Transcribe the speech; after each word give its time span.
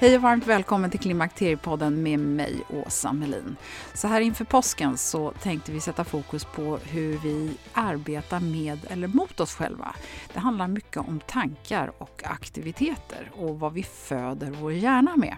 Hej 0.00 0.16
och 0.16 0.22
varmt 0.22 0.46
välkommen 0.46 0.90
till 0.90 1.00
Klimakteriepodden 1.00 2.02
med 2.02 2.18
mig, 2.18 2.62
Åsa 2.68 3.12
Melin. 3.12 3.56
Så 3.94 4.08
här 4.08 4.20
inför 4.20 4.44
påsken 4.44 4.96
så 4.98 5.30
tänkte 5.30 5.72
vi 5.72 5.80
sätta 5.80 6.04
fokus 6.04 6.44
på 6.44 6.78
hur 6.84 7.18
vi 7.18 7.56
arbetar 7.72 8.40
med 8.40 8.78
eller 8.90 9.08
mot 9.08 9.40
oss 9.40 9.54
själva. 9.54 9.94
Det 10.32 10.40
handlar 10.40 10.68
mycket 10.68 10.96
om 10.96 11.20
tankar 11.26 11.92
och 11.98 12.22
aktiviteter 12.24 13.30
och 13.34 13.60
vad 13.60 13.72
vi 13.72 13.82
föder 13.82 14.50
vår 14.50 14.72
hjärna 14.72 15.16
med. 15.16 15.36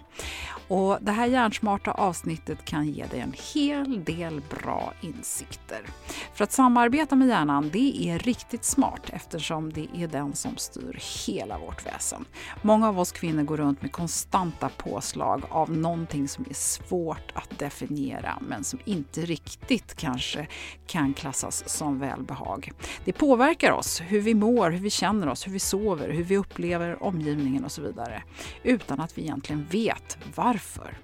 Och 0.69 0.99
det 1.01 1.13
här 1.13 1.27
hjärnsmarta 1.27 1.91
avsnittet 1.91 2.65
kan 2.65 2.89
ge 2.89 3.07
dig 3.07 3.21
en 3.21 3.35
hel 3.55 4.05
del 4.05 4.43
bra 4.51 4.93
insikter. 5.01 5.87
För 6.35 6.45
att 6.45 6.53
samarbeta 6.53 7.17
med 7.17 7.29
hjärnan, 7.29 7.71
det 7.73 8.09
är 8.09 8.19
riktigt 8.19 8.65
smart 8.65 9.03
eftersom 9.07 9.73
det 9.73 9.89
är 9.97 10.09
den 10.09 10.35
som 10.35 10.57
styr 10.57 11.01
hela 11.27 11.59
vårt 11.59 11.87
väsen. 11.87 12.25
Många 12.63 12.89
av 12.89 13.01
oss 13.01 13.13
kvinnor 13.13 13.43
går 13.43 13.57
runt 13.57 13.83
med 13.83 13.93
konstant 13.93 14.52
konstanta 14.53 14.91
påslag 14.91 15.43
av 15.51 15.71
någonting 15.71 16.29
som 16.29 16.45
är 16.51 16.55
svårt 16.55 17.33
att 17.35 17.59
definiera 17.59 18.39
men 18.41 18.65
som 18.65 18.79
inte 18.85 19.21
riktigt 19.21 19.95
kanske 19.95 20.47
kan 20.87 21.15
klassas 21.15 21.69
som 21.69 21.99
välbehag. 21.99 22.73
Det 23.05 23.13
påverkar 23.13 23.73
oss, 23.73 24.01
hur 24.01 24.21
vi 24.21 24.35
mår, 24.35 24.71
hur 24.71 24.79
vi 24.79 24.91
känner 24.91 25.29
oss, 25.29 25.47
hur 25.47 25.53
vi 25.53 25.59
sover, 25.59 26.09
hur 26.09 26.25
vi 26.25 26.37
upplever 26.37 27.03
omgivningen 27.03 27.65
och 27.65 27.73
så 27.73 27.83
vidare 27.83 28.23
utan 28.63 29.01
att 29.01 29.19
vi 29.19 29.23
egentligen 29.23 29.67
vet 29.71 30.19
varför. 30.35 30.99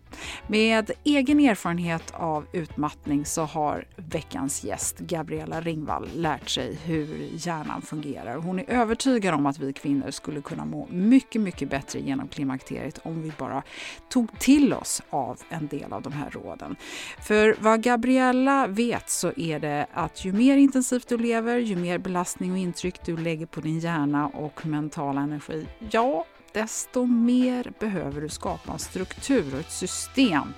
Med 0.47 0.91
egen 1.05 1.41
erfarenhet 1.41 2.13
av 2.15 2.47
utmattning 2.53 3.25
så 3.25 3.43
har 3.43 3.87
veckans 3.97 4.65
gäst 4.65 4.99
Gabriella 4.99 5.61
Ringvall 5.61 6.09
lärt 6.15 6.49
sig 6.49 6.79
hur 6.85 7.29
hjärnan 7.33 7.83
fungerar. 7.83 8.37
Hon 8.37 8.59
är 8.59 8.71
övertygad 8.71 9.35
om 9.35 9.47
att 9.47 9.59
vi 9.59 9.73
kvinnor 9.73 10.11
skulle 10.11 10.41
kunna 10.41 10.65
må 10.65 10.89
mycket, 10.91 11.41
mycket 11.41 11.71
bättre 11.71 12.01
genom 12.01 12.29
klimakteriet 12.29 13.01
om 13.03 13.23
vi 13.23 13.31
bara 13.39 13.63
tog 14.09 14.39
till 14.39 14.73
oss 14.73 15.03
av 15.11 15.41
en 15.49 15.67
del 15.67 15.93
av 15.93 16.03
de 16.03 16.13
här 16.13 16.31
råden. 16.31 16.77
För 17.23 17.57
vad 17.61 17.83
Gabriella 17.83 18.67
vet 18.67 19.11
så 19.11 19.33
är 19.37 19.59
det 19.59 19.87
att 19.93 20.25
ju 20.25 20.33
mer 20.33 20.57
intensivt 20.57 21.09
du 21.09 21.19
lever, 21.19 21.59
ju 21.59 21.77
mer 21.77 21.99
belastning 21.99 22.53
och 22.53 22.59
intryck 22.59 23.05
du 23.05 23.17
lägger 23.17 23.47
på 23.47 23.61
din 23.61 23.79
hjärna 23.79 24.27
och 24.27 24.67
mentala 24.67 25.21
energi, 25.21 25.67
ja, 25.91 26.25
desto 26.53 27.07
mer 27.07 27.73
behöver 27.79 28.21
du 28.21 28.29
skapa 28.29 28.73
en 28.73 28.79
struktur 28.79 29.55
och 29.55 29.61
ett 29.61 29.73
system 29.73 30.53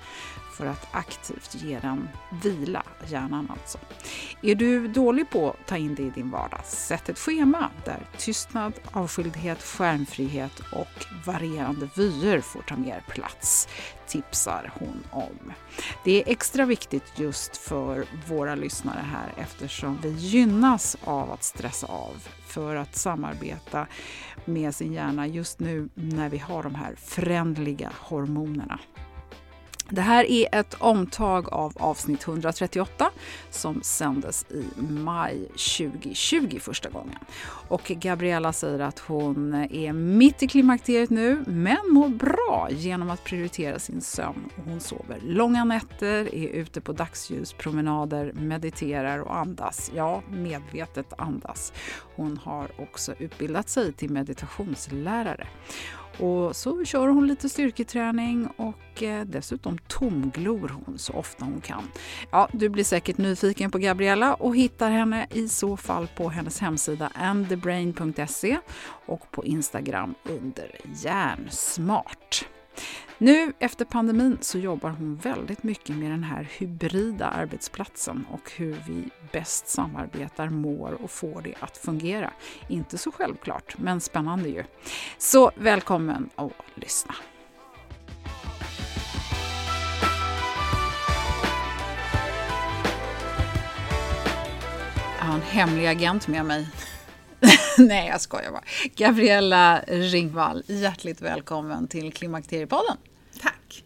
för 0.61 0.67
att 0.67 0.87
aktivt 0.91 1.55
ge 1.55 1.79
den 1.79 2.09
vila, 2.43 2.83
hjärnan 3.07 3.51
alltså. 3.51 3.77
Är 4.41 4.55
du 4.55 4.87
dålig 4.87 5.29
på 5.29 5.49
att 5.49 5.67
ta 5.67 5.77
in 5.77 5.95
det 5.95 6.03
i 6.03 6.09
din 6.09 6.31
vardag, 6.31 6.65
sätt 6.65 7.09
ett 7.09 7.19
schema 7.19 7.69
där 7.85 8.07
tystnad, 8.17 8.73
avskildhet, 8.91 9.63
skärmfrihet 9.63 10.59
och 10.59 11.05
varierande 11.25 11.89
vyer 11.95 12.41
får 12.41 12.61
ta 12.61 12.75
mer 12.75 13.03
plats, 13.07 13.67
tipsar 14.07 14.71
hon 14.79 15.03
om. 15.11 15.53
Det 16.03 16.23
är 16.23 16.31
extra 16.31 16.65
viktigt 16.65 17.05
just 17.15 17.57
för 17.57 18.05
våra 18.27 18.55
lyssnare 18.55 19.05
här 19.11 19.33
eftersom 19.37 19.99
vi 20.03 20.09
gynnas 20.09 20.97
av 21.03 21.31
att 21.31 21.43
stressa 21.43 21.87
av 21.87 22.27
för 22.47 22.75
att 22.75 22.95
samarbeta 22.95 23.87
med 24.45 24.75
sin 24.75 24.93
hjärna 24.93 25.27
just 25.27 25.59
nu 25.59 25.89
när 25.93 26.29
vi 26.29 26.37
har 26.37 26.63
de 26.63 26.75
här 26.75 26.95
förändliga 26.95 27.91
hormonerna. 27.99 28.79
Det 29.91 30.01
här 30.01 30.23
är 30.23 30.47
ett 30.51 30.75
omtag 30.79 31.53
av 31.53 31.73
avsnitt 31.79 32.27
138 32.27 33.11
som 33.49 33.81
sändes 33.83 34.45
i 34.49 34.81
maj 34.81 35.47
2020 35.47 36.59
första 36.59 36.89
gången. 36.89 37.17
Och 37.67 37.83
Gabriella 37.95 38.53
säger 38.53 38.79
att 38.79 38.99
hon 38.99 39.53
är 39.53 39.93
mitt 39.93 40.43
i 40.43 40.47
klimakteriet 40.47 41.09
nu 41.09 41.43
men 41.47 41.77
mår 41.89 42.09
bra 42.09 42.67
genom 42.71 43.09
att 43.09 43.23
prioritera 43.23 43.79
sin 43.79 44.01
sömn. 44.01 44.49
Hon 44.65 44.79
sover 44.79 45.19
långa 45.23 45.63
nätter, 45.63 46.35
är 46.35 46.47
ute 46.47 46.81
på 46.81 46.93
dagsljuspromenader, 46.93 48.33
mediterar 48.33 49.19
och 49.19 49.37
andas. 49.37 49.91
Ja, 49.95 50.23
medvetet 50.29 51.13
andas. 51.17 51.73
Hon 52.15 52.37
har 52.37 52.71
också 52.77 53.13
utbildat 53.19 53.69
sig 53.69 53.93
till 53.93 54.09
meditationslärare. 54.09 55.47
Och 56.19 56.55
så 56.55 56.85
kör 56.85 57.07
hon 57.07 57.27
lite 57.27 57.49
styrketräning 57.49 58.47
och 58.47 59.03
eh, 59.03 59.25
dessutom 59.25 59.77
tomglor 59.77 60.81
hon 60.85 60.99
så 60.99 61.13
ofta 61.13 61.45
hon 61.45 61.61
kan. 61.61 61.83
Ja, 62.31 62.49
du 62.51 62.69
blir 62.69 62.83
säkert 62.83 63.17
nyfiken 63.17 63.71
på 63.71 63.77
Gabriella 63.77 64.33
och 64.33 64.55
hittar 64.55 64.91
henne 64.91 65.27
i 65.31 65.47
så 65.47 65.77
fall 65.77 66.07
på 66.07 66.29
hennes 66.29 66.59
hemsida 66.59 67.11
andthebrain.se 67.15 68.57
och 69.05 69.31
på 69.31 69.45
Instagram 69.45 70.15
under 70.23 70.75
järnsmart. 71.03 72.45
Nu 73.17 73.53
efter 73.59 73.85
pandemin 73.85 74.37
så 74.41 74.59
jobbar 74.59 74.89
hon 74.89 75.15
väldigt 75.15 75.63
mycket 75.63 75.95
med 75.95 76.11
den 76.11 76.23
här 76.23 76.47
hybrida 76.57 77.27
arbetsplatsen 77.27 78.25
och 78.31 78.51
hur 78.55 78.77
vi 78.87 79.09
bäst 79.31 79.67
samarbetar, 79.67 80.49
mår 80.49 81.03
och 81.03 81.11
får 81.11 81.41
det 81.41 81.53
att 81.59 81.77
fungera. 81.77 82.33
Inte 82.67 82.97
så 82.97 83.11
självklart, 83.11 83.75
men 83.77 84.01
spännande 84.01 84.49
ju. 84.49 84.63
Så 85.17 85.51
välkommen 85.55 86.29
att 86.35 86.51
lyssna. 86.75 87.15
Jag 95.19 95.25
har 95.25 95.35
en 95.35 95.41
hemlig 95.41 95.87
agent 95.87 96.27
med 96.27 96.45
mig. 96.45 96.67
Nej, 97.77 98.07
jag 98.07 98.21
skojar 98.21 98.51
bara. 98.51 98.63
Gabriella 98.95 99.81
Ringvall, 99.87 100.63
hjärtligt 100.67 101.21
välkommen 101.21 101.87
till 101.87 102.13
Klimakteriepodden. 102.13 102.97
Tack. 103.41 103.83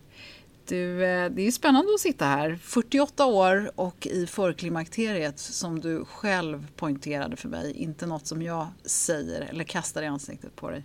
Du, 0.68 1.06
eh, 1.06 1.30
det 1.30 1.48
är 1.48 1.52
spännande 1.52 1.94
att 1.94 2.00
sitta 2.00 2.26
här. 2.26 2.60
48 2.64 3.26
år 3.26 3.72
och 3.76 4.08
i 4.08 4.28
förklimakteriet 4.28 5.40
som 5.40 5.80
du 5.80 6.06
själv 6.06 6.68
poängterade 6.76 7.36
för 7.36 7.50
mig. 7.50 7.72
Inte 7.72 8.06
något 8.06 8.28
som 8.28 8.42
jag 8.42 8.68
säger 8.86 9.42
eller 9.42 9.64
kastar 9.64 10.04
i 10.04 10.08
ansiktet 10.08 10.56
på 10.56 10.70
dig. 10.70 10.84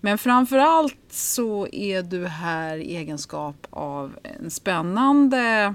Men 0.00 0.18
framförallt 0.18 0.98
så 1.10 1.66
är 1.72 2.02
du 2.02 2.26
här 2.26 2.76
i 2.76 2.96
egenskap 2.96 3.66
av 3.70 4.18
en 4.22 4.50
spännande 4.50 5.74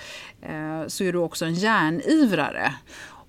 eh, 0.43 0.87
så 0.87 1.05
är 1.05 1.13
du 1.13 1.19
också 1.19 1.45
en 1.45 1.55
järnivrare. 1.55 2.75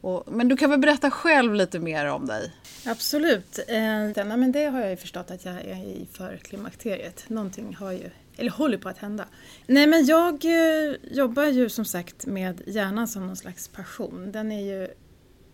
Och, 0.01 0.33
men 0.33 0.47
du 0.47 0.57
kan 0.57 0.69
väl 0.69 0.79
berätta 0.79 1.11
själv 1.11 1.53
lite 1.53 1.79
mer 1.79 2.05
om 2.05 2.25
dig? 2.25 2.51
Absolut. 2.85 3.59
Eh, 3.67 4.25
men 4.25 4.51
det 4.51 4.65
har 4.65 4.79
jag 4.79 4.89
ju 4.89 4.97
förstått 4.97 5.31
att 5.31 5.45
jag 5.45 5.55
är 5.55 5.75
i 5.75 6.07
för 6.11 6.37
klimakteriet. 6.37 7.29
Någonting 7.29 7.75
har 7.75 7.91
ju, 7.91 8.09
eller 8.37 8.51
håller 8.51 8.77
på 8.77 8.89
att 8.89 8.97
hända. 8.97 9.25
Nej 9.67 9.87
men 9.87 10.05
jag 10.05 10.45
eh, 10.45 10.95
jobbar 11.11 11.43
ju 11.43 11.69
som 11.69 11.85
sagt 11.85 12.25
med 12.25 12.61
hjärnan 12.65 13.07
som 13.07 13.27
någon 13.27 13.35
slags 13.35 13.67
passion. 13.67 14.31
Den 14.31 14.51
är 14.51 14.65
ju, 14.65 14.87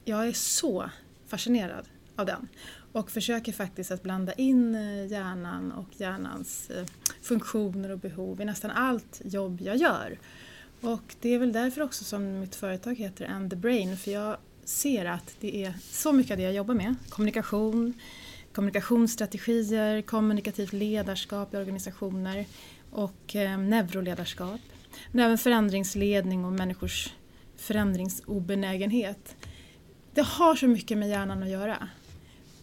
jag 0.06 0.28
är 0.28 0.34
så 0.34 0.90
fascinerad 1.28 1.86
av 2.16 2.26
den. 2.26 2.48
Och 2.92 3.12
försöker 3.12 3.52
faktiskt 3.52 3.92
att 3.92 4.04
blanda 4.04 4.34
in 4.34 4.76
eh, 4.76 5.06
hjärnan 5.06 5.72
och 5.72 6.02
hjärnans 6.02 6.70
eh, 6.70 6.86
funktioner 7.22 7.92
och 7.92 8.00
behov 8.00 8.42
i 8.42 8.46
nästan 8.46 8.72
allt 8.72 9.22
jobb 9.24 9.62
jag 9.62 9.76
gör. 9.76 10.18
Och 10.82 11.16
det 11.22 11.34
är 11.34 11.40
väl 11.40 11.54
därför 11.54 11.82
också 11.82 12.04
som 12.04 12.40
mitt 12.40 12.56
företag 12.56 12.96
heter 12.96 13.26
And 13.26 13.50
the 13.50 13.56
Brain, 13.56 13.98
för 13.98 14.12
jag 14.12 14.38
ser 14.64 15.06
att 15.06 15.36
det 15.40 15.64
är 15.64 15.74
så 15.82 16.12
mycket 16.12 16.32
av 16.32 16.38
det 16.38 16.44
jag 16.44 16.54
jobbar 16.54 16.74
med. 16.76 16.96
Kommunikation, 17.10 17.94
kommunikationsstrategier, 18.54 20.02
kommunikativt 20.02 20.74
ledarskap 20.74 21.54
i 21.54 21.58
organisationer 21.58 22.46
och 22.92 23.36
eh, 23.36 23.58
neuroledarskap. 23.58 24.62
Men 25.12 25.26
även 25.26 25.38
förändringsledning 25.38 26.46
och 26.46 26.54
människors 26.54 27.14
förändringsobenägenhet. 27.56 29.36
Det 30.14 30.26
har 30.26 30.56
så 30.56 30.68
mycket 30.68 30.98
med 30.98 31.10
hjärnan 31.10 31.44
att 31.44 31.50
göra. 31.50 31.90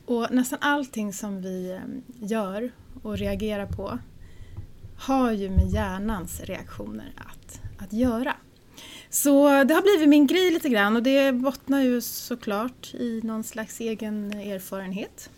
Och 0.07 0.29
nästan 0.31 0.59
allting 0.63 1.13
som 1.13 1.43
vi 1.43 1.71
eh, 1.71 1.81
gör 2.29 2.71
och 3.03 3.19
reagerar 3.19 3.67
på 3.67 3.99
har 4.99 5.33
ju 5.33 5.51
med 5.51 5.69
hjärnans 5.69 6.41
reaktioner 6.41 7.13
att, 7.17 7.61
att 7.79 7.93
göra. 7.93 8.37
Så 9.11 9.65
det 9.65 9.75
har 9.75 9.83
blivit 9.83 10.09
min 10.09 10.27
grej 10.27 10.51
lite 10.51 10.69
grann 10.69 10.97
och 10.97 11.03
det 11.03 11.33
bottnar 11.33 11.81
ju 11.81 12.01
såklart 12.01 12.95
i 12.95 13.21
någon 13.25 13.45
slags 13.45 13.81
egen 13.81 14.33
erfarenhet. 14.33 15.31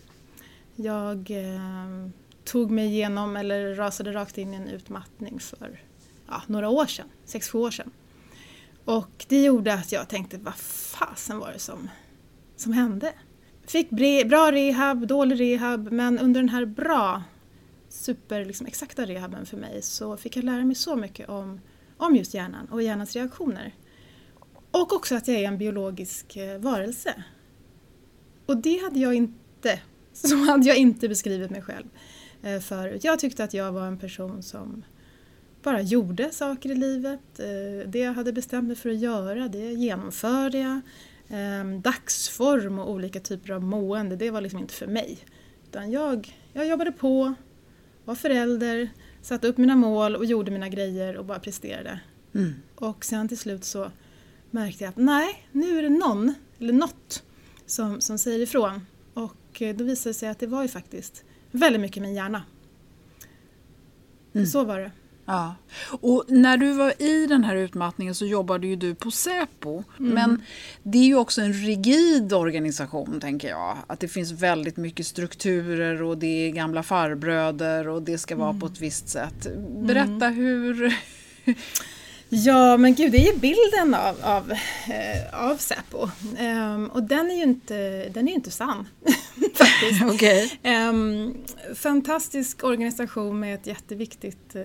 Jag 0.76 1.30
eh, 1.30 2.08
tog 2.44 2.70
mig 2.70 2.86
igenom, 2.86 3.36
eller 3.36 3.74
rasade 3.74 4.12
rakt 4.12 4.38
in 4.38 4.54
i 4.54 4.56
en 4.56 4.68
utmattning 4.68 5.40
för 5.40 5.80
ja, 6.28 6.42
några 6.46 6.68
år 6.68 6.86
sedan, 6.86 7.06
sex, 7.24 7.48
sju 7.48 7.58
år 7.58 7.70
sedan. 7.70 7.90
Och 8.84 9.24
det 9.28 9.42
gjorde 9.42 9.74
att 9.74 9.92
jag 9.92 10.08
tänkte, 10.08 10.38
vad 10.38 10.54
fasen 10.54 11.38
var 11.38 11.52
det 11.52 11.58
som, 11.58 11.88
som 12.56 12.72
hände? 12.72 13.12
Fick 13.66 13.90
bra 14.26 14.52
rehab, 14.52 15.06
dålig 15.06 15.40
rehab, 15.40 15.92
men 15.92 16.18
under 16.18 16.40
den 16.40 16.48
här 16.48 16.64
bra, 16.64 17.22
super 17.88 18.44
liksom, 18.44 18.66
exakta 18.66 19.06
rehaben 19.06 19.46
för 19.46 19.56
mig 19.56 19.82
så 19.82 20.16
fick 20.16 20.36
jag 20.36 20.44
lära 20.44 20.64
mig 20.64 20.74
så 20.74 20.96
mycket 20.96 21.28
om 21.28 21.60
om 21.96 22.16
just 22.16 22.34
hjärnan 22.34 22.66
och 22.66 22.82
hjärnans 22.82 23.16
reaktioner. 23.16 23.74
Och 24.70 24.92
också 24.92 25.14
att 25.14 25.28
jag 25.28 25.36
är 25.36 25.48
en 25.48 25.58
biologisk 25.58 26.36
eh, 26.36 26.58
varelse. 26.58 27.24
Och 28.46 28.56
det 28.56 28.82
hade 28.82 28.98
jag 28.98 29.14
inte, 29.14 29.80
så 30.12 30.36
hade 30.36 30.66
jag 30.66 30.76
inte 30.76 31.08
beskrivit 31.08 31.50
mig 31.50 31.62
själv 31.62 31.86
eh, 32.42 32.60
förut. 32.60 33.04
Jag 33.04 33.18
tyckte 33.18 33.44
att 33.44 33.54
jag 33.54 33.72
var 33.72 33.86
en 33.86 33.98
person 33.98 34.42
som 34.42 34.84
bara 35.62 35.80
gjorde 35.80 36.30
saker 36.30 36.70
i 36.70 36.74
livet. 36.74 37.38
Eh, 37.38 37.88
det 37.90 37.98
jag 37.98 38.12
hade 38.12 38.32
bestämt 38.32 38.66
mig 38.66 38.76
för 38.76 38.90
att 38.90 38.98
göra, 38.98 39.48
det 39.48 39.72
genomförde 39.72 40.58
jag. 40.58 40.80
Ehm, 41.28 41.80
dagsform 41.80 42.78
och 42.78 42.90
olika 42.90 43.20
typer 43.20 43.52
av 43.52 43.62
mående, 43.62 44.16
det 44.16 44.30
var 44.30 44.40
liksom 44.40 44.60
inte 44.60 44.74
för 44.74 44.86
mig. 44.86 45.18
Utan 45.68 45.90
jag, 45.90 46.38
jag 46.52 46.66
jobbade 46.66 46.92
på, 46.92 47.34
var 48.04 48.14
förälder, 48.14 48.90
satte 49.26 49.48
upp 49.48 49.56
mina 49.56 49.76
mål 49.76 50.16
och 50.16 50.24
gjorde 50.24 50.50
mina 50.50 50.68
grejer 50.68 51.16
och 51.16 51.24
bara 51.24 51.38
presterade. 51.38 52.00
Mm. 52.34 52.54
Och 52.74 53.04
sen 53.04 53.28
till 53.28 53.38
slut 53.38 53.64
så 53.64 53.90
märkte 54.50 54.84
jag 54.84 54.88
att 54.88 54.96
nej, 54.96 55.46
nu 55.52 55.78
är 55.78 55.82
det 55.82 55.88
någon, 55.88 56.34
eller 56.58 56.72
något, 56.72 57.22
som, 57.66 58.00
som 58.00 58.18
säger 58.18 58.40
ifrån. 58.40 58.86
Och 59.14 59.62
eh, 59.62 59.76
då 59.76 59.84
visade 59.84 60.10
det 60.10 60.14
sig 60.14 60.28
att 60.28 60.38
det 60.38 60.46
var 60.46 60.62
ju 60.62 60.68
faktiskt 60.68 61.24
väldigt 61.50 61.80
mycket 61.80 62.02
min 62.02 62.14
hjärna. 62.14 62.42
Mm. 64.32 64.46
Så 64.46 64.64
var 64.64 64.80
det. 64.80 64.90
Ja. 65.26 65.54
Och 66.00 66.24
när 66.28 66.56
du 66.56 66.72
var 66.72 67.02
i 67.02 67.26
den 67.26 67.44
här 67.44 67.56
utmattningen 67.56 68.14
så 68.14 68.26
jobbade 68.26 68.66
ju 68.66 68.76
du 68.76 68.94
på 68.94 69.10
Säpo. 69.10 69.84
Mm. 69.98 70.14
Men 70.14 70.42
det 70.82 70.98
är 70.98 71.04
ju 71.04 71.16
också 71.16 71.40
en 71.42 71.52
rigid 71.52 72.32
organisation 72.32 73.20
tänker 73.20 73.48
jag. 73.48 73.76
Att 73.86 74.00
det 74.00 74.08
finns 74.08 74.32
väldigt 74.32 74.76
mycket 74.76 75.06
strukturer 75.06 76.02
och 76.02 76.18
det 76.18 76.48
är 76.48 76.50
gamla 76.50 76.82
farbröder 76.82 77.88
och 77.88 78.02
det 78.02 78.18
ska 78.18 78.36
vara 78.36 78.50
mm. 78.50 78.60
på 78.60 78.66
ett 78.66 78.80
visst 78.80 79.08
sätt. 79.08 79.46
Berätta 79.68 80.26
mm. 80.26 80.34
hur 80.34 80.94
Ja, 82.28 82.76
men 82.76 82.94
gud, 82.94 83.12
det 83.12 83.18
är 83.18 83.32
ju 83.32 83.38
bilden 83.38 83.94
av, 83.94 84.16
av, 84.22 84.52
eh, 84.86 85.50
av 85.50 85.56
Säpo. 85.56 86.08
Um, 86.40 86.86
och 86.86 87.02
den 87.02 87.30
är 87.30 87.34
ju 87.34 87.42
inte, 87.42 88.08
den 88.08 88.28
är 88.28 88.32
inte 88.32 88.50
sann, 88.50 88.88
faktiskt. 89.64 90.02
okay. 90.02 90.42
um, 90.44 90.50
ehm, 90.62 91.34
fantastisk 91.74 92.64
organisation 92.64 93.40
med 93.40 93.54
ett 93.54 93.66
jätteviktigt 93.66 94.56
uh, 94.56 94.62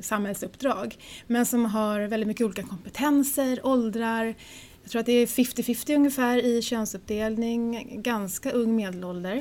samhällsuppdrag. 0.00 0.96
Men 1.26 1.46
som 1.46 1.64
har 1.64 2.00
väldigt 2.00 2.26
mycket 2.26 2.44
olika 2.46 2.62
kompetenser, 2.62 3.66
åldrar. 3.66 4.34
Jag 4.82 4.90
tror 4.90 5.00
att 5.00 5.06
det 5.06 5.12
är 5.12 5.26
50-50 5.26 5.96
ungefär 5.96 6.44
i 6.44 6.62
könsuppdelning, 6.62 7.88
ganska 8.02 8.50
ung 8.50 8.76
medelålder. 8.76 9.36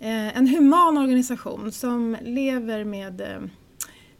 Uh, 0.00 0.36
en 0.36 0.48
human 0.48 0.98
organisation 0.98 1.72
som 1.72 2.16
lever 2.22 2.84
med, 2.84 3.20
uh, 3.20 3.48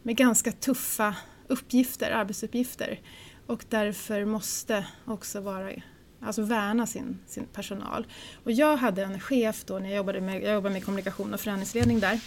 med 0.03 0.15
ganska 0.15 0.51
tuffa 0.51 1.15
uppgifter, 1.47 2.11
arbetsuppgifter 2.11 2.99
och 3.47 3.65
därför 3.69 4.25
måste 4.25 4.85
också 5.05 5.41
vara, 5.41 5.71
alltså 6.19 6.41
värna 6.41 6.87
sin, 6.87 7.19
sin 7.27 7.45
personal. 7.45 8.07
Och 8.43 8.51
jag 8.51 8.77
hade 8.77 9.03
en 9.03 9.19
chef 9.19 9.65
då 9.65 9.79
när 9.79 9.89
jag 9.89 9.97
jobbade 9.97 10.21
med, 10.21 10.43
jag 10.43 10.53
jobbade 10.53 10.73
med 10.73 10.85
kommunikation 10.85 11.33
och 11.33 11.39
förändringsledning 11.39 11.99
där. 11.99 12.19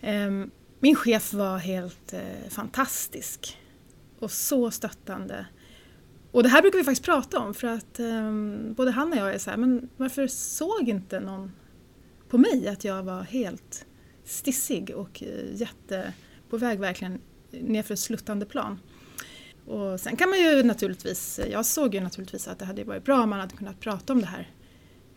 Ehm, 0.00 0.50
min 0.80 0.96
chef 0.96 1.32
var 1.32 1.58
helt 1.58 2.12
eh, 2.12 2.50
fantastisk 2.50 3.58
och 4.18 4.30
så 4.30 4.70
stöttande. 4.70 5.46
Och 6.32 6.42
det 6.42 6.48
här 6.48 6.62
brukar 6.62 6.78
vi 6.78 6.84
faktiskt 6.84 7.04
prata 7.04 7.38
om 7.38 7.54
för 7.54 7.66
att 7.66 8.00
um, 8.00 8.74
både 8.74 8.90
han 8.90 9.12
och 9.12 9.18
jag 9.18 9.34
är 9.34 9.38
så 9.38 9.50
här, 9.50 9.56
men 9.56 9.88
varför 9.96 10.26
såg 10.26 10.88
inte 10.88 11.20
någon 11.20 11.52
på 12.28 12.38
mig 12.38 12.68
att 12.68 12.84
jag 12.84 13.02
var 13.02 13.22
helt 13.22 13.86
stissig 14.24 14.90
och 14.94 15.22
eh, 15.22 15.54
jätte 15.54 16.12
på 16.50 16.56
väg 16.56 16.80
verkligen 16.80 17.20
nerför 17.50 17.94
ett 17.94 18.00
sluttande 18.00 18.46
plan. 18.46 18.78
Och 19.66 20.00
sen 20.00 20.16
kan 20.16 20.30
man 20.30 20.38
ju 20.38 20.62
naturligtvis, 20.62 21.40
jag 21.50 21.66
såg 21.66 21.94
ju 21.94 22.00
naturligtvis 22.00 22.48
att 22.48 22.58
det 22.58 22.64
hade 22.64 22.84
varit 22.84 23.04
bra 23.04 23.22
om 23.22 23.30
man 23.30 23.40
hade 23.40 23.56
kunnat 23.56 23.80
prata 23.80 24.12
om 24.12 24.20
det 24.20 24.26
här 24.26 24.50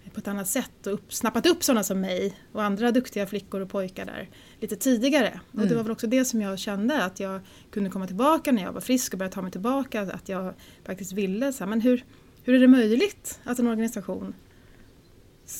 på 0.10 0.20
ett 0.20 0.28
annat 0.28 0.48
sätt 0.48 0.88
och 0.88 0.94
upp, 0.94 1.14
snappat 1.14 1.46
upp 1.46 1.64
sådana 1.64 1.84
som 1.84 2.02
mig 2.02 2.38
och 2.52 2.64
andra 2.64 2.92
duktiga 2.92 3.28
flickor 3.28 3.62
och 3.62 3.70
pojkar 3.70 4.06
där 4.06 4.30
lite 4.60 4.76
tidigare. 4.76 5.28
Mm. 5.28 5.42
Och 5.52 5.60
det 5.60 5.66
mm. 5.66 5.78
var 5.78 5.84
väl 5.84 5.92
också 5.92 6.08
det 6.08 6.26
som 6.26 6.42
jag 6.42 6.60
kände 6.60 7.04
att 7.04 7.20
jag 7.20 7.42
kunde 7.72 7.90
komma 7.90 8.08
tillbaka 8.08 8.52
när 8.52 8.64
jag 8.64 8.72
var 8.72 8.82
frisk 8.82 9.14
och 9.14 9.20
börja 9.20 9.32
ta 9.32 9.42
mig 9.42 9.52
tillbaka. 9.52 10.02
Att 10.02 10.30
jag 10.30 10.54
faktiskt 10.86 11.12
ville, 11.12 11.54
så 11.54 11.64
här, 11.64 11.70
men 11.70 11.82
hur, 11.82 12.06
hur 12.44 12.54
är 12.56 12.60
det 12.60 12.68
möjligt 12.68 13.40
att 13.44 13.60
en 13.60 13.68
organisation, 13.68 14.34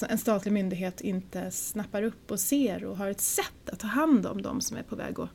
en 0.10 0.18
statlig 0.18 0.52
myndighet 0.52 1.02
inte 1.02 1.52
snappar 1.52 2.04
upp 2.04 2.32
och 2.32 2.40
ser 2.40 2.84
och 2.84 2.98
har 2.98 3.10
ett 3.10 3.22
sätt 3.22 3.70
att 3.72 3.80
ta 3.80 3.88
hand 3.88 4.26
om 4.26 4.42
de 4.42 4.62
som 4.62 4.78
är 4.78 4.84
på 4.84 4.96
väg 4.96 5.20
att 5.20 5.30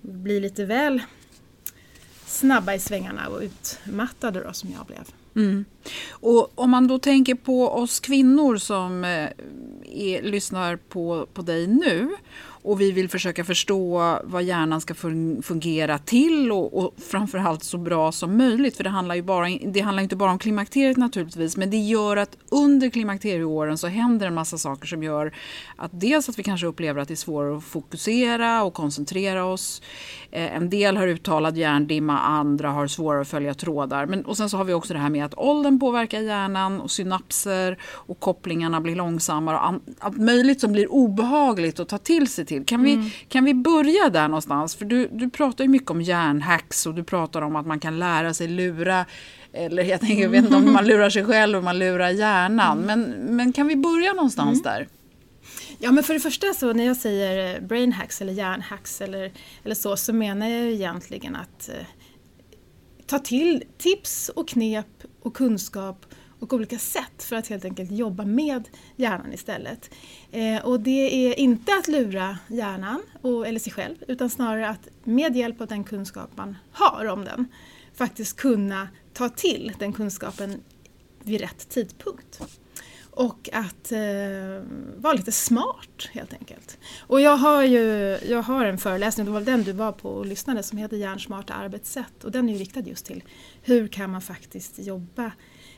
bli 0.00 0.40
lite 0.40 0.64
väl 0.64 1.02
snabba 2.34 2.74
i 2.74 2.78
svängarna 2.78 3.28
och 3.28 3.40
utmattade 3.40 4.42
då 4.44 4.52
som 4.52 4.70
jag 4.70 4.86
blev. 4.86 5.04
Mm. 5.36 5.64
Och 6.10 6.52
om 6.54 6.70
man 6.70 6.88
då 6.88 6.98
tänker 6.98 7.34
på 7.34 7.68
oss 7.68 8.00
kvinnor 8.00 8.56
som 8.56 9.04
eh, 9.04 9.28
är, 9.84 10.22
lyssnar 10.22 10.76
på, 10.76 11.26
på 11.34 11.42
dig 11.42 11.66
nu 11.66 12.10
och 12.64 12.80
vi 12.80 12.92
vill 12.92 13.08
försöka 13.08 13.44
förstå 13.44 14.18
vad 14.24 14.42
hjärnan 14.42 14.80
ska 14.80 14.94
fungera 15.42 15.98
till 15.98 16.52
och, 16.52 16.78
och 16.78 16.94
framförallt 17.10 17.64
så 17.64 17.78
bra 17.78 18.12
som 18.12 18.36
möjligt. 18.36 18.76
För 18.76 18.84
det 18.84 18.90
handlar 18.90 19.14
ju 19.14 19.22
bara, 19.22 19.48
det 19.48 19.80
handlar 19.80 20.02
inte 20.02 20.16
bara 20.16 20.30
om 20.30 20.38
klimakteriet 20.38 20.96
naturligtvis 20.96 21.56
men 21.56 21.70
det 21.70 21.76
gör 21.76 22.16
att 22.16 22.36
under 22.50 22.90
klimakterieåren 22.90 23.78
så 23.78 23.86
händer 23.86 24.26
en 24.26 24.34
massa 24.34 24.58
saker 24.58 24.86
som 24.86 25.02
gör 25.02 25.34
att 25.76 25.90
dels 26.00 26.28
att 26.28 26.38
vi 26.38 26.42
kanske 26.42 26.66
upplever 26.66 27.00
att 27.00 27.08
det 27.08 27.14
är 27.14 27.16
svårare 27.16 27.56
att 27.56 27.64
fokusera 27.64 28.62
och 28.62 28.74
koncentrera 28.74 29.44
oss. 29.44 29.82
Eh, 30.30 30.56
en 30.56 30.70
del 30.70 30.96
har 30.96 31.06
uttalad 31.06 31.56
hjärndimma, 31.56 32.18
andra 32.18 32.70
har 32.70 32.86
svårare 32.86 33.20
att 33.20 33.28
följa 33.28 33.54
trådar. 33.54 34.06
Men, 34.06 34.24
och 34.24 34.36
sen 34.36 34.50
så 34.50 34.56
har 34.56 34.64
vi 34.64 34.72
också 34.72 34.92
det 34.92 35.00
här 35.00 35.10
med 35.10 35.24
att 35.24 35.34
åldern 35.38 35.80
påverkar 35.80 36.20
hjärnan 36.20 36.80
och 36.80 36.90
synapser 36.90 37.78
och 37.84 38.20
kopplingarna 38.20 38.80
blir 38.80 38.96
långsammare 38.96 39.56
och 39.56 39.80
allt 39.98 40.16
möjligt 40.16 40.60
som 40.60 40.72
blir 40.72 40.92
obehagligt 40.92 41.80
att 41.80 41.88
ta 41.88 41.98
till 41.98 42.28
sig 42.28 42.46
till. 42.46 42.53
Kan, 42.60 42.80
mm. 42.80 43.02
vi, 43.02 43.10
kan 43.28 43.44
vi 43.44 43.54
börja 43.54 44.10
där 44.10 44.28
någonstans? 44.28 44.74
För 44.74 44.84
du, 44.84 45.08
du 45.12 45.30
pratar 45.30 45.64
ju 45.64 45.70
mycket 45.70 45.90
om 45.90 46.02
hjärnhacks 46.02 46.86
och 46.86 46.94
du 46.94 47.04
pratar 47.04 47.42
om 47.42 47.56
att 47.56 47.66
man 47.66 47.80
kan 47.80 47.98
lära 47.98 48.34
sig 48.34 48.48
lura 48.48 49.04
eller 49.52 49.84
jag, 49.84 50.00
tänker, 50.00 50.22
jag 50.22 50.30
vet 50.30 50.44
inte 50.44 50.56
om 50.56 50.72
man 50.72 50.86
lurar 50.86 51.10
sig 51.10 51.24
själv 51.24 51.58
och 51.58 51.64
man 51.64 51.78
lurar 51.78 52.10
hjärnan. 52.10 52.78
Mm. 52.78 53.00
Men, 53.00 53.36
men 53.36 53.52
kan 53.52 53.66
vi 53.66 53.76
börja 53.76 54.12
någonstans 54.12 54.60
mm. 54.60 54.62
där? 54.62 54.88
Ja 55.78 55.92
men 55.92 56.04
för 56.04 56.14
det 56.14 56.20
första 56.20 56.54
så 56.54 56.72
när 56.72 56.84
jag 56.84 56.96
säger 56.96 57.60
brain 57.60 57.92
hacks 57.92 58.20
eller 58.20 58.32
hjärnhacks 58.32 59.00
eller, 59.00 59.32
eller 59.64 59.74
så, 59.74 59.96
så 59.96 60.12
menar 60.12 60.48
jag 60.48 60.70
egentligen 60.70 61.36
att 61.36 61.68
eh, 61.68 61.86
ta 63.06 63.18
till 63.18 63.64
tips 63.78 64.28
och 64.28 64.48
knep 64.48 64.86
och 65.22 65.36
kunskap 65.36 66.06
och 66.44 66.52
olika 66.52 66.78
sätt 66.78 67.22
för 67.22 67.36
att 67.36 67.46
helt 67.46 67.64
enkelt 67.64 67.90
jobba 67.90 68.24
med 68.24 68.68
hjärnan 68.96 69.32
istället. 69.32 69.90
Eh, 70.30 70.64
och 70.64 70.80
det 70.80 71.30
är 71.30 71.38
inte 71.38 71.72
att 71.74 71.88
lura 71.88 72.38
hjärnan 72.48 73.02
och, 73.22 73.46
eller 73.46 73.60
sig 73.60 73.72
själv 73.72 73.96
utan 74.08 74.30
snarare 74.30 74.68
att 74.68 74.88
med 75.04 75.36
hjälp 75.36 75.60
av 75.60 75.66
den 75.66 75.84
kunskap 75.84 76.30
man 76.34 76.56
har 76.72 77.04
om 77.04 77.24
den 77.24 77.46
faktiskt 77.94 78.36
kunna 78.36 78.88
ta 79.12 79.28
till 79.28 79.72
den 79.78 79.92
kunskapen 79.92 80.62
vid 81.22 81.40
rätt 81.40 81.68
tidpunkt. 81.68 82.40
Och 83.10 83.48
att 83.52 83.92
eh, 83.92 83.98
vara 84.96 85.12
lite 85.12 85.32
smart 85.32 86.08
helt 86.12 86.32
enkelt. 86.32 86.78
Och 87.00 87.20
jag 87.20 87.36
har 87.36 87.62
ju 87.62 88.18
jag 88.28 88.42
har 88.42 88.64
en 88.64 88.78
föreläsning, 88.78 89.26
det 89.26 89.32
var 89.32 89.40
den 89.40 89.62
du 89.62 89.72
var 89.72 89.92
på 89.92 90.10
och 90.10 90.26
lyssnade, 90.26 90.62
som 90.62 90.78
heter 90.78 90.96
Hjärnsmarta 90.96 91.54
arbetssätt. 91.54 92.24
Och 92.24 92.30
den 92.30 92.48
är 92.48 92.52
ju 92.52 92.58
riktad 92.58 92.80
just 92.80 93.06
till 93.06 93.24
hur 93.62 93.88
kan 93.88 94.10
man 94.10 94.22
faktiskt 94.22 94.78
jobba 94.78 95.32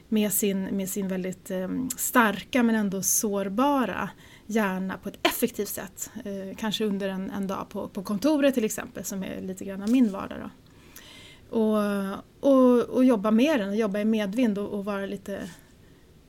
med 0.09 0.33
sin, 0.33 0.65
med 0.65 0.89
sin 0.89 1.09
väldigt 1.09 1.51
eh, 1.51 1.69
starka 1.97 2.63
men 2.63 2.75
ändå 2.75 3.03
sårbara 3.03 4.11
hjärna 4.47 4.99
på 4.99 5.09
ett 5.09 5.19
effektivt 5.23 5.69
sätt. 5.69 6.11
Eh, 6.25 6.57
kanske 6.57 6.85
under 6.85 7.09
en, 7.09 7.31
en 7.31 7.47
dag 7.47 7.67
på, 7.69 7.89
på 7.89 8.03
kontoret 8.03 8.55
till 8.55 8.65
exempel 8.65 9.05
som 9.05 9.23
är 9.23 9.41
lite 9.41 9.65
grann 9.65 9.83
av 9.83 9.91
min 9.91 10.13
vardag. 10.13 10.39
Då. 10.39 10.51
Och, 11.51 11.79
och, 12.41 12.81
och 12.81 13.05
jobba 13.05 13.31
med 13.31 13.61
den, 13.61 13.77
jobba 13.77 13.99
i 14.01 14.05
medvind 14.05 14.59
och, 14.59 14.69
och 14.69 14.85
vara 14.85 15.07
lite 15.07 15.51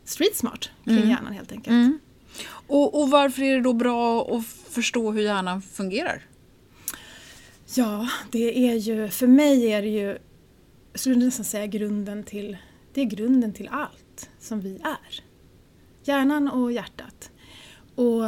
street 0.04 0.36
smart 0.36 0.70
kring 0.84 0.98
mm. 0.98 1.10
hjärnan 1.10 1.34
helt 1.34 1.52
enkelt. 1.52 1.74
Mm. 1.74 2.00
Och, 2.50 3.02
och 3.02 3.10
varför 3.10 3.42
är 3.42 3.56
det 3.56 3.62
då 3.62 3.74
bra 3.74 4.22
att 4.36 4.46
förstå 4.46 5.12
hur 5.12 5.22
hjärnan 5.22 5.62
fungerar? 5.62 6.22
Ja, 7.76 8.10
det 8.32 8.70
är 8.70 8.76
ju, 8.76 9.10
för 9.10 9.28
mig 9.28 9.72
är 9.72 9.82
det 9.82 9.88
ju, 9.88 10.18
jag 10.92 11.00
skulle 11.00 11.16
nästan 11.16 11.46
säga 11.46 11.66
grunden 11.66 12.24
till, 12.24 12.58
det 12.98 13.02
är 13.02 13.06
grunden 13.06 13.54
till 13.54 13.70
allt 13.72 14.30
som 14.40 14.62
vi 14.62 14.80
är. 14.84 15.24
Hjärnan 16.04 16.48
och 16.48 16.72
hjärtat. 16.72 17.32
Och 17.96 18.24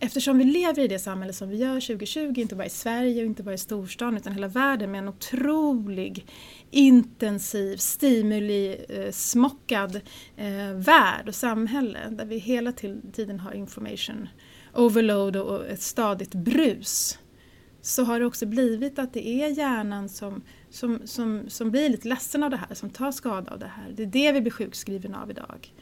eftersom 0.00 0.38
vi 0.38 0.44
lever 0.44 0.82
i 0.82 0.88
det 0.88 0.98
samhälle 0.98 1.32
som 1.32 1.48
vi 1.48 1.56
gör 1.56 1.80
2020, 1.80 2.32
inte 2.36 2.56
bara 2.56 2.66
i 2.66 2.70
Sverige 2.70 3.22
och 3.22 3.26
inte 3.26 3.42
bara 3.42 3.54
i 3.54 3.58
storstan 3.58 4.16
utan 4.16 4.32
hela 4.32 4.48
världen 4.48 4.90
med 4.90 4.98
en 4.98 5.08
otrolig 5.08 6.26
intensiv, 6.70 7.76
stimuli-smockad 7.76 10.00
eh, 10.36 10.68
eh, 10.68 10.74
värld 10.74 11.28
och 11.28 11.34
samhälle 11.34 11.98
där 12.10 12.24
vi 12.24 12.38
hela 12.38 12.72
tiden 13.12 13.40
har 13.40 13.52
information 13.52 14.28
overload 14.74 15.36
och 15.36 15.66
ett 15.66 15.82
stadigt 15.82 16.34
brus 16.34 17.18
så 17.82 18.04
har 18.04 18.20
det 18.20 18.26
också 18.26 18.46
blivit 18.46 18.98
att 18.98 19.12
det 19.12 19.28
är 19.28 19.48
hjärnan 19.48 20.08
som, 20.08 20.42
som, 20.70 21.00
som, 21.04 21.44
som 21.48 21.70
blir 21.70 21.88
lite 21.88 22.08
ledsen 22.08 22.42
av 22.42 22.50
det 22.50 22.56
här, 22.56 22.74
som 22.74 22.90
tar 22.90 23.12
skada 23.12 23.52
av 23.52 23.58
det 23.58 23.66
här. 23.76 23.92
Det 23.94 24.02
är 24.02 24.06
det 24.06 24.32
vi 24.32 24.40
blir 24.40 24.52
sjukskrivna 24.52 25.22
av 25.22 25.30
idag. 25.30 25.72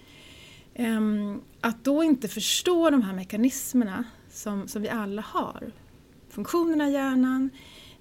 Um, 0.79 1.43
att 1.61 1.85
då 1.85 2.03
inte 2.05 2.29
förstå 2.29 2.91
de 2.91 3.03
här 3.03 3.15
mekanismerna 3.15 4.05
som, 4.31 4.69
som 4.69 4.83
vi 4.83 4.89
alla 4.89 5.23
har, 5.23 5.73
funktionerna 6.29 6.89
i 6.89 6.93
hjärnan, 6.93 7.51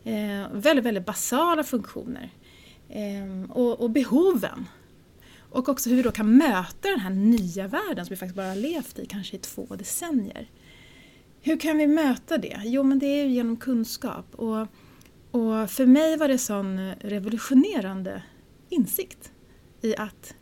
eh, 0.03 0.51
väldigt, 0.51 0.86
väldigt 0.86 1.06
basala 1.06 1.63
funktioner 1.63 2.29
eh, 2.89 3.51
och, 3.51 3.82
och, 3.82 3.89
behoven. 3.89 4.65
Och 5.50 5.70
också 5.70 5.89
hur 5.89 5.96
vi 5.96 6.01
då 6.01 6.12
kan 6.12 6.38
möta 6.38 6.89
den 6.89 7.00
här 7.00 7.10
nya 7.10 7.67
världen 7.67 8.06
som 8.06 8.13
vi 8.13 8.15
faktiskt 8.15 8.36
bara 8.36 8.48
har 8.48 8.56
levt 8.56 9.00
i 9.00 9.06
kanske 9.06 9.36
i 9.36 9.39
två 9.39 9.65
decennier. 9.65 10.50
Hur 11.41 11.60
kan 11.60 11.77
vi 11.77 11.88
möta 11.88 12.38
det? 12.38 12.62
Jo, 12.63 12.84
men 12.84 13.00
det 13.00 13.06
är 13.06 13.25
ju 13.25 13.32
genom 13.32 13.58
kunskap. 13.58 14.36
Och, 14.36 14.67
och 15.38 15.72
för 15.72 15.86
mig 15.86 16.17
var 16.17 16.27
det 16.27 16.38
sån 16.38 16.91
revolutionerande 16.91 18.24
insikt 18.70 19.32
i 19.82 19.96
att 19.96 20.34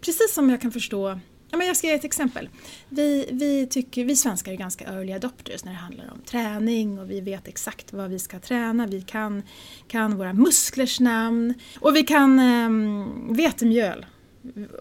precis 0.00 0.34
som 0.34 0.50
jag 0.50 0.60
kan 0.60 0.72
förstå 0.72 1.18
Ja, 1.52 1.58
men 1.58 1.66
jag 1.66 1.76
ska 1.76 1.86
ge 1.86 1.92
ett 1.92 2.04
exempel. 2.04 2.48
Vi, 2.88 3.28
vi, 3.32 3.66
tycker, 3.66 4.04
vi 4.04 4.16
svenskar 4.16 4.52
är 4.52 4.56
ganska 4.56 4.84
early 4.84 5.12
adopters 5.12 5.64
när 5.64 5.72
det 5.72 5.78
handlar 5.78 6.12
om 6.12 6.20
träning 6.20 6.98
och 6.98 7.10
vi 7.10 7.20
vet 7.20 7.48
exakt 7.48 7.92
vad 7.92 8.10
vi 8.10 8.18
ska 8.18 8.40
träna. 8.40 8.86
Vi 8.86 9.02
kan, 9.02 9.42
kan 9.88 10.16
våra 10.16 10.32
musklers 10.32 11.00
namn 11.00 11.54
och 11.80 11.96
vi 11.96 12.02
kan 12.02 12.38
um, 12.40 13.34
vetemjöl. 13.34 14.06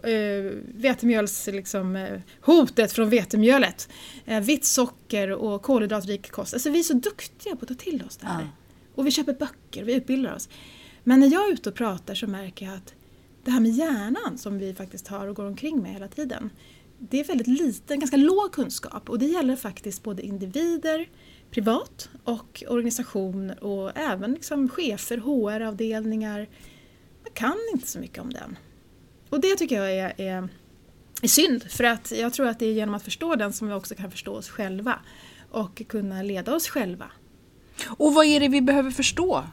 Uh, 0.08 0.52
vetemjöls, 0.76 1.48
liksom, 1.48 1.96
uh, 1.96 2.20
hotet 2.42 2.92
från 2.92 3.10
vetemjölet. 3.10 3.90
Uh, 4.30 4.40
vitt 4.40 4.66
socker 4.66 5.32
och 5.32 5.62
kolhydratrik 5.62 6.32
kost. 6.32 6.54
Alltså 6.54 6.70
vi 6.70 6.80
är 6.80 6.84
så 6.84 6.94
duktiga 6.94 7.56
på 7.56 7.62
att 7.62 7.68
ta 7.68 7.76
till 7.76 8.04
oss 8.08 8.18
det 8.18 8.28
här. 8.28 8.42
Ja. 8.42 8.61
Och 8.96 9.08
vi 9.08 9.12
köper 9.12 9.34
böcker, 9.34 9.84
vi 9.84 9.94
utbildar 9.94 10.36
oss. 10.36 10.50
Men 11.04 11.20
när 11.20 11.28
jag 11.32 11.50
är 11.50 11.54
ute 11.54 11.70
och 11.70 11.76
pratar 11.76 12.16
så 12.16 12.28
märker 12.28 12.66
jag 12.66 12.76
att 12.76 12.94
det 13.44 13.52
här 13.52 13.60
med 13.60 13.72
hjärnan 13.72 14.38
som 14.38 14.58
vi 14.58 14.74
faktiskt 14.74 15.08
har 15.08 15.28
och 15.28 15.36
går 15.36 15.46
omkring 15.46 15.82
med 15.82 15.92
hela 15.92 16.08
tiden. 16.08 16.50
Det 17.00 17.20
är 17.20 17.24
väldigt 17.24 17.48
liten, 17.48 18.00
ganska 18.00 18.18
låg 18.18 18.52
kunskap 18.52 19.10
och 19.10 19.20
det 19.20 19.26
gäller 19.26 19.56
faktiskt 19.56 20.04
både 20.04 20.22
individer, 20.22 21.10
privat 21.52 22.10
och 22.24 22.64
organisationer 22.68 23.64
och 23.64 23.98
även 23.98 24.34
liksom 24.34 24.70
chefer, 24.70 25.18
HR-avdelningar. 25.18 26.40
Man 27.24 27.34
kan 27.34 27.58
inte 27.74 27.88
så 27.88 28.00
mycket 28.00 28.20
om 28.20 28.30
den. 28.30 28.58
Och 29.30 29.42
det 29.42 29.56
tycker 29.56 29.76
jag 29.76 29.92
är, 29.92 30.22
är, 30.22 30.50
är 31.22 31.28
synd 31.28 31.72
för 31.72 31.84
att 31.84 32.12
jag 32.12 32.34
tror 32.34 32.48
att 32.48 32.60
det 32.60 32.66
är 32.66 32.74
genom 32.74 32.96
att 32.96 33.04
förstå 33.04 33.36
den 33.36 33.54
som 33.54 33.68
vi 33.68 33.74
också 33.74 33.96
kan 33.96 34.12
förstå 34.12 34.34
oss 34.34 34.50
själva 34.50 35.00
och 35.52 35.82
kunna 35.88 36.24
leda 36.24 36.56
oss 36.56 36.68
själva. 36.68 37.12
Och 37.88 38.14
vad 38.14 38.26
är 38.26 38.40
det 38.40 38.48
vi 38.48 38.62
behöver 38.62 38.92
förstå 38.92 39.44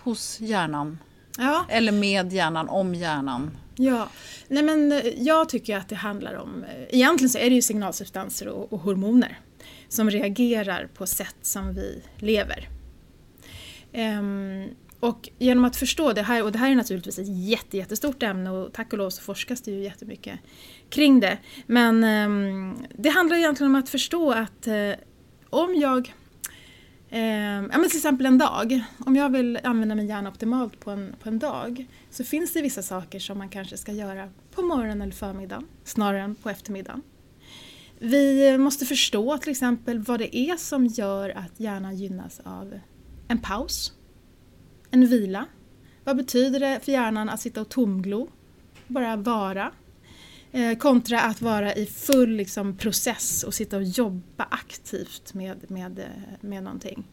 hos 0.00 0.40
hjärnan? 0.40 0.98
Ja. 1.38 1.66
Eller 1.68 1.92
med 1.92 2.32
hjärnan, 2.32 2.68
om 2.68 2.94
hjärnan. 2.94 3.50
Ja, 3.76 4.08
nej 4.48 4.62
men 4.62 4.92
eh, 4.92 4.98
jag 5.06 5.48
tycker 5.48 5.76
att 5.76 5.88
det 5.88 5.94
handlar 5.94 6.34
om, 6.34 6.64
eh, 6.64 6.84
egentligen 6.90 7.30
så 7.30 7.38
är 7.38 7.50
det 7.50 7.54
ju 7.54 7.62
signalsubstanser 7.62 8.48
och, 8.48 8.72
och 8.72 8.80
hormoner 8.80 9.38
som 9.88 10.10
reagerar 10.10 10.88
på 10.94 11.06
sätt 11.06 11.36
som 11.42 11.74
vi 11.74 12.02
lever. 12.16 12.68
Um, 13.94 14.68
och 15.00 15.28
genom 15.38 15.64
att 15.64 15.76
förstå 15.76 16.12
det 16.12 16.22
här, 16.22 16.42
och 16.42 16.52
det 16.52 16.58
här 16.58 16.70
är 16.70 16.74
naturligtvis 16.74 17.18
ett 17.18 17.48
jätte, 17.48 17.76
jättestort 17.76 18.22
ämne 18.22 18.50
och 18.50 18.72
tack 18.72 18.92
och 18.92 18.98
lov 18.98 19.10
så 19.10 19.22
forskas 19.22 19.60
det 19.60 19.70
ju 19.70 19.82
jättemycket 19.82 20.40
kring 20.90 21.20
det. 21.20 21.38
Men 21.66 22.04
um, 22.04 22.86
det 22.98 23.08
handlar 23.08 23.36
egentligen 23.36 23.72
om 23.72 23.80
att 23.80 23.88
förstå 23.88 24.32
att 24.32 24.68
uh, 24.68 24.94
om 25.50 25.74
jag 25.74 26.12
Eh, 27.12 27.20
ja, 27.20 27.78
men 27.78 27.88
till 27.88 27.98
exempel 27.98 28.26
en 28.26 28.38
dag. 28.38 28.84
Om 28.98 29.16
jag 29.16 29.30
vill 29.30 29.58
använda 29.64 29.94
min 29.94 30.06
hjärna 30.06 30.28
optimalt 30.28 30.80
på 30.80 30.90
en, 30.90 31.14
på 31.22 31.28
en 31.28 31.38
dag 31.38 31.86
så 32.10 32.24
finns 32.24 32.52
det 32.52 32.62
vissa 32.62 32.82
saker 32.82 33.18
som 33.18 33.38
man 33.38 33.48
kanske 33.48 33.76
ska 33.76 33.92
göra 33.92 34.28
på 34.54 34.62
morgonen 34.62 35.02
eller 35.02 35.12
förmiddagen 35.12 35.66
snarare 35.84 36.20
än 36.20 36.34
på 36.34 36.50
eftermiddagen. 36.50 37.02
Vi 37.98 38.58
måste 38.58 38.86
förstå 38.86 39.38
till 39.38 39.50
exempel 39.50 39.98
vad 39.98 40.20
det 40.20 40.36
är 40.36 40.56
som 40.56 40.86
gör 40.86 41.30
att 41.30 41.60
hjärnan 41.60 41.96
gynnas 41.96 42.40
av 42.44 42.78
en 43.28 43.38
paus, 43.38 43.92
en 44.90 45.06
vila. 45.06 45.46
Vad 46.04 46.16
betyder 46.16 46.60
det 46.60 46.80
för 46.84 46.92
hjärnan 46.92 47.28
att 47.28 47.40
sitta 47.40 47.60
och 47.60 47.68
tomglo, 47.68 48.28
bara 48.86 49.16
vara? 49.16 49.72
Eh, 50.54 50.78
kontra 50.78 51.20
att 51.20 51.42
vara 51.42 51.74
i 51.74 51.86
full 51.86 52.30
liksom, 52.30 52.76
process 52.76 53.42
och 53.42 53.54
sitta 53.54 53.76
och 53.76 53.82
jobba 53.82 54.44
aktivt 54.50 55.34
med, 55.34 55.70
med, 55.70 55.98
eh, 55.98 56.06
med 56.40 56.62
någonting. 56.62 57.04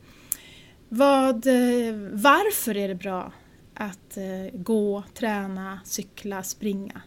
Vad, 0.89 1.47
eh, 1.47 1.93
varför 2.11 2.77
är 2.77 2.87
det 2.87 2.95
bra 2.95 3.33
att 3.73 4.17
eh, 4.17 4.59
gå, 4.59 5.03
träna, 5.13 5.79
cykla, 5.85 6.43
springa? 6.43 7.01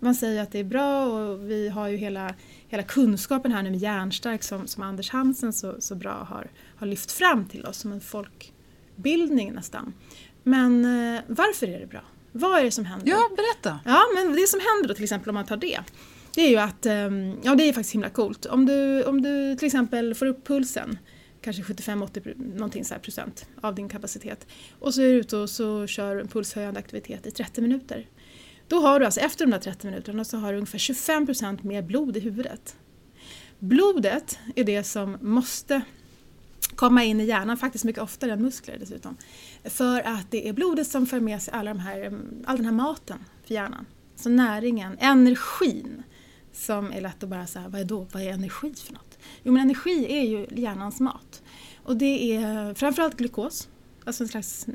Man 0.00 0.14
säger 0.14 0.42
att 0.42 0.52
det 0.52 0.58
är 0.58 0.64
bra 0.64 1.06
och 1.06 1.50
vi 1.50 1.68
har 1.68 1.88
ju 1.88 1.96
hela, 1.96 2.34
hela 2.68 2.82
kunskapen 2.82 3.52
här 3.52 3.62
nu 3.62 3.70
med 3.70 3.78
hjärnstark 3.78 4.42
som, 4.42 4.66
som 4.66 4.82
Anders 4.82 5.10
Hansen 5.10 5.52
så, 5.52 5.76
så 5.80 5.94
bra 5.94 6.26
har, 6.28 6.50
har 6.76 6.86
lyft 6.86 7.12
fram 7.12 7.44
till 7.44 7.66
oss 7.66 7.76
som 7.76 7.92
en 7.92 8.00
folkbildning 8.00 9.52
nästan. 9.52 9.94
Men 10.42 10.84
eh, 10.84 11.20
varför 11.26 11.66
är 11.66 11.80
det 11.80 11.86
bra? 11.86 12.02
Vad 12.32 12.58
är 12.58 12.64
det 12.64 12.70
som 12.70 12.84
händer? 12.84 13.08
Ja, 13.10 13.30
berätta! 13.36 13.80
Ja, 13.84 14.02
men 14.14 14.36
det 14.36 14.48
som 14.48 14.60
händer 14.60 14.88
då 14.88 14.94
till 14.94 15.04
exempel 15.04 15.28
om 15.28 15.34
man 15.34 15.46
tar 15.46 15.56
det 15.56 15.80
det 16.34 16.40
är 16.40 16.48
ju 16.48 16.56
att, 16.56 16.86
ehm, 16.86 17.38
ja 17.42 17.54
det 17.54 17.68
är 17.68 17.72
faktiskt 17.72 17.94
himla 17.94 18.10
coolt. 18.10 18.46
Om 18.46 18.66
du, 18.66 19.04
om 19.04 19.22
du 19.22 19.56
till 19.56 19.66
exempel 19.66 20.14
får 20.14 20.26
upp 20.26 20.46
pulsen, 20.46 20.98
kanske 21.40 21.62
75-80 21.62 22.54
någonting 22.54 22.84
så 22.84 22.94
procent 22.94 23.46
av 23.60 23.74
din 23.74 23.88
kapacitet 23.88 24.46
och 24.78 24.94
så 24.94 25.02
är 25.02 25.06
du 25.06 25.12
ute 25.12 25.36
och 25.36 25.50
så 25.50 25.86
kör 25.86 26.16
en 26.16 26.28
pulshöjande 26.28 26.80
aktivitet 26.80 27.26
i 27.26 27.30
30 27.30 27.60
minuter. 27.60 28.08
Då 28.68 28.80
har 28.80 29.00
du 29.00 29.04
alltså 29.04 29.20
efter 29.20 29.46
de 29.46 29.50
där 29.50 29.58
30 29.58 29.86
minuterna 29.86 30.24
så 30.24 30.36
har 30.36 30.52
du 30.52 30.58
ungefär 30.58 30.78
25 30.78 31.26
procent 31.26 31.62
mer 31.62 31.82
blod 31.82 32.16
i 32.16 32.20
huvudet. 32.20 32.76
Blodet 33.58 34.38
är 34.56 34.64
det 34.64 34.84
som 34.84 35.18
måste 35.20 35.82
komma 36.74 37.04
in 37.04 37.20
i 37.20 37.24
hjärnan, 37.24 37.56
faktiskt 37.56 37.84
mycket 37.84 38.02
oftare 38.02 38.32
än 38.32 38.42
muskler 38.42 38.76
dessutom. 38.80 39.16
För 39.64 40.00
att 40.00 40.30
det 40.30 40.48
är 40.48 40.52
blodet 40.52 40.88
som 40.88 41.06
för 41.06 41.20
med 41.20 41.42
sig 41.42 41.54
alla 41.54 41.74
de 41.74 41.80
här, 41.80 42.00
mm, 42.00 42.44
all 42.46 42.56
den 42.56 42.64
här 42.64 42.72
maten 42.72 43.18
för 43.44 43.54
hjärnan. 43.54 43.86
Så 44.16 44.28
näringen, 44.28 44.96
energin 44.98 46.02
som 46.52 46.92
är 46.92 47.00
lätt 47.00 47.22
att 47.22 47.28
bara 47.28 47.46
säga, 47.46 47.68
vad 47.68 47.80
är 47.80 47.84
då, 47.84 48.06
vad 48.12 48.22
är 48.22 48.32
energi 48.32 48.74
för 48.74 48.92
något? 48.92 49.18
Jo 49.42 49.52
men 49.52 49.62
energi 49.62 50.06
är 50.08 50.22
ju 50.22 50.46
hjärnans 50.50 51.00
mat. 51.00 51.42
Och 51.84 51.96
det 51.96 52.34
är 52.34 52.74
framförallt 52.74 53.16
glukos, 53.16 53.68
alltså 54.04 54.24
en 54.24 54.28
slags 54.28 54.66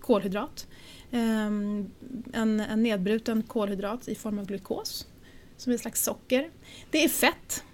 kolhydrat. 0.00 0.66
Ehm, 1.10 1.90
en, 2.32 2.60
en 2.60 2.82
nedbruten 2.82 3.42
kolhydrat 3.42 4.08
i 4.08 4.14
form 4.14 4.38
av 4.38 4.46
glukos, 4.46 5.06
som 5.56 5.70
är 5.70 5.74
ett 5.74 5.80
slags 5.80 6.02
socker. 6.02 6.50
Det 6.90 7.04
är 7.04 7.08
fett. 7.08 7.64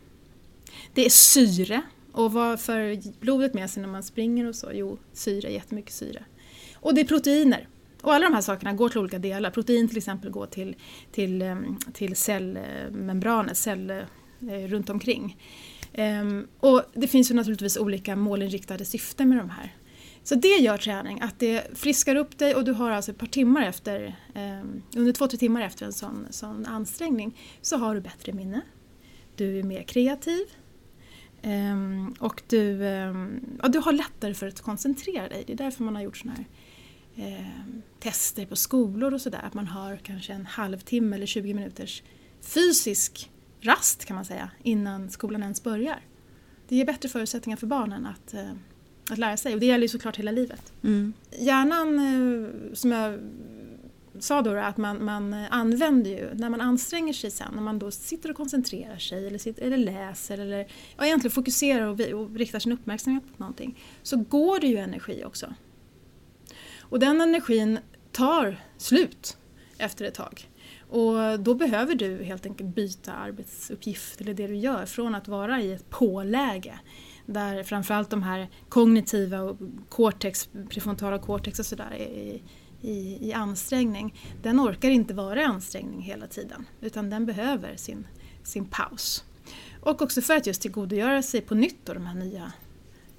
Det 0.95 1.07
är 1.07 1.11
syre. 1.11 1.83
Och 2.13 2.33
vad 2.33 2.61
för 2.61 2.99
blodet 3.21 3.55
med 3.55 3.71
sig 3.71 3.83
när 3.83 3.91
man 3.91 4.03
springer 4.03 4.49
och 4.49 4.55
så? 4.55 4.71
Jo, 4.73 4.99
syre, 5.13 5.53
jättemycket 5.53 5.93
syre. 5.93 6.25
Och 6.75 6.95
det 6.95 7.01
är 7.01 7.05
proteiner. 7.05 7.69
Och 8.03 8.15
alla 8.15 8.27
de 8.29 8.35
här 8.35 8.41
sakerna 8.41 8.73
går 8.73 8.89
till 8.89 8.99
olika 8.99 9.19
delar. 9.19 9.51
Protein 9.51 9.89
till 9.89 9.97
exempel 9.97 10.31
går 10.31 10.47
till, 10.47 10.77
till, 11.13 11.43
ehm, 11.43 11.77
till 11.93 12.17
cellmembranet, 12.17 13.57
cell 13.57 13.91
eh, 13.91 14.05
runt 14.67 14.91
omkring. 14.91 15.37
Ehm, 15.93 16.47
och 16.61 16.83
det 16.95 17.09
finns 17.09 17.31
ju 17.31 17.35
naturligtvis 17.35 17.77
olika 17.77 18.17
målinriktade 18.17 18.85
syften 18.85 19.29
med 19.29 19.39
de 19.39 19.51
här. 19.51 19.75
Så 20.23 20.35
det 20.35 20.57
gör 20.57 20.77
träning, 20.77 21.21
att 21.21 21.39
det 21.39 21.79
friskar 21.79 22.17
upp 22.17 22.39
dig 22.39 22.55
och 22.55 22.65
du 22.65 22.73
har 22.73 22.91
alltså 22.91 23.11
ett 23.11 23.19
par 23.19 23.27
timmar 23.27 23.63
efter, 23.63 24.17
ehm, 24.35 24.83
under 24.97 25.13
två, 25.13 25.27
tre 25.27 25.39
timmar 25.39 25.61
efter 25.61 25.87
en 25.87 25.93
sån, 25.93 26.27
sån 26.31 26.67
ansträngning 26.67 27.39
så 27.63 27.77
har 27.77 27.95
du 27.95 28.01
bättre 28.01 28.33
minne. 28.33 28.61
Du 29.37 29.59
är 29.59 29.63
mer 29.63 29.83
kreativ. 29.83 30.47
Um, 31.43 32.15
och 32.19 32.43
du, 32.47 32.83
ja, 33.63 33.69
du 33.69 33.79
har 33.79 33.93
lättare 33.93 34.35
för 34.35 34.47
att 34.47 34.61
koncentrera 34.61 35.29
dig. 35.29 35.45
Det 35.47 35.53
är 35.53 35.57
därför 35.57 35.85
man 35.85 35.95
har 35.95 36.03
gjort 36.03 36.17
såna 36.17 36.33
här 36.35 36.45
eh, 37.17 37.47
tester 38.01 38.47
på 38.47 38.57
skolor 38.57 39.15
och 39.15 39.21
sådär. 39.21 39.41
Att 39.43 39.55
man 39.55 39.67
har 39.67 39.97
kanske 39.97 40.33
en 40.33 40.47
halvtimme 40.47 41.17
eller 41.17 41.27
20 41.27 41.55
minuters 41.55 42.03
fysisk 42.41 43.31
rast 43.61 44.05
kan 44.05 44.15
man 44.15 44.25
säga 44.25 44.51
innan 44.63 45.11
skolan 45.11 45.43
ens 45.43 45.63
börjar. 45.63 46.01
Det 46.69 46.77
ger 46.77 46.85
bättre 46.85 47.09
förutsättningar 47.09 47.57
för 47.57 47.67
barnen 47.67 48.07
att, 48.07 48.35
eh, 48.35 48.53
att 49.11 49.19
lära 49.19 49.37
sig 49.37 49.55
och 49.55 49.61
det 49.61 49.67
gäller 49.67 49.83
ju 49.83 49.89
såklart 49.89 50.17
hela 50.17 50.31
livet. 50.31 50.73
Mm. 50.83 51.13
Hjärnan, 51.39 51.99
eh, 51.99 52.75
som 52.75 52.93
jag 52.93 53.19
sa 54.21 54.43
då, 54.43 54.57
att 54.57 54.77
man, 54.77 55.05
man 55.05 55.35
använder 55.35 56.11
ju, 56.11 56.35
när 56.35 56.51
man 56.51 56.61
anstränger 56.61 57.13
sig 57.13 57.31
sen, 57.31 57.55
när 57.55 57.63
man 57.63 57.79
då 57.79 57.91
sitter 57.91 58.31
och 58.31 58.37
koncentrerar 58.37 58.99
sig 58.99 59.27
eller, 59.27 59.39
sitter, 59.39 59.63
eller 59.63 59.77
läser 59.77 60.39
eller 60.39 60.67
ja, 60.97 61.07
egentligen 61.07 61.33
fokuserar 61.33 61.87
och, 61.87 62.01
och 62.01 62.37
riktar 62.37 62.59
sin 62.59 62.73
uppmärksamhet 62.73 63.25
på 63.37 63.43
någonting, 63.43 63.79
så 64.03 64.17
går 64.17 64.61
det 64.61 64.67
ju 64.67 64.77
energi 64.77 65.25
också. 65.25 65.55
Och 66.81 66.99
den 66.99 67.21
energin 67.21 67.79
tar 68.13 68.61
slut 68.77 69.37
efter 69.79 70.05
ett 70.05 70.15
tag. 70.15 70.49
Och 70.91 71.41
då 71.41 71.55
behöver 71.55 71.95
du 71.95 72.23
helt 72.25 72.47
enkelt 72.47 72.75
byta 72.75 73.13
arbetsuppgift 73.13 74.21
eller 74.21 74.35
det 74.35 74.47
du 74.47 74.57
gör 74.57 74.87
från 74.87 75.15
att 75.15 75.29
vara 75.29 75.61
i 75.61 75.73
ett 75.73 75.91
påläge 75.91 76.79
där 77.27 77.63
framförallt 77.63 78.11
de 78.11 78.23
här 78.23 78.49
kognitiva 78.69 79.41
och 79.41 79.57
cortex, 79.89 80.49
prefrontala 80.69 81.19
cortex 81.19 81.59
och 81.59 81.67
sådär 81.67 81.93
är 81.93 82.41
i, 82.83 83.29
i, 83.29 83.33
ansträngning. 83.33 84.15
Den 84.43 84.61
orkar 84.61 84.91
inte 84.91 85.15
vara 85.15 85.41
i 85.41 85.45
ansträngning 85.45 86.03
hela 86.03 86.27
tiden 86.27 86.67
utan 86.81 87.11
den 87.11 87.27
behöver 87.27 87.77
sin, 87.77 88.07
sin 88.43 88.65
paus. 88.65 89.25
Och 89.81 90.03
också 90.03 90.23
för 90.23 90.37
att 90.37 90.47
just 90.47 90.63
tillgodogöra 90.63 91.23
sig 91.23 91.41
på 91.41 91.55
nytt 91.55 91.79
då 91.85 91.95
de 91.95 92.07
här 92.07 92.15
nya 92.15 92.53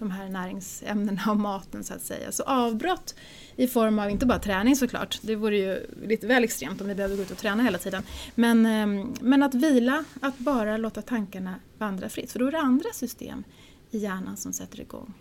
de 0.02 0.12
här 0.12 0.30
näringsämnena 0.30 1.22
och 1.32 1.38
maten 1.38 1.84
så 1.84 1.94
att 1.94 2.02
säga. 2.02 2.32
Så 2.32 2.44
avbrott 2.44 3.16
i 3.56 3.68
form 3.68 4.00
av, 4.00 4.10
inte 4.10 4.26
bara 4.26 4.40
träning 4.40 4.76
såklart, 4.76 5.20
det 5.22 5.36
vore 5.36 5.58
ju 5.58 5.86
lite 6.08 6.28
väl 6.28 6.44
extremt 6.44 6.82
om 6.82 6.88
vi 6.88 6.96
behövde 6.96 7.16
gå 7.18 7.24
ut 7.24 7.32
och 7.32 7.38
träna 7.38 7.64
hela 7.64 7.78
tiden. 7.78 8.04
Men, 8.36 8.66
ehm, 8.66 9.14
men 9.22 9.44
att 9.44 9.54
vila, 9.54 10.04
att 10.22 10.38
bara 10.38 10.78
låta 10.78 11.02
tankarna 11.02 11.56
vandra 11.78 12.10
fritt, 12.10 12.32
för 12.32 12.40
då 12.40 12.48
är 12.48 12.52
det 12.52 12.60
andra 12.60 12.90
system 12.94 13.44
i 13.92 13.98
hjärnan 13.98 14.38
som 14.38 14.54
sätter 14.54 14.82
igång. 14.82 15.14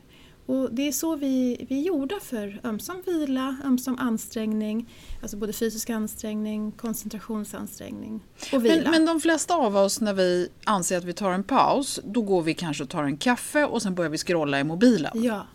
Och 0.51 0.75
det 0.75 0.89
är 0.89 0.93
så 0.93 1.17
vi, 1.17 1.67
vi 1.69 1.79
är 1.79 1.83
gjorda 1.83 2.21
för 2.21 2.61
ömsom 2.65 3.03
vila, 3.07 3.57
ömsom 3.65 3.99
ansträngning, 3.99 4.89
alltså 5.23 5.37
både 5.37 5.53
fysisk 5.53 5.91
ansträngning, 5.91 6.73
koncentrationsansträngning 6.73 8.25
och 8.53 8.65
vila. 8.65 8.83
Men, 8.83 8.91
men 8.91 9.07
de 9.07 9.21
flesta 9.21 9.55
av 9.55 9.77
oss 9.77 10.01
när 10.01 10.15
vi 10.15 10.49
anser 10.65 10.99
att 10.99 11.05
vi 11.05 11.13
tar 11.13 11.33
en 11.33 11.45
paus, 11.45 12.01
då 12.05 12.23
går 12.23 12.43
vi 12.43 12.55
kanske 12.55 12.83
och 12.83 12.89
tar 12.89 13.05
en 13.05 13.17
kaffe 13.17 13.65
och 13.65 13.83
sen 13.83 13.95
börjar 13.95 14.11
vi 14.11 14.19
scrolla 14.19 14.61
i 14.61 14.65
mobilen. 14.65 15.23
Ja, 15.23 15.47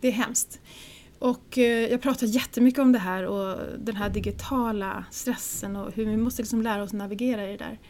det 0.00 0.08
är 0.08 0.12
hemskt. 0.12 0.60
Och 1.18 1.58
eh, 1.58 1.90
jag 1.90 2.02
pratar 2.02 2.26
jättemycket 2.26 2.80
om 2.80 2.92
det 2.92 2.98
här 2.98 3.26
och 3.26 3.58
den 3.78 3.96
här 3.96 4.10
digitala 4.10 5.04
stressen 5.10 5.76
och 5.76 5.92
hur 5.92 6.04
vi 6.04 6.16
måste 6.16 6.42
liksom 6.42 6.62
lära 6.62 6.82
oss 6.82 6.92
navigera 6.92 7.48
i 7.48 7.50
det 7.50 7.56
där. 7.56 7.80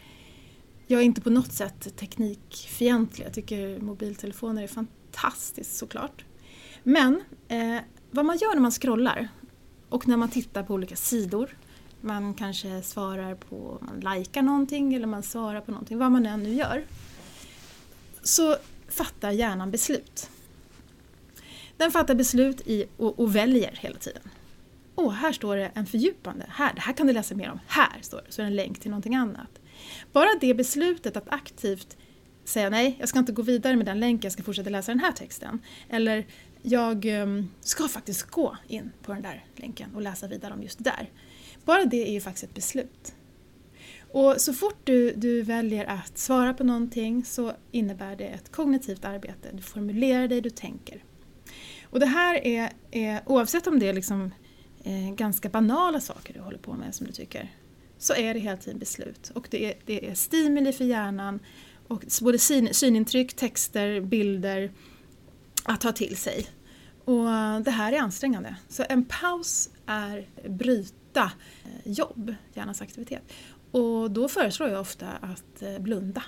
Jag 0.87 1.01
är 1.01 1.05
inte 1.05 1.21
på 1.21 1.31
något 1.31 1.53
sätt 1.53 1.97
teknikfientlig, 1.97 3.27
jag 3.27 3.35
tycker 3.35 3.81
mobiltelefoner 3.81 4.63
är 4.63 4.67
fantastiska 4.67 5.06
fantastiskt 5.17 5.77
såklart. 5.77 6.25
Men 6.83 7.23
eh, 7.49 7.79
vad 8.11 8.25
man 8.25 8.37
gör 8.37 8.55
när 8.55 8.61
man 8.63 8.71
scrollar 8.71 9.29
och 9.89 10.09
när 10.09 10.17
man 10.17 10.29
tittar 10.29 10.63
på 10.63 10.75
olika 10.75 10.97
sidor, 10.97 11.57
man 12.01 12.35
kanske 12.35 12.83
svarar 12.83 13.35
på, 13.35 13.79
man 13.81 14.17
likar 14.17 14.43
någonting 14.43 14.95
eller 14.95 15.07
man 15.07 15.23
svarar 15.23 15.61
på 15.61 15.71
någonting, 15.71 15.99
vad 15.99 16.13
man 16.13 16.27
än 16.27 16.43
nu 16.43 16.55
gör, 16.55 16.85
så 18.23 18.57
fattar 18.89 19.31
hjärnan 19.31 19.71
beslut. 19.71 20.31
Den 21.77 21.91
fattar 21.91 22.15
beslut 22.15 22.61
i, 22.61 22.87
och, 22.97 23.19
och 23.19 23.37
väljer 23.37 23.79
hela 23.83 23.97
tiden. 23.99 24.23
Åh, 24.95 25.13
här 25.13 25.33
står 25.33 25.57
det 25.57 25.71
en 25.75 25.87
fördjupande, 25.87 26.47
här, 26.49 26.75
det 26.75 26.81
här 26.81 26.93
kan 26.93 27.07
du 27.07 27.13
läsa 27.13 27.35
mer 27.35 27.51
om, 27.51 27.59
här 27.67 27.99
står 28.03 28.23
det, 28.27 28.33
så 28.33 28.43
är 28.43 28.45
det 28.45 28.51
en 28.51 28.57
länk 28.57 28.81
till 28.81 28.91
någonting 28.91 29.15
annat. 29.15 29.61
Bara 30.13 30.29
det 30.41 30.55
beslutet 30.55 31.17
att 31.17 31.29
aktivt 31.29 31.97
säga 32.49 32.71
nej, 32.71 32.97
jag 33.01 33.09
ska 33.09 33.19
inte 33.19 33.33
gå 33.33 33.43
vidare 33.43 33.77
med 33.77 33.87
den 33.87 34.01
länken, 34.01 34.27
jag 34.27 34.33
ska 34.33 34.43
fortsätta 34.43 34.71
läsa 34.71 34.93
den 34.93 35.01
här 35.01 35.13
texten. 35.13 35.59
Eller 35.89 36.27
jag 36.63 37.05
ehm, 37.05 37.49
ska 37.61 37.89
faktiskt 37.89 38.31
gå 38.31 38.57
in 38.69 38.93
på 39.03 39.13
den 39.13 39.23
där 39.23 39.45
länken 39.57 39.95
och 39.95 40.03
läsa 40.03 40.29
vidare 40.29 40.55
om 40.55 40.63
just 40.63 40.85
där. 40.85 41.11
Bara 41.65 41.85
det 41.85 42.09
är 42.09 42.13
ju 42.13 42.21
faktiskt 42.21 42.45
ett 42.45 42.55
beslut. 42.55 43.15
Och 44.13 44.35
så 44.39 44.53
fort 44.53 44.81
du, 44.85 45.13
du 45.13 45.43
väljer 45.43 45.85
att 45.85 46.19
svara 46.19 46.55
på 46.55 46.65
någonting 46.65 47.25
så 47.25 47.53
innebär 47.73 48.17
det 48.17 48.25
ett 48.25 48.53
kognitivt 48.53 49.05
arbete. 49.05 49.49
Du 49.53 49.63
formulerar 49.63 50.29
dig, 50.29 50.41
du 50.41 50.51
tänker. 50.51 51.05
Och 51.91 52.01
det 52.01 52.07
här 52.07 52.47
är, 52.47 52.71
är 52.91 53.23
oavsett 53.27 53.67
om 53.67 53.79
det 53.79 53.89
är 53.89 53.93
liksom, 53.93 54.35
eh, 54.85 55.15
ganska 55.15 55.49
banala 55.49 56.01
saker 56.01 56.35
du 56.35 56.41
håller 56.41 56.59
på 56.59 56.75
med 56.75 56.95
som 56.95 57.07
du 57.07 57.13
tycker, 57.13 57.53
så 57.99 58.15
är 58.15 58.35
det 58.35 58.41
hela 58.41 58.57
tiden 58.57 58.79
beslut. 58.79 59.31
Och 59.35 59.47
det 59.51 59.65
är, 59.65 59.75
det 59.87 60.09
är 60.09 60.15
stimuli 60.15 60.73
för 60.73 60.85
hjärnan 60.85 61.41
och 61.89 62.05
både 62.23 62.39
syn, 62.39 62.75
synintryck, 62.75 63.35
texter, 63.35 64.01
bilder 64.01 64.73
att 65.65 65.81
ta 65.81 65.93
till 65.93 66.17
sig. 66.17 66.47
Och 67.05 67.25
det 67.65 67.71
här 67.71 67.93
är 67.93 68.01
ansträngande. 68.01 68.57
Så 68.69 68.85
en 68.89 69.05
paus 69.05 69.71
är 69.87 70.29
bryta 70.49 71.33
eh, 71.65 71.93
jobb, 71.93 72.35
hjärnans 72.55 72.83
aktivitet. 72.83 73.23
Och 73.71 74.11
då 74.11 74.29
föreslår 74.29 74.69
jag 74.69 74.81
ofta 74.81 75.07
att 75.11 75.63
eh, 75.63 75.79
blunda. 75.79 76.23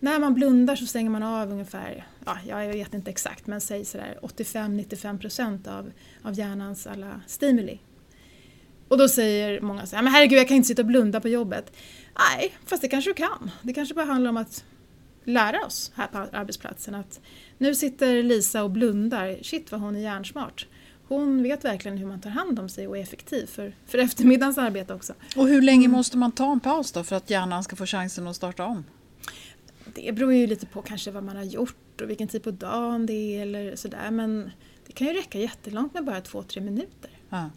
När 0.00 0.18
man 0.18 0.34
blundar 0.34 0.76
så 0.76 0.86
stänger 0.86 1.10
man 1.10 1.22
av 1.22 1.52
ungefär, 1.52 2.06
ja, 2.26 2.38
jag 2.46 2.68
vet 2.68 2.94
inte 2.94 3.10
exakt, 3.10 3.46
men 3.46 3.60
säg 3.60 3.84
sådär 3.84 4.18
85-95% 4.22 5.68
av, 5.78 5.92
av 6.22 6.38
hjärnans 6.38 6.86
alla 6.86 7.20
stimuli. 7.26 7.78
Och 8.90 8.98
då 8.98 9.08
säger 9.08 9.60
många 9.60 9.86
så 9.86 9.96
här, 9.96 10.02
men 10.02 10.12
herregud 10.12 10.38
jag 10.38 10.48
kan 10.48 10.56
inte 10.56 10.68
sitta 10.68 10.82
och 10.82 10.86
blunda 10.86 11.20
på 11.20 11.28
jobbet. 11.28 11.72
Nej, 12.18 12.54
fast 12.66 12.82
det 12.82 12.88
kanske 12.88 13.10
du 13.10 13.14
kan. 13.14 13.50
Det 13.62 13.72
kanske 13.72 13.94
bara 13.94 14.04
handlar 14.04 14.30
om 14.30 14.36
att 14.36 14.64
lära 15.24 15.66
oss 15.66 15.92
här 15.94 16.06
på 16.06 16.18
arbetsplatsen 16.18 16.94
att 16.94 17.20
nu 17.58 17.74
sitter 17.74 18.22
Lisa 18.22 18.62
och 18.62 18.70
blundar. 18.70 19.38
Shit 19.42 19.72
vad 19.72 19.80
hon 19.80 19.96
är 19.96 20.00
hjärnsmart. 20.00 20.66
hon 21.08 21.42
vet 21.42 21.64
verkligen 21.64 21.98
hur 21.98 22.06
man 22.06 22.20
tar 22.20 22.30
hand 22.30 22.58
om 22.58 22.68
sig 22.68 22.88
och 22.88 22.98
är 22.98 23.02
effektiv 23.02 23.46
för, 23.46 23.72
för 23.86 23.98
eftermiddagens 23.98 24.58
arbete 24.58 24.94
också. 24.94 25.12
Och 25.36 25.48
hur 25.48 25.62
länge 25.62 25.84
mm. 25.84 25.96
måste 25.96 26.18
man 26.18 26.32
ta 26.32 26.52
en 26.52 26.60
paus 26.60 26.92
då 26.92 27.04
för 27.04 27.16
att 27.16 27.30
hjärnan 27.30 27.64
ska 27.64 27.76
få 27.76 27.86
chansen 27.86 28.26
att 28.26 28.36
starta 28.36 28.64
om? 28.64 28.84
Det 29.94 30.12
beror 30.12 30.32
ju 30.32 30.46
lite 30.46 30.66
på 30.66 30.82
kanske 30.82 31.10
vad 31.10 31.24
man 31.24 31.36
har 31.36 31.44
gjort 31.44 32.00
och 32.00 32.10
vilken 32.10 32.28
tid 32.28 32.42
på 32.42 32.50
dagen 32.50 33.06
det 33.06 33.12
är 33.12 33.42
eller 33.42 33.76
sådär 33.76 34.10
men 34.10 34.50
det 34.86 34.92
kan 34.92 35.06
ju 35.06 35.12
räcka 35.12 35.38
jättelångt 35.38 35.94
med 35.94 36.04
bara 36.04 36.20
två, 36.20 36.42
tre 36.42 36.60
minuter. 36.62 37.10
Ja. 37.28 37.50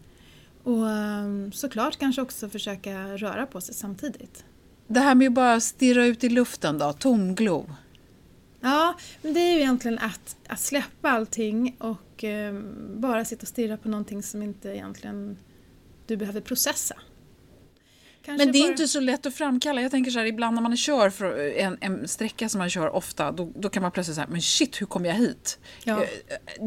Och 0.64 0.82
um, 0.82 1.52
såklart 1.52 1.98
kanske 1.98 2.22
också 2.22 2.48
försöka 2.48 3.16
röra 3.16 3.46
på 3.46 3.60
sig 3.60 3.74
samtidigt. 3.74 4.44
Det 4.86 5.00
här 5.00 5.14
med 5.14 5.28
att 5.28 5.34
bara 5.34 5.60
stirra 5.60 6.06
ut 6.06 6.24
i 6.24 6.28
luften 6.28 6.78
då, 6.78 6.92
tomglo? 6.92 7.66
Ja, 8.60 8.94
men 9.22 9.34
det 9.34 9.40
är 9.40 9.54
ju 9.54 9.60
egentligen 9.60 9.98
att, 9.98 10.36
att 10.48 10.60
släppa 10.60 11.10
allting 11.10 11.76
och 11.78 12.24
eh, 12.24 12.54
bara 12.96 13.24
sitta 13.24 13.42
och 13.42 13.48
stirra 13.48 13.76
på 13.76 13.88
någonting 13.88 14.22
som 14.22 14.42
inte 14.42 14.68
egentligen 14.68 15.36
du 16.06 16.16
behöver 16.16 16.40
processa. 16.40 16.94
Kanske 18.24 18.44
men 18.44 18.52
det 18.52 18.58
är 18.58 18.62
bara... 18.62 18.70
inte 18.70 18.88
så 18.88 19.00
lätt 19.00 19.26
att 19.26 19.34
framkalla. 19.34 19.82
Jag 19.82 19.90
tänker 19.90 20.10
så 20.10 20.18
här, 20.18 20.26
ibland 20.26 20.54
när 20.54 20.62
man 20.62 20.76
kör 20.76 21.10
för 21.10 21.38
en, 21.56 21.78
en 21.80 22.08
sträcka 22.08 22.48
som 22.48 22.58
man 22.58 22.70
kör 22.70 22.94
ofta, 22.94 23.32
då, 23.32 23.52
då 23.56 23.68
kan 23.68 23.82
man 23.82 23.92
plötsligt 23.92 24.14
säga, 24.14 24.26
men 24.30 24.42
shit, 24.42 24.80
hur 24.80 24.86
kom 24.86 25.04
jag 25.04 25.14
hit? 25.14 25.58
Ja. 25.84 26.02
Eh, 26.02 26.08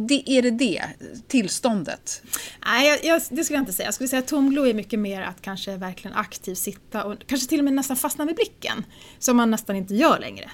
det, 0.08 0.24
är 0.32 0.42
det 0.42 0.52
det 0.52 0.84
tillståndet? 1.28 2.22
Nej, 2.66 2.88
jag, 2.88 3.06
jag, 3.06 3.22
det 3.30 3.44
skulle 3.44 3.58
jag 3.58 3.62
inte 3.62 3.74
säga. 3.74 3.88
Jag 3.88 3.94
skulle 3.94 4.08
säga 4.08 4.20
att 4.20 4.28
tomglo 4.28 4.66
är 4.66 4.74
mycket 4.74 5.00
mer 5.00 5.22
att 5.22 5.42
kanske 5.42 5.76
verkligen 5.76 6.18
aktivt 6.18 6.58
sitta 6.58 7.04
och 7.04 7.16
kanske 7.28 7.50
till 7.50 7.60
och 7.60 7.66
med 7.66 7.74
nästan 7.74 7.98
fastna 7.98 8.26
med 8.26 8.36
blicken, 8.36 8.86
som 9.20 9.38
man 9.38 9.52
nästan 9.52 9.76
inte 9.76 9.96
gör 9.96 10.20
längre. 10.20 10.52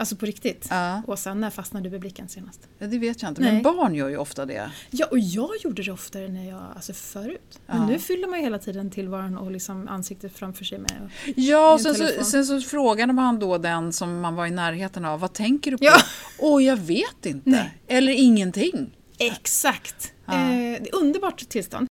Alltså 0.00 0.16
på 0.16 0.26
riktigt. 0.26 0.66
Ja. 0.70 1.02
Åsa, 1.06 1.34
när 1.34 1.50
fastnade 1.50 1.86
du 1.86 1.90
med 1.90 2.00
blicken 2.00 2.28
senast? 2.28 2.68
Ja, 2.78 2.86
det 2.86 2.98
vet 2.98 3.22
jag 3.22 3.30
inte, 3.30 3.40
Nej. 3.40 3.52
men 3.52 3.62
barn 3.62 3.94
gör 3.94 4.08
ju 4.08 4.16
ofta 4.16 4.46
det. 4.46 4.70
Ja, 4.90 5.06
och 5.06 5.18
jag 5.18 5.50
gjorde 5.64 5.82
det 5.82 5.92
oftare 5.92 6.28
när 6.28 6.48
jag, 6.48 6.62
alltså 6.76 6.92
förut. 6.92 7.60
Men 7.66 7.80
ja. 7.80 7.86
nu 7.86 7.98
fyller 7.98 8.28
man 8.28 8.38
ju 8.38 8.44
hela 8.44 8.58
tiden 8.58 8.90
tillvaron 8.90 9.38
och 9.38 9.50
liksom 9.50 9.88
ansiktet 9.88 10.32
framför 10.32 10.64
sig 10.64 10.78
med 10.78 11.10
Ja, 11.36 11.72
och 11.72 11.80
sen 11.80 11.94
så, 11.94 12.24
sen 12.24 12.46
så 12.46 12.60
frågade 12.60 13.12
man 13.12 13.38
då 13.38 13.58
den 13.58 13.92
som 13.92 14.20
man 14.20 14.34
var 14.34 14.46
i 14.46 14.50
närheten 14.50 15.04
av, 15.04 15.20
vad 15.20 15.32
tänker 15.32 15.70
du 15.70 15.78
på? 15.78 15.84
Ja. 15.84 15.96
Åh, 16.38 16.64
jag 16.64 16.76
vet 16.76 17.26
inte. 17.26 17.50
Nej. 17.50 17.78
Eller 17.86 18.12
ingenting. 18.12 18.90
Exakt. 19.18 20.12
Ja. 20.26 20.32
Eh, 20.32 20.82
det 20.82 20.88
är 20.88 20.94
underbart 20.94 21.48
tillstånd. 21.48 21.88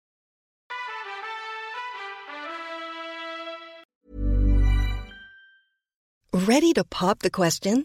Ready 6.35 6.73
to 6.75 6.85
pop 6.85 7.19
the 7.19 7.31
question? 7.31 7.85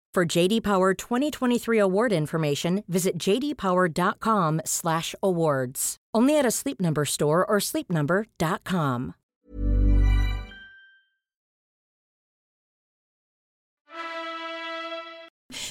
For 0.13 0.25
JD 0.25 0.63
Power 0.63 0.93
2023 0.93 1.77
award 1.77 2.11
information, 2.11 2.83
visit 2.85 3.17
jdpower.com/awards. 3.17 5.95
Only 6.17 6.37
at 6.37 6.45
a 6.45 6.51
Sleep 6.51 6.81
Number 6.81 7.05
store 7.05 7.45
or 7.45 7.61
sleepnumber.com. 7.61 9.13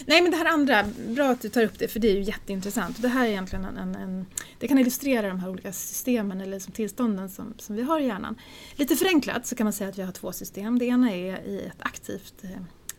Nej 0.07 0.23
men 0.23 0.31
det 0.31 0.37
här 0.37 0.45
andra, 0.45 0.85
bra 1.09 1.29
att 1.29 1.41
du 1.41 1.49
tar 1.49 1.65
upp 1.65 1.79
det 1.79 1.89
för 1.89 2.01
det 2.01 2.11
är 2.11 2.15
ju 2.15 2.23
jätteintressant. 2.23 3.03
Det 3.03 3.09
här 3.09 3.27
är 3.27 3.31
egentligen 3.31 3.65
en, 3.65 3.77
en, 3.77 3.95
en 3.95 4.27
det 4.59 4.69
kan 4.69 4.79
illustrera 4.79 5.29
de 5.29 5.41
här 5.41 5.49
olika 5.49 5.73
systemen 5.73 6.41
eller 6.41 6.53
liksom 6.53 6.73
tillstånden 6.73 7.29
som, 7.29 7.55
som 7.59 7.77
vi 7.77 7.83
har 7.83 8.01
i 8.01 8.07
hjärnan. 8.07 8.37
Lite 8.75 8.97
förenklat 8.97 9.47
så 9.47 9.55
kan 9.55 9.65
man 9.65 9.73
säga 9.73 9.91
att 9.91 9.99
vi 9.99 10.03
har 10.03 10.13
två 10.13 10.33
system. 10.33 10.79
Det 10.79 10.85
ena 10.85 11.11
är 11.11 11.41
i 11.41 11.67
ett 11.67 11.83
aktivt 11.83 12.45
eh, 12.45 12.51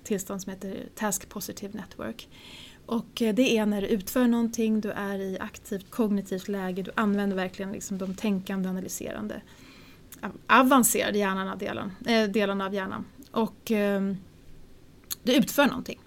tillstånd 0.04 0.42
som 0.42 0.50
heter 0.50 0.90
Task 0.96 1.30
Positive 1.30 1.74
Network. 1.78 2.30
Och 2.86 3.22
eh, 3.22 3.36
det 3.36 3.58
är 3.58 3.66
när 3.66 3.82
du 3.82 3.88
utför 3.88 4.28
någonting, 4.28 4.82
du 4.82 4.92
är 4.92 5.20
i 5.20 5.38
aktivt 5.40 5.92
kognitivt 5.92 6.48
läge, 6.48 6.82
du 6.82 6.92
använder 6.96 7.36
verkligen 7.36 7.72
liksom 7.72 7.98
de 7.98 8.16
tänkande, 8.16 8.70
analyserande, 8.70 9.42
avancerade 10.48 11.18
hjärnan, 11.18 11.58
delen, 11.58 11.92
äh, 12.06 12.30
delarna 12.30 12.66
av 12.66 12.74
hjärnan. 12.74 13.06
Och 13.32 13.72
eh, 13.72 14.14
du 15.24 15.36
utför 15.36 15.66
någonting. 15.66 16.00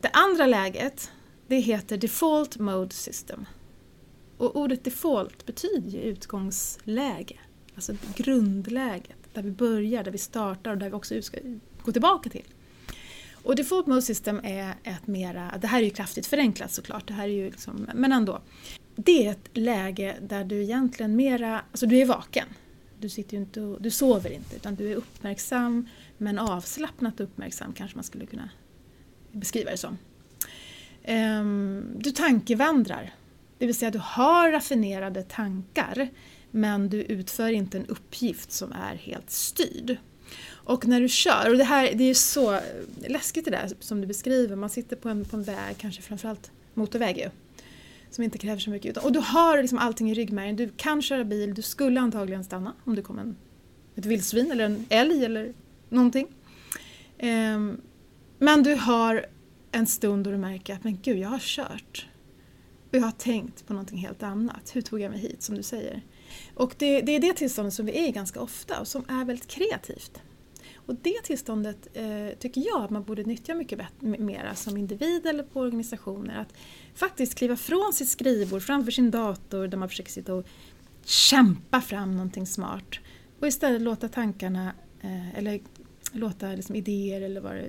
Det 0.00 0.08
andra 0.08 0.46
läget, 0.46 1.10
det 1.46 1.56
heter 1.56 1.96
Default 1.96 2.58
Mode 2.58 2.94
System. 2.94 3.46
Och 4.36 4.56
ordet 4.56 4.84
default 4.84 5.46
betyder 5.46 5.90
ju 5.90 6.00
utgångsläge, 6.00 7.38
alltså 7.74 7.92
grundläget, 8.16 9.16
där 9.32 9.42
vi 9.42 9.50
börjar, 9.50 10.04
där 10.04 10.10
vi 10.10 10.18
startar 10.18 10.70
och 10.70 10.78
där 10.78 10.90
vi 10.90 10.94
också 10.94 11.22
ska 11.22 11.38
gå 11.82 11.92
tillbaka 11.92 12.30
till. 12.30 12.44
Och 13.44 13.56
Default 13.56 13.86
Mode 13.86 14.02
System 14.02 14.40
är 14.44 14.74
ett 14.84 15.06
mera, 15.06 15.58
det 15.60 15.66
här 15.66 15.78
är 15.80 15.84
ju 15.84 15.90
kraftigt 15.90 16.26
förenklat 16.26 16.72
såklart, 16.72 17.08
det 17.08 17.14
här 17.14 17.24
är 17.24 17.32
ju 17.32 17.50
liksom, 17.50 17.88
men 17.94 18.12
ändå. 18.12 18.40
Det 18.96 19.26
är 19.26 19.30
ett 19.30 19.48
läge 19.52 20.16
där 20.22 20.44
du 20.44 20.62
egentligen 20.62 21.16
mera, 21.16 21.62
alltså 21.70 21.86
du 21.86 21.98
är 21.98 22.06
vaken. 22.06 22.46
Du, 22.98 23.08
sitter 23.08 23.36
inte 23.36 23.60
och, 23.60 23.82
du 23.82 23.90
sover 23.90 24.30
inte 24.30 24.56
utan 24.56 24.74
du 24.74 24.92
är 24.92 24.96
uppmärksam 24.96 25.88
men 26.18 26.38
avslappnat 26.38 27.20
uppmärksam 27.20 27.72
kanske 27.72 27.96
man 27.96 28.04
skulle 28.04 28.26
kunna 28.26 28.50
beskriva 29.32 29.70
det 29.70 29.76
som. 29.76 29.98
Um, 31.08 31.94
du 31.98 32.10
tankevandrar, 32.10 33.14
det 33.58 33.66
vill 33.66 33.74
säga 33.74 33.90
du 33.90 34.00
har 34.02 34.52
raffinerade 34.52 35.22
tankar 35.22 36.08
men 36.50 36.88
du 36.88 37.02
utför 37.02 37.50
inte 37.50 37.78
en 37.78 37.86
uppgift 37.86 38.52
som 38.52 38.72
är 38.72 38.94
helt 38.94 39.30
styrd. 39.30 39.96
Och 40.64 40.86
när 40.86 41.00
du 41.00 41.08
kör, 41.08 41.50
och 41.50 41.56
det 41.56 41.64
här 41.64 41.94
det 41.94 42.04
är 42.04 42.08
ju 42.08 42.14
så 42.14 42.60
läskigt 43.06 43.44
det 43.44 43.50
där 43.50 43.70
som 43.80 44.00
du 44.00 44.06
beskriver, 44.06 44.56
man 44.56 44.70
sitter 44.70 44.96
på 44.96 45.08
en, 45.08 45.24
på 45.24 45.36
en 45.36 45.42
väg, 45.42 45.76
kanske 45.78 46.02
framförallt 46.02 46.50
motorväg 46.74 47.18
ju, 47.18 47.30
som 48.10 48.24
inte 48.24 48.38
kräver 48.38 48.58
så 48.60 48.70
mycket. 48.70 48.96
Och 48.96 49.12
du 49.12 49.18
har 49.18 49.62
liksom 49.62 49.78
allting 49.78 50.10
i 50.10 50.14
ryggmärgen, 50.14 50.56
du 50.56 50.68
kan 50.76 51.02
köra 51.02 51.24
bil, 51.24 51.54
du 51.54 51.62
skulle 51.62 52.00
antagligen 52.00 52.44
stanna 52.44 52.74
om 52.84 52.94
det 52.94 53.02
kom 53.02 53.18
en, 53.18 53.36
ett 53.94 54.06
vildsvin 54.06 54.52
eller 54.52 54.64
en 54.64 54.86
älg 54.88 55.24
eller 55.24 55.52
någonting. 55.88 56.26
Um, 57.22 57.80
men 58.38 58.62
du 58.62 58.74
har 58.74 59.26
en 59.72 59.86
stund 59.86 60.24
då 60.24 60.30
du 60.30 60.36
märker 60.36 60.74
att 60.74 60.84
men 60.84 60.98
gud, 61.02 61.18
jag 61.18 61.28
har 61.28 61.38
kört. 61.38 62.06
Och 62.90 62.96
jag 62.96 63.02
har 63.02 63.10
tänkt 63.10 63.66
på 63.66 63.72
någonting 63.72 63.98
helt 63.98 64.22
annat. 64.22 64.70
Hur 64.76 64.80
tog 64.80 65.00
jag 65.00 65.10
mig 65.10 65.20
hit, 65.20 65.42
som 65.42 65.54
du 65.54 65.62
säger? 65.62 66.02
Och 66.54 66.74
det, 66.78 67.00
det 67.00 67.12
är 67.12 67.20
det 67.20 67.32
tillståndet 67.32 67.74
som 67.74 67.86
vi 67.86 67.98
är 67.98 68.08
i 68.08 68.10
ganska 68.10 68.40
ofta 68.40 68.80
och 68.80 68.88
som 68.88 69.04
är 69.08 69.24
väldigt 69.24 69.46
kreativt. 69.46 70.20
Och 70.86 70.94
det 70.94 71.22
tillståndet 71.24 71.88
eh, 71.94 72.38
tycker 72.38 72.60
jag 72.60 72.84
att 72.84 72.90
man 72.90 73.04
borde 73.04 73.22
nyttja 73.22 73.54
mycket 73.54 73.80
mera 74.00 74.54
som 74.54 74.76
individ 74.76 75.26
eller 75.26 75.42
på 75.42 75.60
organisationer. 75.60 76.40
Att 76.40 76.54
faktiskt 76.94 77.34
kliva 77.34 77.56
från 77.56 77.92
sitt 77.92 78.08
skrivbord 78.08 78.62
framför 78.62 78.92
sin 78.92 79.10
dator 79.10 79.66
där 79.66 79.78
man 79.78 79.88
försöker 79.88 80.10
sitta 80.10 80.34
och 80.34 80.46
kämpa 81.04 81.80
fram 81.80 82.12
någonting 82.12 82.46
smart 82.46 82.98
och 83.40 83.46
istället 83.46 83.82
låta 83.82 84.08
tankarna 84.08 84.72
eh, 85.00 85.38
eller 85.38 85.60
låta 86.12 86.48
liksom 86.48 86.74
idéer 86.74 87.20
eller 87.20 87.40
vad 87.40 87.54
det, 87.54 87.68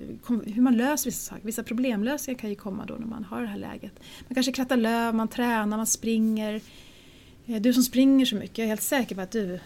hur 0.52 0.62
man 0.62 0.76
löser 0.76 1.10
vissa 1.10 1.30
saker. 1.30 1.46
Vissa 1.46 1.62
problemlösningar 1.62 2.38
kan 2.38 2.50
ju 2.50 2.56
komma 2.56 2.84
då 2.86 2.94
när 2.94 3.06
man 3.06 3.24
har 3.24 3.40
det 3.40 3.46
här 3.46 3.58
läget. 3.58 3.92
Man 4.28 4.34
kanske 4.34 4.52
krattar 4.52 4.76
löv, 4.76 5.14
man 5.14 5.28
tränar, 5.28 5.76
man 5.76 5.86
springer. 5.86 6.60
Eh, 7.46 7.60
du 7.60 7.74
som 7.74 7.82
springer 7.82 8.26
så 8.26 8.36
mycket, 8.36 8.58
jag 8.58 8.64
är 8.64 8.68
helt 8.68 8.82
säker 8.82 9.14
på 9.14 9.20
att 9.20 9.30
du 9.30 9.60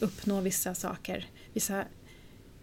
uppnår 0.00 0.40
vissa 0.40 0.74
saker, 0.74 1.26
vissa 1.52 1.84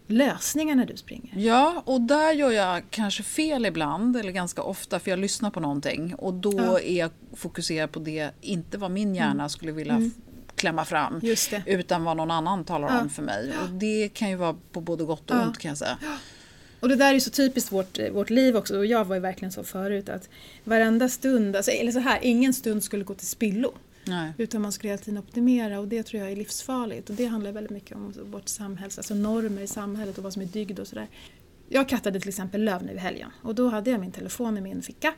lösningar 0.08 0.74
när 0.74 0.86
du 0.86 0.96
springer. 0.96 1.36
Ja, 1.36 1.82
och 1.86 2.00
där 2.00 2.32
gör 2.32 2.50
jag 2.50 2.82
kanske 2.90 3.22
fel 3.22 3.66
ibland, 3.66 4.16
eller 4.16 4.32
ganska 4.32 4.62
ofta, 4.62 4.98
för 4.98 5.10
jag 5.10 5.18
lyssnar 5.18 5.50
på 5.50 5.60
någonting 5.60 6.14
och 6.14 6.34
då 6.34 6.54
ja. 6.58 6.80
är 6.80 6.98
jag 6.98 7.10
fokuserad 7.34 7.92
på 7.92 7.98
det, 7.98 8.30
inte 8.40 8.78
vad 8.78 8.90
min 8.90 9.14
hjärna 9.14 9.30
mm. 9.30 9.48
skulle 9.48 9.72
vilja 9.72 9.94
mm. 9.94 10.10
klämma 10.56 10.84
fram, 10.84 11.20
utan 11.66 12.04
vad 12.04 12.16
någon 12.16 12.30
annan 12.30 12.64
talar 12.64 12.88
ja. 12.88 13.00
om 13.00 13.10
för 13.10 13.22
mig. 13.22 13.52
Och 13.62 13.68
det 13.68 14.08
kan 14.08 14.30
ju 14.30 14.36
vara 14.36 14.56
på 14.72 14.80
både 14.80 15.04
gott 15.04 15.30
och 15.30 15.36
ja. 15.36 15.46
ont 15.46 15.58
kan 15.58 15.68
jag 15.68 15.78
säga. 15.78 15.98
Och 16.80 16.88
det 16.88 16.96
där 16.96 17.08
är 17.08 17.14
ju 17.14 17.20
så 17.20 17.30
typiskt 17.30 17.72
vårt, 17.72 17.98
vårt 18.12 18.30
liv 18.30 18.56
också, 18.56 18.76
och 18.76 18.86
jag 18.86 19.04
var 19.04 19.16
ju 19.16 19.20
verkligen 19.20 19.52
så 19.52 19.64
förut 19.64 20.08
att 20.08 20.28
varenda 20.64 21.08
stund, 21.08 21.56
alltså, 21.56 21.70
eller 21.70 21.92
så 21.92 21.98
här, 21.98 22.18
ingen 22.22 22.54
stund 22.54 22.84
skulle 22.84 23.04
gå 23.04 23.14
till 23.14 23.26
spillo. 23.26 23.74
Nej. 24.08 24.32
Utan 24.38 24.62
man 24.62 24.72
ska 24.72 24.88
hela 24.88 24.98
tiden 24.98 25.18
optimera 25.18 25.80
och 25.80 25.88
det 25.88 26.02
tror 26.02 26.22
jag 26.22 26.32
är 26.32 26.36
livsfarligt. 26.36 27.10
Och 27.10 27.16
det 27.16 27.26
handlar 27.26 27.52
väldigt 27.52 27.70
mycket 27.70 27.96
om 27.96 28.14
vårt 28.24 28.48
samhälls, 28.48 28.98
alltså 28.98 29.14
normer 29.14 29.62
i 29.62 29.66
samhället 29.66 30.18
och 30.18 30.24
vad 30.24 30.32
som 30.32 30.42
är 30.42 30.46
dygd 30.46 30.78
och 30.78 30.86
sådär. 30.86 31.08
Jag 31.68 31.88
kattade 31.88 32.20
till 32.20 32.28
exempel 32.28 32.64
löv 32.64 32.82
nu 32.82 32.92
i 32.92 32.98
helgen 32.98 33.30
och 33.42 33.54
då 33.54 33.68
hade 33.68 33.90
jag 33.90 34.00
min 34.00 34.12
telefon 34.12 34.58
i 34.58 34.60
min 34.60 34.82
ficka 34.82 35.14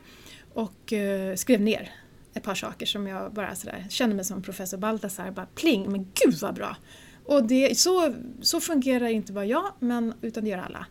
och 0.53 0.93
eh, 0.93 1.35
skrev 1.35 1.61
ner 1.61 1.89
ett 2.33 2.43
par 2.43 2.55
saker 2.55 2.85
som 2.85 3.07
jag 3.07 3.33
bara 3.33 3.55
sådär, 3.55 3.85
kände 3.89 4.15
mig 4.15 4.25
som 4.25 4.41
professor 4.41 4.77
Baltasar, 4.77 5.31
bara 5.31 5.47
pling, 5.55 5.91
men 5.91 6.03
gud 6.03 6.35
vad 6.41 6.55
bra! 6.55 6.77
Och 7.25 7.43
det, 7.43 7.77
så, 7.77 8.13
så 8.41 8.59
fungerar 8.59 9.07
inte 9.07 9.33
bara 9.33 9.45
jag, 9.45 9.71
men, 9.79 10.13
utan 10.21 10.43
det 10.43 10.49
gör 10.49 10.57
alla. 10.57 10.85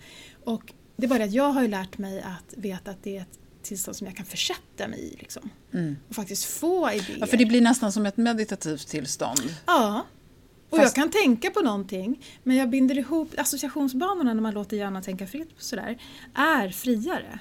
Och 0.44 0.72
det 0.96 1.06
är 1.06 1.08
bara 1.08 1.18
det 1.18 1.24
att 1.24 1.32
jag 1.32 1.50
har 1.50 1.62
ju 1.62 1.68
lärt 1.68 1.98
mig 1.98 2.20
att 2.20 2.54
veta 2.56 2.90
att 2.90 3.02
det 3.02 3.16
är 3.16 3.22
ett 3.22 3.38
tillstånd 3.70 3.96
som 3.96 4.06
jag 4.06 4.16
kan 4.16 4.26
försätta 4.26 4.88
mig 4.88 5.00
i. 5.00 5.16
Liksom. 5.16 5.50
Mm. 5.72 5.96
Och 6.08 6.14
faktiskt 6.14 6.44
få 6.44 6.90
idéer. 6.90 7.16
Ja, 7.20 7.26
för 7.26 7.36
det 7.36 7.46
blir 7.46 7.60
nästan 7.60 7.92
som 7.92 8.06
ett 8.06 8.16
meditativt 8.16 8.88
tillstånd. 8.88 9.54
Ja. 9.66 10.06
Och 10.70 10.78
Fast... 10.78 10.96
jag 10.96 11.04
kan 11.04 11.10
tänka 11.22 11.50
på 11.50 11.60
någonting 11.60 12.24
men 12.42 12.56
jag 12.56 12.70
binder 12.70 12.98
ihop 12.98 13.34
associationsbanorna 13.36 14.34
när 14.34 14.42
man 14.42 14.54
låter 14.54 14.76
hjärnan 14.76 15.02
tänka 15.02 15.26
fritt 15.26 15.50
sådär, 15.58 15.98
är 16.34 16.68
friare. 16.68 17.38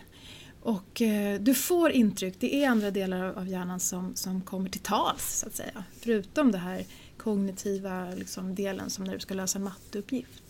Och 0.61 1.01
eh, 1.01 1.39
du 1.39 1.53
får 1.53 1.91
intryck, 1.91 2.35
det 2.39 2.63
är 2.63 2.69
andra 2.69 2.91
delar 2.91 3.33
av 3.33 3.47
hjärnan 3.47 3.79
som, 3.79 4.15
som 4.15 4.41
kommer 4.41 4.69
till 4.69 4.81
tals 4.81 5.39
så 5.39 5.47
att 5.47 5.55
säga. 5.55 5.83
Förutom 5.99 6.51
den 6.51 6.61
här 6.61 6.85
kognitiva 7.17 8.09
liksom, 8.17 8.55
delen 8.55 8.89
som 8.89 9.03
när 9.03 9.13
du 9.13 9.19
ska 9.19 9.33
lösa 9.33 9.57
en 9.57 9.63
matteuppgift. 9.63 10.43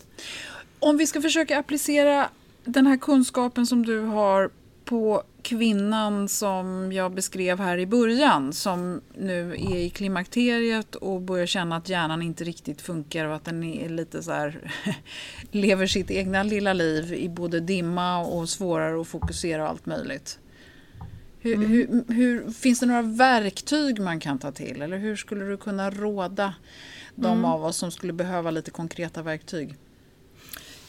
Om 0.78 0.96
vi 0.96 1.06
ska 1.06 1.22
försöka 1.22 1.58
applicera 1.58 2.30
den 2.64 2.86
här 2.86 2.96
kunskapen 2.96 3.66
som 3.66 3.86
du 3.86 4.00
har 4.00 4.50
på 4.90 5.22
kvinnan 5.42 6.28
som 6.28 6.92
jag 6.92 7.14
beskrev 7.14 7.58
här 7.58 7.78
i 7.78 7.86
början 7.86 8.52
som 8.52 9.00
nu 9.14 9.52
är 9.52 9.76
i 9.76 9.90
klimakteriet 9.90 10.94
och 10.94 11.20
börjar 11.20 11.46
känna 11.46 11.76
att 11.76 11.88
hjärnan 11.88 12.22
inte 12.22 12.44
riktigt 12.44 12.80
funkar 12.80 13.24
och 13.24 13.34
att 13.34 13.44
den 13.44 13.64
är 13.64 13.88
lite 13.88 14.22
så 14.22 14.32
här 14.32 14.72
lever 15.50 15.86
sitt 15.86 16.10
egna 16.10 16.42
lilla 16.42 16.72
liv 16.72 17.14
i 17.14 17.28
både 17.28 17.60
dimma 17.60 18.18
och 18.18 18.48
svårare 18.48 19.00
att 19.00 19.08
fokusera 19.08 19.62
och 19.62 19.68
allt 19.68 19.86
möjligt. 19.86 20.38
Hur, 21.38 21.54
mm. 21.54 21.70
hur, 21.70 22.14
hur, 22.14 22.50
finns 22.50 22.80
det 22.80 22.86
några 22.86 23.02
verktyg 23.02 24.00
man 24.00 24.20
kan 24.20 24.38
ta 24.38 24.52
till 24.52 24.82
eller 24.82 24.98
hur 24.98 25.16
skulle 25.16 25.44
du 25.44 25.56
kunna 25.56 25.90
råda 25.90 26.54
de 27.14 27.32
mm. 27.32 27.44
av 27.44 27.64
oss 27.64 27.76
som 27.76 27.90
skulle 27.90 28.12
behöva 28.12 28.50
lite 28.50 28.70
konkreta 28.70 29.22
verktyg? 29.22 29.76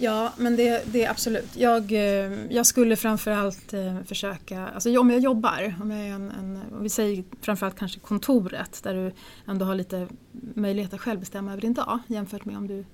Ja, 0.01 0.33
men 0.37 0.55
det, 0.55 0.83
det 0.91 1.03
är 1.03 1.09
absolut. 1.09 1.55
Jag, 1.55 1.91
eh, 1.91 2.31
jag 2.49 2.65
skulle 2.65 2.95
framförallt 2.95 3.73
eh, 3.73 4.03
försöka, 4.05 4.67
alltså 4.67 4.99
om 4.99 5.09
jag 5.09 5.19
jobbar, 5.19 5.75
om 5.81 5.91
jag 5.91 5.99
är 5.99 6.13
en, 6.13 6.31
en 6.31 6.61
om 6.71 6.83
vi 6.83 6.89
säger 6.89 7.23
framförallt 7.41 7.79
kanske 7.79 7.99
kontoret 7.99 8.83
där 8.83 8.93
du 8.93 9.11
ändå 9.51 9.65
har 9.65 9.75
lite 9.75 10.07
möjlighet 10.31 10.93
att 10.93 11.01
själv 11.01 11.19
bestämma 11.19 11.51
över 11.51 11.61
din 11.61 11.73
dag 11.73 11.99
jämfört 12.07 12.45
med 12.45 12.57
om 12.57 12.67
du 12.67 12.85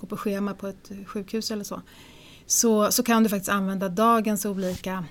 går 0.00 0.08
på 0.08 0.16
schema 0.16 0.54
på 0.54 0.66
ett 0.66 0.90
sjukhus 1.06 1.50
eller 1.50 1.64
så. 1.64 1.82
Så, 2.46 2.92
så 2.92 3.02
kan 3.02 3.22
du 3.22 3.28
faktiskt 3.28 3.50
använda 3.50 3.88
dagens 3.88 4.46
olika 4.46 5.04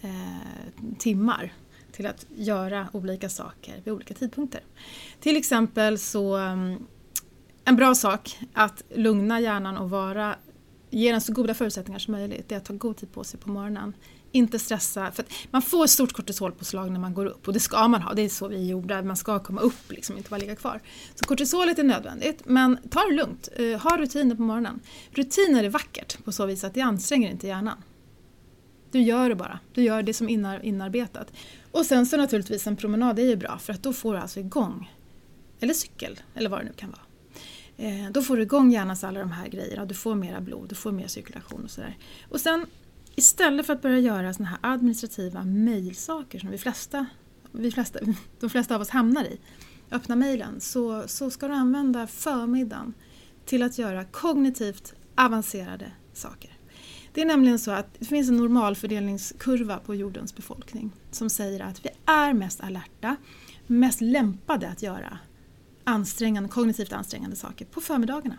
eh, 0.00 0.92
timmar 0.98 1.52
till 1.92 2.06
att 2.06 2.26
göra 2.36 2.88
olika 2.92 3.28
saker 3.28 3.80
vid 3.84 3.94
olika 3.94 4.14
tidpunkter. 4.14 4.60
Till 5.20 5.36
exempel 5.36 5.98
så 5.98 6.36
mm, 6.36 6.86
en 7.64 7.76
bra 7.76 7.94
sak 7.94 8.38
att 8.54 8.82
lugna 8.94 9.40
hjärnan 9.40 9.76
och 9.76 9.90
vara 9.90 10.36
ge 10.90 11.12
den 11.12 11.20
så 11.20 11.32
goda 11.32 11.54
förutsättningar 11.54 11.98
som 11.98 12.12
möjligt, 12.12 12.48
det 12.48 12.54
är 12.54 12.56
att 12.56 12.64
ta 12.64 12.74
god 12.74 12.96
tid 12.96 13.12
på 13.12 13.24
sig 13.24 13.40
på 13.40 13.50
morgonen. 13.50 13.92
Inte 14.32 14.58
stressa, 14.58 15.12
för 15.12 15.24
man 15.50 15.62
får 15.62 15.84
ett 15.84 15.90
stort 15.90 16.12
kortisolpåslag 16.12 16.90
när 16.90 17.00
man 17.00 17.14
går 17.14 17.26
upp 17.26 17.48
och 17.48 17.52
det 17.52 17.60
ska 17.60 17.88
man 17.88 18.02
ha, 18.02 18.14
det 18.14 18.22
är 18.22 18.28
så 18.28 18.48
vi 18.48 18.56
är 18.56 18.70
gjorda, 18.70 19.02
man 19.02 19.16
ska 19.16 19.38
komma 19.38 19.60
upp 19.60 19.92
liksom, 19.92 20.16
inte 20.16 20.30
bara 20.30 20.38
ligga 20.38 20.56
kvar. 20.56 20.80
Så 21.14 21.24
kortisolet 21.24 21.78
är 21.78 21.84
nödvändigt, 21.84 22.42
men 22.44 22.78
ta 22.90 23.00
det 23.00 23.14
lugnt, 23.14 23.48
eh, 23.56 23.80
ha 23.80 23.98
rutiner 23.98 24.36
på 24.36 24.42
morgonen. 24.42 24.80
Rutiner 25.10 25.64
är 25.64 25.68
vackert 25.68 26.24
på 26.24 26.32
så 26.32 26.46
vis 26.46 26.64
att 26.64 26.74
det 26.74 26.80
anstränger 26.80 27.30
inte 27.30 27.46
hjärnan. 27.46 27.82
Du 28.90 29.00
gör 29.00 29.28
det 29.28 29.34
bara, 29.34 29.60
du 29.74 29.82
gör 29.82 30.02
det 30.02 30.14
som 30.14 30.28
inar, 30.28 30.64
inarbetat. 30.64 31.32
Och 31.70 31.86
sen 31.86 32.06
så 32.06 32.16
naturligtvis 32.16 32.66
en 32.66 32.76
promenad, 32.76 33.16
det 33.16 33.22
är 33.22 33.26
ju 33.26 33.36
bra 33.36 33.58
för 33.58 33.72
att 33.72 33.82
då 33.82 33.92
får 33.92 34.14
du 34.14 34.20
alltså 34.20 34.40
igång, 34.40 34.92
eller 35.60 35.74
cykel, 35.74 36.20
eller 36.34 36.50
vad 36.50 36.60
det 36.60 36.64
nu 36.64 36.72
kan 36.76 36.90
vara. 36.90 37.07
Eh, 37.78 38.10
då 38.10 38.22
får 38.22 38.36
du 38.36 38.42
igång 38.42 38.70
hjärnans 38.70 39.04
alla 39.04 39.20
de 39.20 39.32
här 39.32 39.48
grejerna. 39.48 39.84
Du 39.84 39.94
får 39.94 40.14
mera 40.14 40.40
blod, 40.40 40.68
du 40.68 40.74
får 40.74 40.92
mer 40.92 41.06
cirkulation 41.06 41.64
och 41.64 41.70
sådär. 41.70 41.96
Och 42.28 42.40
sen 42.40 42.66
istället 43.14 43.66
för 43.66 43.72
att 43.72 43.82
börja 43.82 43.98
göra 43.98 44.34
såna 44.34 44.48
här 44.48 44.58
administrativa 44.62 45.44
mejlsaker 45.44 46.38
som 46.38 46.50
vi 46.50 46.58
flesta, 46.58 47.06
vi 47.52 47.70
flesta, 47.70 47.98
de 48.40 48.50
flesta 48.50 48.74
av 48.74 48.80
oss 48.80 48.90
hamnar 48.90 49.24
i, 49.24 49.40
öppna 49.90 50.16
mejlen, 50.16 50.60
så, 50.60 51.04
så 51.06 51.30
ska 51.30 51.48
du 51.48 51.54
använda 51.54 52.06
förmiddagen 52.06 52.94
till 53.44 53.62
att 53.62 53.78
göra 53.78 54.04
kognitivt 54.04 54.94
avancerade 55.14 55.92
saker. 56.12 56.58
Det 57.12 57.20
är 57.20 57.26
nämligen 57.26 57.58
så 57.58 57.70
att 57.70 57.94
det 57.98 58.04
finns 58.04 58.28
en 58.28 58.36
normalfördelningskurva 58.36 59.78
på 59.78 59.94
jordens 59.94 60.36
befolkning 60.36 60.90
som 61.10 61.30
säger 61.30 61.60
att 61.60 61.84
vi 61.84 61.88
är 62.06 62.32
mest 62.32 62.60
alerta, 62.60 63.16
mest 63.66 64.00
lämpade 64.00 64.68
att 64.68 64.82
göra 64.82 65.18
ansträngande, 65.88 66.48
kognitivt 66.48 66.92
ansträngande 66.92 67.36
saker 67.36 67.64
på 67.64 67.80
förmiddagarna. 67.80 68.38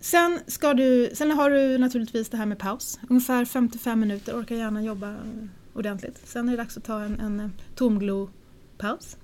Sen, 0.00 0.40
ska 0.46 0.74
du, 0.74 1.10
sen 1.14 1.30
har 1.30 1.50
du 1.50 1.78
naturligtvis 1.78 2.28
det 2.28 2.36
här 2.36 2.46
med 2.46 2.58
paus. 2.58 3.00
Ungefär 3.08 3.44
55 3.44 4.00
minuter 4.00 4.40
orkar 4.40 4.56
gärna 4.56 4.82
jobba 4.82 5.16
ordentligt. 5.74 6.20
Sen 6.24 6.48
är 6.48 6.52
det 6.52 6.56
dags 6.56 6.76
att 6.76 6.84
ta 6.84 7.00
en, 7.00 7.20
en 7.20 7.52
tomglo-paus. 7.74 9.16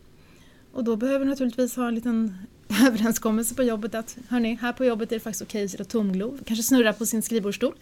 Och 0.73 0.85
då 0.85 0.97
behöver 0.97 1.25
du 1.25 1.31
naturligtvis 1.31 1.77
ha 1.77 1.89
en 1.89 1.95
liten 1.95 2.35
överenskommelse 2.87 3.55
på 3.55 3.63
jobbet 3.63 3.95
att 3.95 4.19
hörni, 4.29 4.59
här 4.61 4.73
på 4.73 4.85
jobbet 4.85 5.13
är 5.13 5.17
det 5.17 5.21
faktiskt 5.21 5.43
okej 5.43 5.65
att 5.65 5.71
sitta 5.71 5.85
tomglo. 5.85 6.39
Kanske 6.45 6.63
snurra 6.63 6.93
på 6.93 7.07
sin 7.07 7.23
skrivbordsstol. 7.23 7.75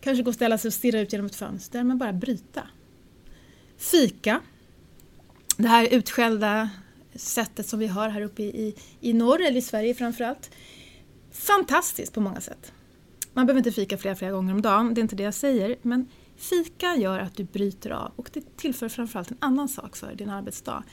Kanske 0.00 0.22
gå 0.22 0.28
och 0.28 0.34
ställa 0.34 0.58
sig 0.58 0.68
och 0.68 0.74
stirra 0.74 1.00
ut 1.00 1.12
genom 1.12 1.26
ett 1.26 1.36
fönster, 1.36 1.84
men 1.84 1.98
bara 1.98 2.12
bryta. 2.12 2.62
Fika. 3.76 4.40
Det 5.56 5.68
här 5.68 5.88
utskällda 5.94 6.70
sättet 7.18 7.68
som 7.68 7.78
vi 7.78 7.86
har 7.86 8.08
här 8.08 8.20
uppe 8.20 8.42
i, 8.42 8.74
i 9.00 9.12
norr, 9.12 9.40
eller 9.40 9.58
i 9.58 9.62
Sverige 9.62 9.94
framförallt. 9.94 10.50
Fantastiskt 11.32 12.14
på 12.14 12.20
många 12.20 12.40
sätt. 12.40 12.72
Man 13.32 13.46
behöver 13.46 13.58
inte 13.58 13.72
fika 13.72 13.98
flera, 13.98 14.16
flera 14.16 14.32
gånger 14.32 14.52
om 14.52 14.62
dagen, 14.62 14.94
det 14.94 15.00
är 15.00 15.02
inte 15.02 15.16
det 15.16 15.22
jag 15.22 15.34
säger, 15.34 15.76
men 15.82 16.08
fika 16.36 16.96
gör 16.96 17.18
att 17.18 17.36
du 17.36 17.44
bryter 17.44 17.90
av 17.90 18.12
och 18.16 18.30
det 18.32 18.56
tillför 18.56 18.88
framförallt 18.88 19.30
en 19.30 19.36
annan 19.40 19.68
sak 19.68 19.96
för 19.96 20.14
din 20.14 20.30
arbetsdag. 20.30 20.84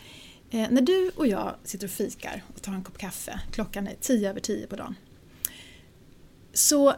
Eh, 0.50 0.68
när 0.72 0.82
du 0.82 1.12
och 1.16 1.28
jag 1.28 1.56
sitter 1.64 1.88
och 1.88 1.92
fikar 1.92 2.44
och 2.56 2.62
tar 2.62 2.74
en 2.74 2.84
kopp 2.84 2.98
kaffe, 2.98 3.40
klockan 3.52 3.88
är 3.88 3.96
tio 4.02 4.30
över 4.30 4.40
tio 4.40 4.68
på 4.68 4.76
dagen, 4.76 4.96
så 6.54 6.94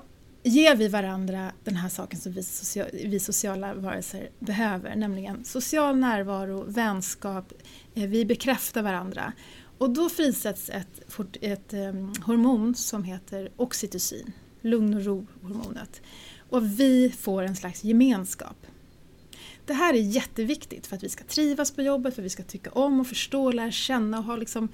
ger 0.47 0.75
vi 0.75 0.87
varandra 0.87 1.51
den 1.63 1.75
här 1.75 1.89
saken 1.89 2.19
som 2.19 2.31
vi, 2.31 2.43
social, 2.43 2.87
vi 2.93 3.19
sociala 3.19 3.73
varelser 3.73 4.29
behöver, 4.39 4.95
nämligen 4.95 5.45
social 5.45 5.97
närvaro, 5.97 6.63
vänskap, 6.67 7.53
eh, 7.95 8.07
vi 8.09 8.25
bekräftar 8.25 8.81
varandra. 8.81 9.33
Och 9.77 9.89
då 9.89 10.09
frisätts 10.09 10.69
ett, 10.69 11.21
ett 11.41 11.73
um, 11.73 12.13
hormon 12.25 12.75
som 12.75 13.03
heter 13.03 13.51
oxytocin, 13.55 14.31
lugn 14.61 14.93
och 14.93 15.05
ro-hormonet. 15.05 16.01
Och 16.49 16.79
vi 16.79 17.13
får 17.19 17.43
en 17.43 17.55
slags 17.55 17.83
gemenskap. 17.83 18.65
Det 19.65 19.73
här 19.73 19.93
är 19.93 19.97
jätteviktigt 19.97 20.87
för 20.87 20.95
att 20.95 21.03
vi 21.03 21.09
ska 21.09 21.23
trivas 21.23 21.71
på 21.71 21.81
jobbet, 21.81 22.15
för 22.15 22.21
att 22.21 22.25
vi 22.25 22.29
ska 22.29 22.43
tycka 22.43 22.71
om 22.71 22.99
och 22.99 23.07
förstå, 23.07 23.51
lära 23.51 23.71
känna 23.71 24.17
och 24.17 24.23
ha 24.23 24.35
liksom, 24.35 24.69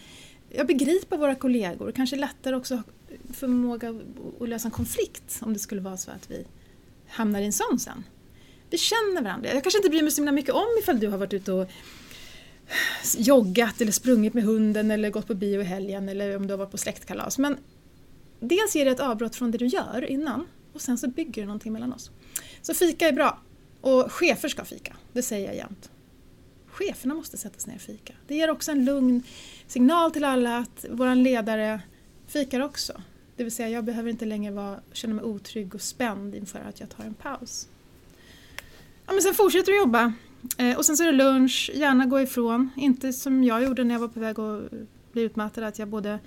jag 0.49 0.67
begriper 0.67 1.17
våra 1.17 1.35
kollegor, 1.35 1.91
kanske 1.91 2.15
lättare 2.15 2.55
också 2.55 2.83
förmåga 3.33 3.95
att 4.41 4.49
lösa 4.49 4.67
en 4.67 4.71
konflikt 4.71 5.39
om 5.41 5.53
det 5.53 5.59
skulle 5.59 5.81
vara 5.81 5.97
så 5.97 6.11
att 6.11 6.31
vi 6.31 6.45
hamnar 7.07 7.41
i 7.41 7.45
en 7.45 7.53
sån 7.53 7.79
sen. 7.79 8.03
Vi 8.69 8.77
känner 8.77 9.21
varandra. 9.21 9.53
Jag 9.53 9.63
kanske 9.63 9.79
inte 9.79 9.89
bryr 9.89 10.01
mig 10.01 10.11
så 10.11 10.21
mycket 10.21 10.53
om 10.53 10.67
ifall 10.81 10.99
du 10.99 11.07
har 11.07 11.17
varit 11.17 11.33
ute 11.33 11.51
och 11.51 11.69
joggat 13.17 13.81
eller 13.81 13.91
sprungit 13.91 14.33
med 14.33 14.43
hunden 14.43 14.91
eller 14.91 15.09
gått 15.09 15.27
på 15.27 15.33
bio 15.33 15.61
i 15.61 15.63
helgen 15.63 16.09
eller 16.09 16.35
om 16.35 16.47
du 16.47 16.53
har 16.53 16.57
varit 16.57 16.71
på 16.71 16.77
släktkalas. 16.77 17.37
Men 17.37 17.57
dels 18.39 18.75
ger 18.75 18.85
det 18.85 18.91
ett 18.91 18.99
avbrott 18.99 19.35
från 19.35 19.51
det 19.51 19.57
du 19.57 19.67
gör 19.67 20.05
innan 20.05 20.47
och 20.73 20.81
sen 20.81 20.97
så 20.97 21.07
bygger 21.07 21.41
det 21.41 21.45
någonting 21.45 21.73
mellan 21.73 21.93
oss. 21.93 22.11
Så 22.61 22.73
fika 22.73 23.07
är 23.07 23.11
bra. 23.11 23.39
Och 23.81 24.11
chefer 24.11 24.49
ska 24.49 24.65
fika, 24.65 24.95
det 25.13 25.21
säger 25.21 25.47
jag 25.47 25.55
jämt. 25.55 25.89
Cheferna 26.67 27.13
måste 27.13 27.37
sätta 27.37 27.59
sig 27.59 27.69
ner 27.69 27.75
och 27.75 27.81
fika. 27.81 28.13
Det 28.27 28.35
ger 28.35 28.49
också 28.49 28.71
en 28.71 28.85
lugn 28.85 29.23
signal 29.67 30.11
till 30.11 30.23
alla 30.23 30.57
att 30.57 30.85
vår 30.89 31.15
ledare 31.15 31.81
fikar 32.33 32.59
också. 32.59 33.01
Det 33.35 33.43
vill 33.43 33.51
säga 33.51 33.69
jag 33.69 33.83
behöver 33.83 34.09
inte 34.09 34.25
längre 34.25 34.53
vara, 34.53 34.79
känna 34.91 35.13
mig 35.13 35.23
otrygg 35.23 35.75
och 35.75 35.81
spänd 35.81 36.35
inför 36.35 36.59
att 36.59 36.79
jag 36.79 36.89
tar 36.89 37.03
en 37.03 37.13
paus. 37.13 37.67
Ja, 39.05 39.13
men 39.13 39.21
sen 39.21 39.33
fortsätter 39.33 39.71
du 39.71 39.77
jobba 39.77 40.13
eh, 40.57 40.77
och 40.77 40.85
sen 40.85 40.97
så 40.97 41.03
är 41.03 41.07
det 41.07 41.17
lunch, 41.17 41.71
gärna 41.73 42.05
gå 42.05 42.21
ifrån. 42.21 42.69
Inte 42.75 43.13
som 43.13 43.43
jag 43.43 43.63
gjorde 43.63 43.83
när 43.83 43.95
jag 43.95 43.99
var 43.99 44.07
på 44.07 44.19
väg 44.19 44.39
att 44.39 44.71
bli 45.11 45.21
utmattad 45.21 45.63
att 45.63 45.79
jag 45.79 45.87
både 45.87 46.19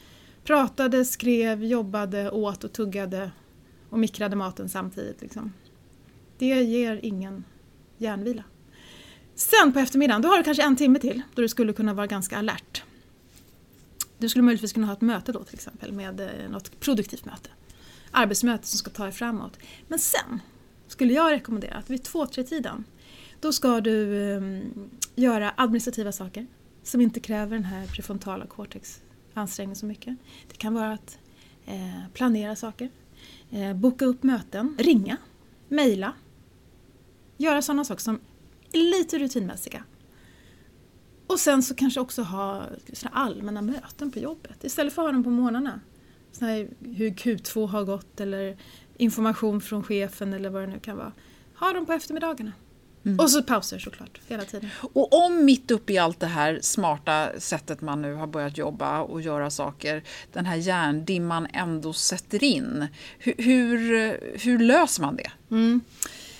pratade, 0.45 1.05
skrev, 1.05 1.65
jobbade, 1.65 2.31
åt 2.31 2.65
och 2.65 2.73
tuggade 2.73 3.31
och 3.91 3.99
mikrade 3.99 4.37
maten 4.37 4.69
samtidigt. 4.69 5.23
Liksom. 5.23 5.53
Det 6.39 6.47
ger 6.47 7.01
ingen 7.03 7.45
hjärnvila. 7.99 8.45
Sen 9.35 9.73
på 9.73 9.79
eftermiddagen, 9.79 10.23
då 10.23 10.29
har 10.29 10.39
du 10.39 10.45
kanske 10.45 10.63
en 10.63 10.77
timme 10.77 10.99
till 10.99 11.23
då 11.35 11.43
du 11.43 11.49
skulle 11.49 11.73
kunna 11.73 11.95
vara 11.95 12.07
ganska 12.07 12.39
alert. 12.39 12.83
Du 14.19 14.29
skulle 14.29 14.43
möjligtvis 14.43 14.73
kunna 14.73 14.87
ha 14.87 14.95
ett 14.95 15.01
möte 15.01 15.33
då 15.33 15.45
till 15.45 15.55
exempel 15.55 15.93
med 15.93 16.21
eh, 16.21 16.51
något 16.51 16.81
produktivt 16.81 17.25
möte. 17.25 17.51
Arbetsmöte 18.11 18.67
som 18.67 18.79
ska 18.79 18.91
ta 18.91 19.07
er 19.07 19.11
framåt. 19.11 19.59
Men 19.89 19.99
sen 19.99 20.41
skulle 20.89 21.13
jag 21.13 21.33
rekommendera 21.33 21.75
att 21.75 21.91
vid 21.91 22.03
två, 22.03 22.27
tre 22.27 22.45
tiden 22.45 22.85
då 23.41 23.53
ska 23.53 23.81
du 23.81 24.27
ehm, 24.33 24.91
göra 25.15 25.53
administrativa 25.57 26.13
saker 26.13 26.47
som 26.83 27.01
inte 27.01 27.21
kräver 27.21 27.57
den 27.57 27.65
här 27.65 27.87
prefrontala 27.87 28.47
cortex 28.47 29.01
ansträngning 29.35 29.77
så 29.77 29.87
mycket. 29.87 30.17
Det 30.49 30.57
kan 30.57 30.75
vara 30.75 30.93
att 30.93 31.19
eh, 31.67 32.09
planera 32.13 32.57
saker, 32.57 32.91
eh, 33.51 33.75
boka 33.75 34.05
upp 34.05 34.23
möten, 34.23 34.77
ringa, 34.79 35.17
mejla. 35.69 36.13
Göra 37.37 37.63
sådana 37.63 37.85
saker 37.85 38.03
som 38.03 38.21
är 38.73 38.79
lite 38.79 39.19
rutinmässiga. 39.19 39.85
Och 41.27 41.41
sen 41.41 41.63
så 41.63 41.75
kanske 41.75 42.01
också 42.01 42.23
ha 42.23 42.67
allmänna 43.13 43.63
möten 43.63 44.11
på 44.11 44.19
jobbet 44.19 44.65
istället 44.65 44.93
för 44.93 45.03
att 45.03 45.07
ha 45.07 45.13
dem 45.13 45.25
på 45.25 45.31
morgnarna. 45.31 45.81
Såna 46.33 46.53
hur 46.81 47.11
Q2 47.11 47.67
har 47.67 47.85
gått 47.85 48.21
eller 48.21 48.57
information 48.97 49.61
från 49.61 49.83
chefen 49.85 50.33
eller 50.33 50.51
vad 50.51 50.63
det 50.63 50.67
nu 50.67 50.79
kan 50.79 50.97
vara. 50.97 51.13
Ha 51.59 51.73
dem 51.73 51.87
på 51.87 51.93
eftermiddagarna. 51.93 52.53
Mm. 53.07 53.19
Och 53.19 53.31
så 53.31 53.43
pauser 53.43 53.79
såklart, 53.79 54.21
hela 54.29 54.45
tiden. 54.45 54.71
Och 54.81 55.27
om 55.27 55.45
mitt 55.45 55.71
uppe 55.71 55.93
i 55.93 55.99
allt 55.99 56.21
det 56.21 56.27
här 56.27 56.59
smarta 56.63 57.29
sättet 57.39 57.81
man 57.81 58.03
nu 58.03 58.15
har 58.15 58.27
börjat 58.27 58.59
jobba 58.59 59.01
och 59.01 59.21
göra 59.21 59.51
saker, 59.51 60.03
den 60.33 60.47
här 60.47 60.57
hjärndimman 60.57 61.47
ändå 61.53 61.93
sätter 61.93 62.45
in, 62.45 62.87
hur, 63.19 63.35
hur, 63.39 64.21
hur 64.41 64.59
löser 64.59 65.03
man 65.03 65.17
det? 65.17 65.31
Mm. 65.51 65.81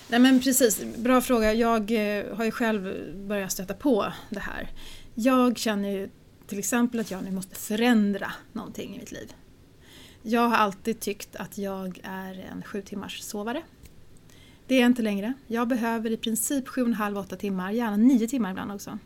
Nej 0.09 0.19
men 0.19 0.39
precis, 0.39 0.85
bra 0.97 1.21
fråga. 1.21 1.53
Jag 1.53 1.91
eh, 1.91 2.35
har 2.35 2.45
ju 2.45 2.51
själv 2.51 3.13
börjat 3.27 3.51
stöta 3.51 3.73
på 3.73 4.13
det 4.29 4.39
här. 4.39 4.69
Jag 5.15 5.57
känner 5.57 5.89
ju 5.89 6.09
till 6.47 6.59
exempel 6.59 6.99
att 6.99 7.11
jag 7.11 7.23
nu 7.23 7.31
måste 7.31 7.55
förändra 7.55 8.31
någonting 8.53 8.95
i 8.95 8.99
mitt 8.99 9.11
liv. 9.11 9.33
Jag 10.21 10.41
har 10.41 10.57
alltid 10.57 10.99
tyckt 10.99 11.35
att 11.35 11.57
jag 11.57 11.99
är 12.03 12.47
en 12.51 12.63
sju 12.63 12.81
timmars 12.81 13.19
sovare. 13.19 13.61
Det 14.67 14.75
är 14.75 14.79
jag 14.79 14.89
inte 14.89 15.01
längre. 15.01 15.33
Jag 15.47 15.67
behöver 15.67 16.11
i 16.11 16.17
princip 16.17 16.67
sju 16.67 16.81
och 16.81 16.87
en 16.87 16.93
halv, 16.93 17.17
åtta 17.17 17.35
timmar, 17.35 17.71
gärna 17.71 17.97
nio 17.97 18.27
timmar 18.27 18.51
ibland 18.51 18.71
också. 18.71 18.97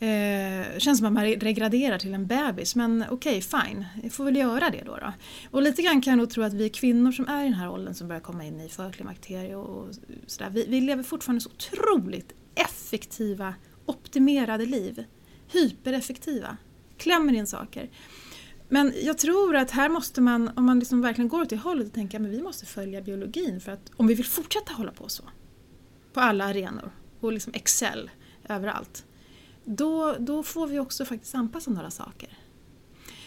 Eh, 0.00 0.78
känns 0.78 0.98
som 0.98 1.06
att 1.06 1.12
man 1.12 1.24
regraderar 1.24 1.98
till 1.98 2.14
en 2.14 2.26
bebis 2.26 2.76
men 2.76 3.04
okej, 3.10 3.38
okay, 3.38 3.62
fine. 3.62 3.84
Jag 4.02 4.12
får 4.12 4.24
väl 4.24 4.36
göra 4.36 4.70
det 4.70 4.82
då, 4.86 4.96
då. 4.96 5.12
Och 5.50 5.62
lite 5.62 5.82
grann 5.82 6.00
kan 6.00 6.10
jag 6.10 6.18
nog 6.18 6.30
tro 6.30 6.42
att 6.42 6.52
vi 6.52 6.68
kvinnor 6.68 7.12
som 7.12 7.28
är 7.28 7.40
i 7.40 7.44
den 7.44 7.54
här 7.54 7.70
åldern 7.70 7.94
som 7.94 8.08
börjar 8.08 8.20
komma 8.20 8.44
in 8.44 8.60
i 8.60 8.68
förklimakterie 8.68 9.56
och 9.56 9.94
sådär, 10.26 10.50
vi, 10.50 10.66
vi 10.68 10.80
lever 10.80 11.02
fortfarande 11.02 11.40
så 11.40 11.50
otroligt 11.50 12.32
effektiva, 12.54 13.54
optimerade 13.86 14.66
liv. 14.66 15.04
Hypereffektiva. 15.52 16.56
Klämmer 16.96 17.32
in 17.32 17.46
saker. 17.46 17.90
Men 18.68 18.92
jag 19.02 19.18
tror 19.18 19.56
att 19.56 19.70
här 19.70 19.88
måste 19.88 20.20
man, 20.20 20.50
om 20.56 20.64
man 20.64 20.78
liksom 20.78 21.02
verkligen 21.02 21.28
går 21.28 21.40
åt 21.40 21.50
det 21.50 21.56
hållet, 21.56 21.86
och 21.86 21.92
tänka 21.92 22.16
att 22.16 22.22
vi 22.22 22.42
måste 22.42 22.66
följa 22.66 23.02
biologin 23.02 23.60
för 23.60 23.72
att 23.72 23.90
om 23.96 24.06
vi 24.06 24.14
vill 24.14 24.26
fortsätta 24.26 24.72
hålla 24.72 24.92
på 24.92 25.08
så, 25.08 25.22
på 26.12 26.20
alla 26.20 26.44
arenor 26.44 26.90
och 27.20 27.32
liksom 27.32 27.52
excel 27.54 28.10
överallt, 28.48 29.04
då, 29.68 30.16
då 30.18 30.42
får 30.42 30.66
vi 30.66 30.78
också 30.78 31.04
faktiskt 31.04 31.34
anpassa 31.34 31.70
några 31.70 31.90
saker. 31.90 32.28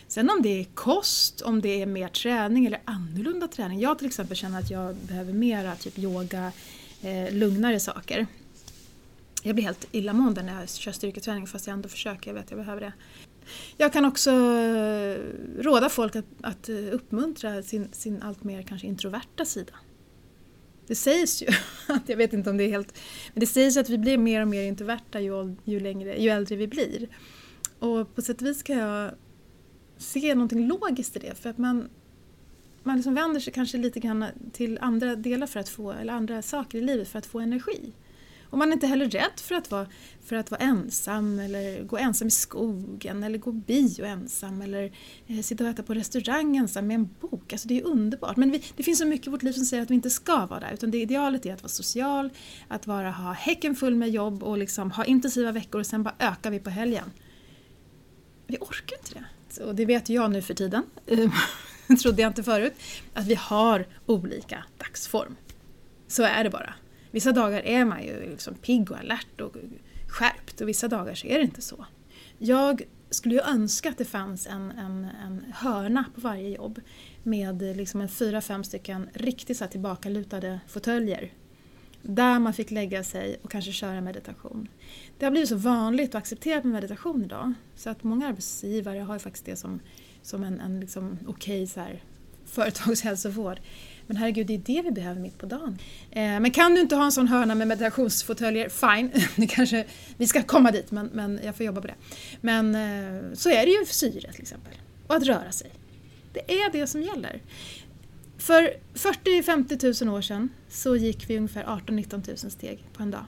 Sen 0.08 0.30
om 0.30 0.42
det 0.42 0.60
är 0.60 0.64
kost, 0.64 1.42
om 1.42 1.62
det 1.62 1.82
är 1.82 1.86
mer 1.86 2.08
träning 2.08 2.66
eller 2.66 2.82
annorlunda 2.86 3.48
träning. 3.48 3.80
Jag 3.80 3.98
till 3.98 4.08
exempel 4.08 4.38
känner 4.38 4.60
att 4.60 4.72
jag 4.72 4.96
behöver 4.96 5.34
mera 5.34 5.76
typ 5.76 6.00
yoga, 6.00 6.52
eh, 7.02 7.34
lugnare 7.34 7.80
saker. 7.80 8.28
Jag 9.44 9.56
blir 9.56 9.66
helt 9.66 9.88
illamående 9.92 10.44
när 10.44 10.60
jag 10.60 10.70
kör 10.70 10.92
styrketräning 10.92 11.48
fast 11.48 11.68
jag 11.68 11.74
ändå 11.74 11.90
försöker, 11.90 12.30
jag 12.30 12.36
vet 12.36 12.44
att 12.44 12.52
jag 12.52 12.60
behöver 12.60 12.82
det. 12.82 12.94
Jag 13.78 13.94
kan 13.94 14.06
också 14.06 14.32
eh, 14.32 15.18
råda 15.60 15.90
folk 15.90 16.16
att, 16.16 16.26
att 16.42 16.70
eh, 16.70 16.76
uppmuntra 16.92 17.64
sin, 17.64 17.88
sin 17.92 18.22
allt 18.22 18.44
mer 18.44 18.62
kanske 18.62 18.88
introverta 18.88 19.46
sida. 19.46 19.74
Det 20.92 20.96
sägs 20.96 21.42
ju, 21.42 21.48
att 21.88 22.10
jag 22.10 22.18
vet 22.18 22.34
inte 22.34 22.50
om 22.50 22.58
det 22.58 22.64
är 22.64 22.70
helt, 22.70 23.00
men 23.34 23.40
det 23.40 23.46
sägs 23.46 23.78
att 23.78 23.90
vi 23.90 23.98
blir 23.98 24.18
mer 24.18 24.42
och 24.42 24.48
mer 24.48 24.64
introverta 24.64 25.20
ju, 25.20 25.56
ju, 25.64 25.80
längre, 25.80 26.22
ju 26.22 26.30
äldre 26.30 26.56
vi 26.56 26.68
blir. 26.68 27.08
Och 27.80 28.16
på 28.16 28.22
sätt 28.22 28.42
och 28.42 28.48
vis 28.48 28.64
kan 28.64 28.78
jag 28.78 29.12
se 29.98 30.36
någonting 30.36 30.68
logiskt 30.68 31.16
i 31.16 31.20
det 31.20 31.36
för 31.36 31.50
att 31.50 31.58
man, 31.58 31.90
man 32.84 32.96
liksom 32.96 33.16
vänder 33.16 33.40
sig 33.40 33.54
kanske 33.54 33.78
lite 33.78 34.00
grann 34.00 34.26
till 34.54 34.78
andra 34.82 35.16
delar 35.16 35.48
för 35.48 35.60
att 35.60 35.70
få, 35.70 35.92
eller 35.92 36.14
andra 36.14 36.42
saker 36.42 36.78
i 36.78 36.82
livet 36.82 37.08
för 37.08 37.20
att 37.20 37.26
få 37.26 37.40
energi. 37.40 37.94
Och 38.52 38.58
man 38.58 38.70
är 38.70 38.74
inte 38.74 38.88
heller 38.88 39.10
rädd 39.10 39.40
för 39.40 39.56
att, 39.56 39.72
vara, 39.72 39.88
för 40.26 40.36
att 40.36 40.52
vara 40.52 40.62
ensam 40.62 41.40
eller 41.40 41.84
gå 41.84 41.98
ensam 41.98 42.28
i 42.28 42.32
skogen 42.32 43.24
eller 43.24 43.38
gå 43.38 43.52
bio 43.52 44.06
ensam 44.06 44.62
eller 44.62 44.92
eh, 45.28 45.42
sitta 45.42 45.64
och 45.64 45.70
äta 45.70 45.84
på 45.84 45.94
restaurang 45.94 46.58
ensam 46.58 46.88
med 46.88 46.96
en 46.96 47.10
bok. 47.20 47.54
Alltså 47.54 47.68
det 47.68 47.80
är 47.80 47.84
underbart. 47.86 48.38
Men 48.38 48.52
vi, 48.52 48.64
det 48.76 48.84
finns 48.84 49.00
så 49.00 49.06
mycket 49.06 49.28
i 49.28 49.30
vårt 49.30 49.44
liv 49.44 49.52
som 49.52 49.66
säger 49.66 49.84
att 49.84 49.90
vi 49.90 49.96
inte 49.96 50.10
ska 50.10 50.46
vara 50.46 50.60
där. 50.60 50.74
Utan 50.74 50.92
det 50.92 50.98
idealet 50.98 51.46
är 51.46 51.54
att 51.54 51.64
vara 51.64 51.70
social, 51.70 52.30
att 52.68 52.88
vara, 52.88 53.12
ha 53.12 53.32
häcken 53.32 53.76
full 53.76 53.96
med 53.96 54.10
jobb 54.10 54.44
och 54.44 54.58
liksom 54.58 54.92
ha 54.92 55.06
intensiva 55.06 55.52
veckor 55.52 55.80
och 55.80 55.88
sen 55.88 56.04
bara 56.04 56.16
ökar 56.20 56.52
vi 56.52 56.60
på 56.60 56.70
helgen. 56.70 57.12
Vi 58.48 58.58
orkar 58.58 58.98
inte 58.98 59.14
det. 59.14 59.64
Och 59.64 59.76
det 59.76 59.86
vet 59.86 60.10
jag 60.10 60.32
nu 60.32 60.42
för 60.42 60.54
tiden. 60.54 60.84
Det 61.06 61.24
ehm, 61.24 61.98
trodde 62.02 62.22
jag 62.22 62.30
inte 62.30 62.44
förut. 62.44 62.74
Att 63.14 63.26
vi 63.26 63.36
har 63.36 63.88
olika 64.06 64.64
dagsform. 64.78 65.36
Så 66.08 66.24
är 66.24 66.44
det 66.44 66.50
bara. 66.50 66.74
Vissa 67.12 67.32
dagar 67.32 67.62
är 67.66 67.86
man 67.86 68.04
ju 68.04 68.30
liksom 68.30 68.56
pigg 68.56 68.92
och 68.92 68.98
alert 68.98 69.42
och 69.42 69.56
skärpt 70.08 70.62
och 70.62 70.70
vissa 70.70 70.88
dagar 70.88 71.16
så 71.16 71.28
är 71.28 71.38
det 71.38 71.44
inte 71.44 71.62
så. 71.62 71.86
Jag 72.38 72.82
skulle 73.10 73.36
ju 73.36 73.42
önska 73.42 73.90
att 73.90 73.98
det 73.98 74.06
fanns 74.06 74.48
en, 74.48 74.72
en, 74.72 75.08
en 75.26 75.46
hörna 75.54 76.06
på 76.16 76.22
varje 76.22 76.50
jobb 76.50 76.82
med 77.24 77.62
liksom 77.62 78.02
en 78.02 78.10
fyra, 78.10 78.42
fem 78.42 78.64
stycken 78.64 79.10
riktigt 79.14 79.58
så 79.58 79.68
tillbakalutade 79.68 80.60
fåtöljer 80.68 81.32
där 82.02 82.40
man 82.40 82.54
fick 82.54 82.72
lägga 82.72 83.04
sig 83.04 83.38
och 83.42 83.52
kanske 83.52 83.72
köra 83.72 84.02
meditation. 84.02 84.68
Det 85.18 85.26
har 85.26 85.32
blivit 85.32 85.50
så 85.50 85.56
vanligt 85.56 86.14
och 86.14 86.18
accepterat 86.18 86.64
med 86.64 86.74
meditation 86.74 87.24
idag 87.24 87.54
så 87.76 87.90
att 87.90 88.04
många 88.04 88.28
arbetsgivare 88.28 89.00
har 89.00 89.16
ju 89.16 89.20
faktiskt 89.20 89.46
det 89.46 89.56
som, 89.56 89.80
som 90.22 90.44
en, 90.44 90.60
en 90.60 90.80
liksom 90.80 91.18
okej 91.28 91.64
okay, 91.64 92.00
företagshälsovård. 92.46 93.60
Men 94.08 94.18
herregud, 94.18 94.48
det 94.48 94.54
är 94.54 94.58
det 94.58 94.82
vi 94.82 94.92
behöver 94.92 95.22
mitt 95.22 95.38
på 95.38 95.46
dagen. 95.46 95.78
Eh, 96.12 96.22
men 96.22 96.52
kan 96.52 96.76
du 96.76 96.82
inte 96.82 96.96
ha 96.96 97.06
en 97.06 97.12
sån 97.12 97.28
hörna 97.28 97.56
med 97.56 97.68
meditationsfåtöljer, 97.68 98.70
fine. 98.70 99.12
det 99.36 99.48
kanske, 99.48 99.86
vi 100.18 100.28
ska 100.28 100.44
komma 100.44 100.72
dit, 100.72 100.92
men, 100.92 101.10
men 101.14 101.40
jag 101.44 101.56
får 101.56 101.66
jobba 101.66 101.82
på 101.82 101.88
det. 101.88 101.96
Men 102.42 102.76
eh, 102.76 103.34
så 103.34 103.50
är 103.50 103.66
det 103.66 103.72
ju 103.72 103.86
för 103.86 103.94
syre 103.94 104.32
till 104.32 104.42
exempel. 104.42 104.74
Och 105.08 105.16
att 105.16 105.24
röra 105.24 105.52
sig. 105.52 105.72
Det 106.34 106.54
är 106.54 106.72
det 106.72 106.88
som 106.88 107.02
gäller. 107.02 107.42
För 108.38 108.74
40-50 108.94 110.06
000 110.06 110.16
år 110.16 110.22
sedan 110.22 110.50
så 110.70 110.96
gick 110.96 111.30
vi 111.30 111.38
ungefär 111.38 111.64
18-19 111.64 112.28
000 112.28 112.38
steg 112.52 112.84
på 112.94 113.04
en 113.04 113.12
dag. 113.12 113.26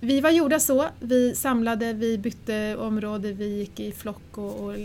Vi 0.00 0.20
var 0.20 0.30
gjorda 0.30 0.60
så, 0.60 0.88
vi 1.00 1.34
samlade, 1.34 1.92
vi 1.92 2.18
bytte 2.18 2.76
område, 2.76 3.32
vi 3.32 3.58
gick 3.58 3.80
i 3.80 3.92
flock 3.92 4.38
och, 4.38 4.60
och 4.60 4.76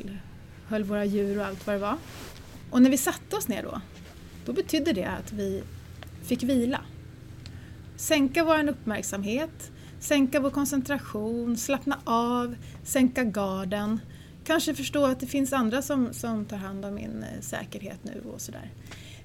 höll 0.67 0.83
våra 0.83 1.05
djur 1.05 1.39
och 1.39 1.45
allt 1.45 1.67
vad 1.67 1.75
det 1.75 1.79
var. 1.79 1.97
Och 2.69 2.81
när 2.81 2.89
vi 2.89 2.97
satte 2.97 3.35
oss 3.35 3.47
ner 3.47 3.63
då, 3.63 3.81
då 4.47 4.53
betydde 4.53 4.93
det 4.93 5.05
att 5.05 5.33
vi 5.33 5.63
fick 6.23 6.43
vila. 6.43 6.81
Sänka 7.95 8.43
vår 8.43 8.69
uppmärksamhet, 8.69 9.71
sänka 9.99 10.39
vår 10.39 10.49
koncentration, 10.49 11.57
slappna 11.57 11.99
av, 12.03 12.55
sänka 12.83 13.23
garden. 13.23 13.99
Kanske 14.43 14.75
förstå 14.75 15.05
att 15.05 15.19
det 15.19 15.27
finns 15.27 15.53
andra 15.53 15.81
som, 15.81 16.13
som 16.13 16.45
tar 16.45 16.57
hand 16.57 16.85
om 16.85 16.95
min 16.95 17.23
eh, 17.23 17.41
säkerhet 17.41 18.03
nu 18.03 18.23
och 18.33 18.41
sådär. 18.41 18.71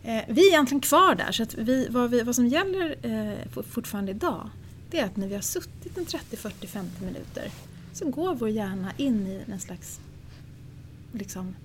Eh, 0.03 0.23
vi 0.29 0.47
är 0.47 0.49
egentligen 0.49 0.81
kvar 0.81 1.15
där, 1.15 1.33
så 1.33 1.43
att 1.43 1.55
vi, 1.55 1.89
vad, 1.91 2.11
vi, 2.11 2.23
vad 2.23 2.35
som 2.35 2.47
gäller 2.47 2.97
eh, 3.03 3.63
fortfarande 3.63 4.11
idag 4.13 4.51
det 4.93 4.99
är 4.99 5.05
att 5.05 5.17
när 5.17 5.29
vi 5.29 5.35
har 5.35 5.43
suttit 5.43 5.99
en 5.99 6.07
30, 6.07 6.37
40, 6.37 6.67
50 6.67 7.05
minuter 7.05 7.51
så 7.93 8.11
går 8.11 8.35
vår 8.35 8.49
hjärna 8.49 8.93
in 8.97 9.27
i 9.27 9.43
en 9.53 9.61
slags, 9.61 10.01
liksom, 11.13 11.57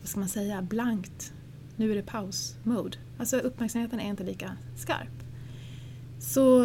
vad 0.00 0.08
ska 0.08 0.20
man 0.20 0.28
säga, 0.28 0.62
blankt, 0.62 1.32
nu 1.80 1.92
är 1.92 1.96
det 1.96 2.02
paus-mode. 2.02 2.98
Alltså 3.18 3.38
uppmärksamheten 3.38 4.00
är 4.00 4.08
inte 4.08 4.24
lika 4.24 4.56
skarp. 4.76 5.24
Så 6.18 6.62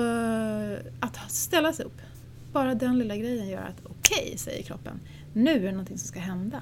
att 0.99 1.31
ställa 1.31 1.73
sig 1.73 1.85
upp, 1.85 2.01
bara 2.53 2.75
den 2.75 2.99
lilla 2.99 3.17
grejen 3.17 3.49
gör 3.49 3.61
att 3.61 3.81
okej, 3.83 4.25
okay, 4.25 4.37
säger 4.37 4.63
kroppen, 4.63 4.99
nu 5.33 5.51
är 5.51 5.59
det 5.59 5.71
någonting 5.71 5.97
som 5.97 6.07
ska 6.07 6.19
hända. 6.19 6.61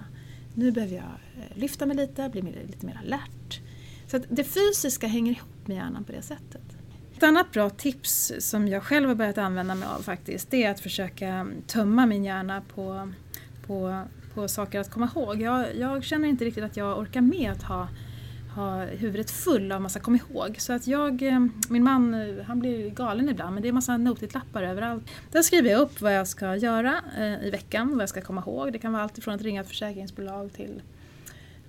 Nu 0.56 0.72
behöver 0.72 0.96
jag 0.96 1.04
eh, 1.04 1.58
lyfta 1.58 1.86
mig 1.86 1.98
lite, 1.98 2.30
bli 2.30 2.42
lite 2.42 2.86
mer 2.86 3.00
alert. 3.06 3.62
Så 4.08 4.18
att 4.18 4.24
det 4.30 4.44
fysiska 4.44 5.08
hänger 5.08 5.32
ihop 5.32 5.68
med 5.68 5.78
hjärnan 5.78 6.04
på 6.04 6.12
det 6.12 6.22
sättet. 6.22 6.62
Ett 7.18 7.24
annat 7.24 7.52
bra 7.52 7.70
tips 7.70 8.32
som 8.40 8.68
jag 8.68 8.84
själv 8.84 9.08
har 9.08 9.16
börjat 9.16 9.38
använda 9.38 9.76
mig 9.76 9.88
av 9.98 10.02
faktiskt, 10.02 10.52
det 10.52 10.64
är 10.64 10.72
att 10.72 10.80
försöka 10.80 11.28
mm, 11.28 11.62
tömma 11.68 12.06
min 12.06 12.24
hjärna 12.24 12.62
på, 12.76 13.12
på, 13.68 14.04
på 14.34 14.48
saker 14.48 14.80
att 14.80 14.92
komma 14.92 15.10
ihåg. 15.16 15.42
Jag, 15.42 15.76
jag 15.76 16.04
känner 16.04 16.28
inte 16.28 16.46
riktigt 16.46 16.64
att 16.64 16.78
jag 16.78 17.00
orkar 17.00 17.22
med 17.22 17.52
att 17.52 17.64
ha 17.64 17.88
ha 18.56 18.86
huvudet 18.86 19.32
full 19.32 19.72
av 19.72 19.82
massa 19.82 20.00
kom 20.00 20.16
ihåg. 20.16 20.56
Så 20.60 20.74
att 20.74 20.88
jag, 20.88 21.22
eh, 21.22 21.40
min 21.70 21.84
man 21.84 22.14
eh, 22.14 22.44
han 22.46 22.60
blir 22.60 22.90
galen 22.90 23.30
ibland 23.30 23.54
men 23.54 23.64
det 23.64 23.70
är 23.70 23.74
massa 23.74 23.98
notitlappar 23.98 24.64
överallt. 24.64 25.04
Där 25.32 25.42
skriver 25.42 25.70
jag 25.70 25.82
upp 25.82 26.02
vad 26.02 26.16
jag 26.16 26.28
ska 26.28 26.56
göra 26.56 27.02
eh, 27.18 27.48
i 27.48 27.50
veckan, 27.50 27.92
vad 27.92 28.02
jag 28.02 28.10
ska 28.10 28.22
komma 28.22 28.42
ihåg. 28.42 28.74
Det 28.74 28.80
kan 28.80 28.94
vara 28.94 29.04
allt 29.04 29.18
ifrån 29.18 29.34
att 29.34 29.42
ringa 29.42 29.62
ett 29.62 29.68
försäkringsbolag 29.68 30.54
till 30.54 30.82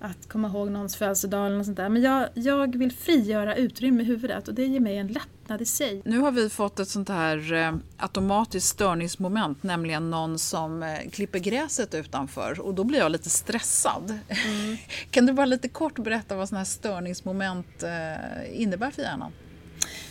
att 0.05 0.29
komma 0.29 0.47
ihåg 0.47 0.71
någons 0.71 0.95
födelsedag 0.95 1.45
eller 1.45 1.57
något 1.57 1.65
sånt 1.65 1.77
där. 1.77 1.89
Men 1.89 2.01
jag, 2.01 2.29
jag 2.33 2.75
vill 2.75 2.91
frigöra 2.91 3.55
utrymme 3.55 4.03
i 4.03 4.05
huvudet 4.05 4.47
och 4.47 4.53
det 4.53 4.65
ger 4.65 4.79
mig 4.79 4.97
en 4.97 5.07
lättnad 5.07 5.61
i 5.61 5.65
sig. 5.65 6.01
Nu 6.05 6.19
har 6.19 6.31
vi 6.31 6.49
fått 6.49 6.79
ett 6.79 6.89
sånt 6.89 7.09
här 7.09 7.53
eh, 7.53 7.75
automatiskt 7.97 8.67
störningsmoment, 8.67 9.63
nämligen 9.63 10.09
någon 10.09 10.39
som 10.39 10.83
eh, 10.83 11.09
klipper 11.11 11.39
gräset 11.39 11.93
utanför 11.93 12.59
och 12.61 12.73
då 12.73 12.83
blir 12.83 12.99
jag 12.99 13.11
lite 13.11 13.29
stressad. 13.29 14.19
Mm. 14.27 14.77
kan 15.11 15.25
du 15.25 15.33
bara 15.33 15.45
lite 15.45 15.67
kort 15.67 15.99
berätta 15.99 16.35
vad 16.35 16.49
sådana 16.49 16.59
här 16.59 16.65
störningsmoment 16.65 17.83
eh, 17.83 18.61
innebär 18.61 18.91
för 18.91 19.01
hjärnan? 19.01 19.31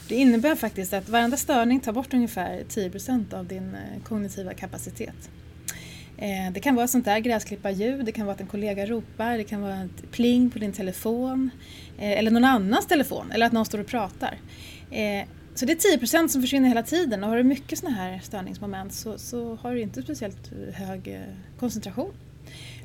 Det 0.09 0.14
innebär 0.14 0.55
faktiskt 0.55 0.92
att 0.92 1.09
varenda 1.09 1.36
störning 1.36 1.80
tar 1.80 1.92
bort 1.92 2.14
ungefär 2.14 2.64
10% 2.68 3.34
av 3.34 3.47
din 3.47 3.76
kognitiva 4.05 4.55
kapacitet. 4.55 5.30
Eh, 6.19 6.53
det 6.53 6.61
kan 6.61 6.75
vara 6.75 6.89
sånt 6.89 7.05
där 7.05 7.19
gräsklipparljud, 7.19 8.05
det 8.05 8.12
kan 8.12 8.27
vara 8.27 8.35
att 8.35 8.41
en 8.41 8.47
kollega 8.47 8.87
ropar, 8.87 9.39
det 9.39 9.45
kan 9.45 9.61
vara 9.61 9.83
ett 9.83 10.11
pling 10.11 10.51
på 10.51 10.59
din 10.59 10.73
telefon 10.73 11.51
eh, 11.99 12.19
eller 12.19 12.31
någon 12.31 12.45
annans 12.45 12.87
telefon 12.87 13.31
eller 13.33 13.47
att 13.47 13.53
någon 13.53 13.65
står 13.65 13.79
och 13.79 13.87
pratar. 13.87 14.39
Eh, 14.91 15.29
så 15.55 15.67
det 15.67 15.73
är 15.73 15.99
10% 15.99 16.29
som 16.29 16.43
försvinner 16.43 16.69
hela 16.69 16.83
tiden 16.83 17.25
och 17.25 17.31
har 17.31 17.37
du 17.37 17.43
mycket 17.43 17.79
såna 17.79 17.91
här 17.91 18.21
störningsmoment 18.23 18.95
så, 18.95 19.19
så 19.19 19.55
har 19.55 19.75
du 19.75 19.81
inte 19.81 20.03
speciellt 20.03 20.53
hög 20.73 21.21
koncentration. 21.59 22.12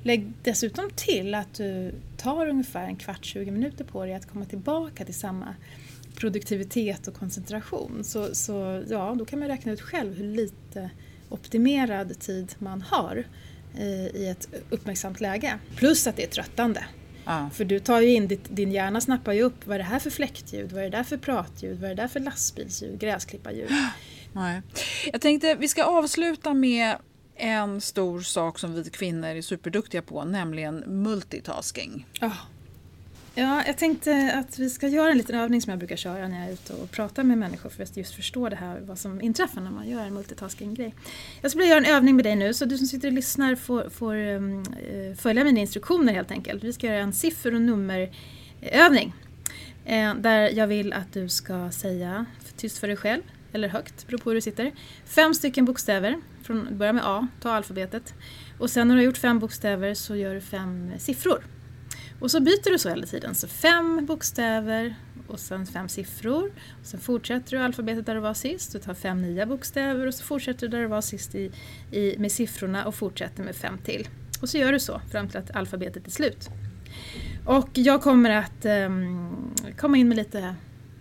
Lägg 0.04 0.32
dessutom 0.44 0.90
till 0.96 1.36
att 1.36 1.54
du 1.54 1.92
tar 2.18 2.48
ungefär 2.48 2.86
en 2.86 2.96
kvart, 2.96 3.26
20 3.26 3.52
minuter 3.52 3.84
på 3.84 4.06
dig 4.06 4.14
att 4.14 4.32
komma 4.32 4.46
tillbaka 4.46 5.06
till 5.06 5.14
samma 5.14 5.56
produktivitet 6.16 7.08
och 7.08 7.14
koncentration. 7.14 8.04
Så, 8.04 8.36
så 8.36 8.84
ja, 8.90 9.16
då 9.20 9.26
kan 9.26 9.40
man 9.40 9.48
räkna 9.48 9.72
ut 9.72 9.82
själv 9.82 10.18
hur 10.18 10.36
lite 10.36 10.90
optimerad 11.30 12.20
tid 12.20 12.56
man 12.60 12.82
har 12.82 13.28
i 14.14 14.28
ett 14.28 14.48
uppmärksamt 14.70 15.22
läge. 15.22 15.60
Plus 15.76 16.08
att 16.08 16.16
det 16.16 16.24
är 16.24 16.28
tröttande. 16.28 16.86
Ja. 17.26 17.50
För 17.54 17.66
du 17.66 17.80
tar 17.80 18.02
ju 18.02 18.14
in, 18.14 18.28
ditt, 18.28 18.56
din 18.56 18.72
hjärna 18.72 19.02
snappar 19.02 19.34
ju 19.34 19.42
upp 19.42 19.68
vad 19.68 19.76
är 19.76 19.80
det 19.80 19.86
här 19.86 20.00
för 20.00 20.10
fläktljud, 20.10 20.72
vad 20.72 20.84
är 20.84 20.90
det 20.90 20.98
där 20.98 21.04
för 21.04 21.18
pratljud, 21.18 21.80
vad 21.80 21.92
är 21.92 21.96
det 21.96 22.02
där 22.02 22.08
för 22.08 22.20
lastbilsljud, 22.20 23.00
gräsklipparljud. 23.00 23.70
Nej. 24.34 24.62
Jag 25.12 25.22
tänkte 25.22 25.56
vi 25.56 25.68
ska 25.68 25.84
avsluta 25.84 26.54
med 26.54 26.96
en 27.36 27.82
stor 27.82 28.22
sak 28.22 28.60
som 28.60 28.74
vi 28.74 28.90
kvinnor 28.90 29.28
är 29.28 29.42
superduktiga 29.42 30.02
på, 30.02 30.24
nämligen 30.24 30.84
multitasking. 30.88 32.08
Ja. 32.20 32.32
Ja, 33.36 33.64
jag 33.68 33.78
tänkte 33.78 34.34
att 34.34 34.60
vi 34.60 34.70
ska 34.70 34.88
göra 34.88 35.12
en 35.12 35.18
liten 35.18 35.36
övning 35.36 35.62
som 35.62 35.70
jag 35.70 35.80
brukar 35.80 35.96
köra 35.96 36.28
när 36.28 36.40
jag 36.40 36.50
är 36.50 36.54
ute 36.54 36.74
och 36.74 36.92
pratar 36.92 37.24
med 37.24 37.38
människor 37.38 37.70
för 37.70 37.84
att 37.84 37.98
just 37.98 38.16
förstå 38.16 38.50
det 38.50 38.56
här, 38.56 38.80
vad 38.80 39.00
som 39.00 39.22
inträffar 39.22 39.62
när 39.62 39.72
man 39.72 39.90
gör 39.90 40.06
en 40.06 40.14
multitasking-grej. 40.14 40.96
Jag 41.42 41.52
skulle 41.52 41.64
vilja 41.64 41.76
göra 41.76 41.86
en 41.88 41.96
övning 41.96 42.16
med 42.16 42.26
dig 42.26 42.36
nu 42.36 42.54
så 42.54 42.66
du 42.66 42.78
som 42.78 42.88
sitter 42.88 43.08
och 43.08 43.14
lyssnar 43.14 43.56
får, 43.56 43.90
får 43.90 44.16
um, 44.16 44.66
följa 45.18 45.44
mina 45.44 45.60
instruktioner 45.60 46.14
helt 46.14 46.32
enkelt. 46.32 46.64
Vi 46.64 46.74
ska 46.74 46.88
göra 46.88 46.98
en 46.98 47.14
siffer 47.14 47.56
och 47.56 47.62
nummerövning. 47.62 49.14
Eh, 49.86 50.16
där 50.16 50.50
jag 50.50 50.68
vill 50.68 50.94
att 50.94 51.14
du 51.14 51.30
ska 51.30 51.72
säga 51.72 52.26
tyst 52.58 52.78
för 52.78 52.88
dig 52.88 52.98
själv, 52.98 53.22
eller 53.52 53.68
högt, 53.68 54.08
beror 54.08 54.18
på 54.18 54.30
hur 54.30 54.36
du 54.36 54.42
sitter. 54.42 54.72
Fem 55.06 55.34
stycken 55.34 55.66
bokstäver, 55.66 56.16
från, 56.44 56.78
börja 56.78 56.94
med 56.94 57.04
A, 57.06 57.28
ta 57.42 57.52
alfabetet. 57.52 58.14
Och 58.60 58.70
sen 58.70 58.88
när 58.88 58.96
du 58.96 59.02
har 59.02 59.06
gjort 59.06 59.18
fem 59.18 59.40
bokstäver 59.40 59.94
så 59.94 60.16
gör 60.16 60.36
du 60.36 60.42
fem 60.42 60.92
siffror. 60.98 61.44
Och 62.20 62.32
så 62.32 62.40
byter 62.40 62.72
du 62.72 62.80
så 62.80 62.90
hela 62.90 63.06
tiden. 63.06 63.36
Så 63.36 63.48
fem 63.48 64.06
bokstäver 64.06 64.96
och 65.28 65.40
sen 65.40 65.66
fem 65.66 65.90
siffror. 65.90 66.52
Och 66.82 66.86
sen 66.86 67.00
fortsätter 67.00 67.58
du 67.58 67.64
alfabetet 67.64 68.06
där 68.06 68.16
du 68.16 68.22
var 68.22 68.34
sist. 68.34 68.72
Du 68.72 68.80
tar 68.80 68.94
fem 68.94 69.22
nya 69.22 69.46
bokstäver 69.46 70.08
och 70.08 70.14
så 70.14 70.24
fortsätter 70.24 70.68
du 70.68 70.68
där 70.68 70.82
du 70.82 70.88
var 70.88 71.02
sist 71.02 71.36
i, 71.36 71.52
i, 71.92 72.16
med 72.18 72.32
siffrorna 72.32 72.86
och 72.86 72.96
fortsätter 72.96 73.44
med 73.44 73.56
fem 73.56 73.78
till. 73.78 74.08
Och 74.42 74.50
så 74.50 74.58
gör 74.58 74.72
du 74.72 74.80
så 74.80 75.02
fram 75.12 75.30
till 75.30 75.38
att 75.38 75.56
alfabetet 75.56 76.08
är 76.08 76.12
slut. 76.12 76.50
Och 77.46 77.70
jag 77.74 78.02
kommer 78.02 78.30
att 78.30 78.66
um, 78.66 79.56
komma 79.78 79.98
in 79.98 80.08
med 80.08 80.18
lite 80.18 80.56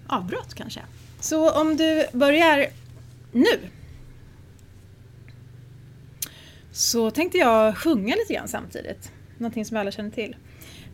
avbrott 0.06 0.54
kanske. 0.54 0.80
Så 1.20 1.60
om 1.60 1.76
du 1.76 2.06
börjar 2.12 2.66
nu 3.32 3.58
så 6.72 7.10
tänkte 7.10 7.38
jag 7.38 7.76
sjunga 7.76 8.14
lite 8.14 8.34
grann 8.34 8.48
samtidigt. 8.48 9.12
Någonting 9.38 9.64
som 9.64 9.76
alla 9.76 9.90
känner 9.90 10.10
till. 10.10 10.36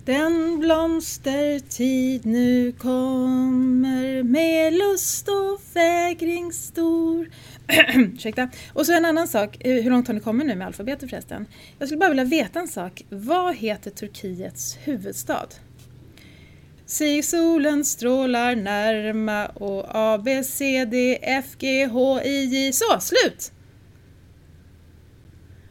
Den 0.04 0.60
blomstertid 0.60 2.26
nu 2.26 2.72
kommer 2.72 4.22
med 4.22 4.72
lust 4.72 5.28
och 5.28 5.60
fägring 5.72 6.52
stor. 6.52 7.30
Ursäkta. 7.94 8.48
Och 8.72 8.86
så 8.86 8.92
en 8.92 9.04
annan 9.04 9.28
sak, 9.28 9.56
eh, 9.60 9.82
hur 9.82 9.90
långt 9.90 10.06
har 10.06 10.14
ni 10.14 10.20
kommit 10.20 10.46
nu 10.46 10.54
med 10.54 10.66
alfabetet 10.66 11.10
förresten? 11.10 11.46
Jag 11.78 11.88
skulle 11.88 11.98
bara 11.98 12.08
vilja 12.08 12.24
veta 12.24 12.60
en 12.60 12.68
sak. 12.68 13.04
Vad 13.08 13.54
heter 13.54 13.90
Turkiets 13.90 14.78
huvudstad? 14.84 15.48
Sig 16.86 17.22
solen 17.22 17.84
strålar 17.84 18.56
närma 18.56 19.46
och 19.46 19.84
A, 19.88 20.18
B, 20.24 20.44
C, 20.44 20.84
D, 20.84 21.18
F, 21.22 21.46
G, 21.58 21.86
H, 21.86 22.20
I, 22.22 22.44
J. 22.44 22.72
Så, 22.72 23.00
slut! 23.00 23.52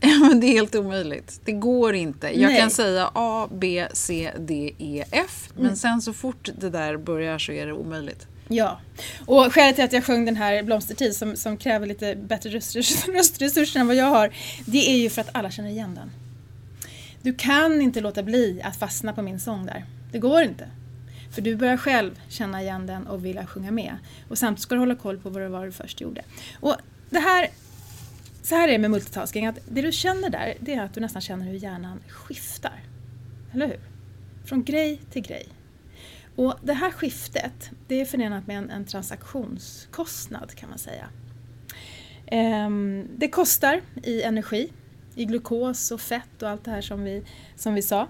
men 0.30 0.40
det 0.40 0.48
är 0.48 0.52
helt 0.52 0.76
omöjligt. 0.76 1.42
Det 1.46 1.52
går 1.52 1.94
inte. 1.94 2.28
Jag 2.28 2.52
Nej. 2.52 2.60
kan 2.60 2.70
säga 2.70 3.10
A, 3.14 3.48
B, 3.52 3.88
C, 3.94 4.32
D, 4.40 4.74
E, 4.78 5.04
F. 5.12 5.50
Men 5.56 5.66
mm. 5.66 5.76
sen 5.76 6.02
så 6.02 6.14
fort 6.14 6.50
det 6.58 6.70
där 6.70 6.98
börjar 6.98 7.40
så 7.40 7.52
är 7.52 7.66
det 7.66 7.74
omöjligt. 7.74 8.28
Ja, 8.48 8.80
och 9.26 9.54
skälet 9.54 9.76
till 9.76 9.86
att 9.86 9.94
jag 9.94 10.04
sjöng 10.04 10.26
den 10.26 10.36
här 10.36 10.64
Blomstertid 10.64 11.16
som, 11.16 11.36
som 11.36 11.58
kräver 11.58 11.88
lite 11.88 12.16
bättre 12.16 12.50
röstresurser 13.14 13.80
än 13.80 13.88
vad 13.88 13.96
jag 13.96 14.06
har, 14.06 14.34
det 14.66 14.90
är 14.92 14.98
ju 14.98 15.10
för 15.10 15.22
att 15.22 15.30
alla 15.32 15.52
känner 15.52 15.70
igen 15.70 15.96
den. 15.96 16.12
Du 17.22 17.34
kan 17.34 17.82
inte 17.82 18.02
låta 18.02 18.24
bli 18.24 18.62
att 18.64 18.76
fastna 18.76 19.14
på 19.14 19.22
min 19.22 19.40
sång 19.40 19.66
där. 19.66 19.86
Det 20.12 20.20
går 20.20 20.42
inte. 20.42 20.68
För 21.32 21.42
du 21.42 21.56
börjar 21.56 21.78
själv 21.78 22.20
känna 22.30 22.62
igen 22.62 22.88
den 22.88 23.08
och 23.08 23.26
vilja 23.26 23.46
sjunga 23.46 23.72
med. 23.72 23.98
Och 24.30 24.38
samtidigt 24.38 24.64
ska 24.64 24.76
du 24.76 24.80
hålla 24.80 24.96
koll 24.96 25.18
på 25.18 25.30
vad 25.30 25.42
det 25.42 25.50
var 25.50 25.66
du 25.66 25.72
först 25.72 26.02
gjorde. 26.02 26.22
Och 26.60 26.76
det 27.10 27.20
här 27.20 27.48
så 28.44 28.56
här 28.56 28.68
är 28.68 28.72
det 28.72 28.80
med 28.80 28.92
multitasking, 28.92 29.46
att 29.46 29.60
det 29.70 29.82
du 29.82 29.92
känner 29.92 30.30
där, 30.30 30.54
det 30.60 30.74
är 30.74 30.82
att 30.82 30.94
du 30.94 31.02
nästan 31.02 31.22
känner 31.22 31.46
hur 31.46 31.54
hjärnan 31.54 32.00
skiftar. 32.10 32.84
Eller 33.54 33.68
hur? 33.68 33.80
Från 34.46 34.64
grej 34.64 35.02
till 35.12 35.22
grej. 35.22 35.48
Och 36.36 36.56
det 36.64 36.74
här 36.74 36.92
skiftet, 36.92 37.72
det 37.88 38.02
är 38.02 38.06
förenat 38.06 38.48
med 38.48 38.58
en, 38.58 38.70
en 38.70 38.86
transaktionskostnad 38.86 40.56
kan 40.56 40.70
man 40.70 40.78
säga. 40.78 41.10
Ehm, 42.26 43.08
det 43.18 43.28
kostar 43.28 43.82
i 44.04 44.22
energi, 44.22 44.72
i 45.16 45.26
glukos 45.26 45.92
och 45.92 46.02
fett 46.02 46.42
och 46.42 46.50
allt 46.50 46.66
det 46.66 46.72
här 46.72 46.82
som 46.82 47.04
vi, 47.04 47.24
som 47.56 47.74
vi 47.74 47.82
sa. 47.82 48.08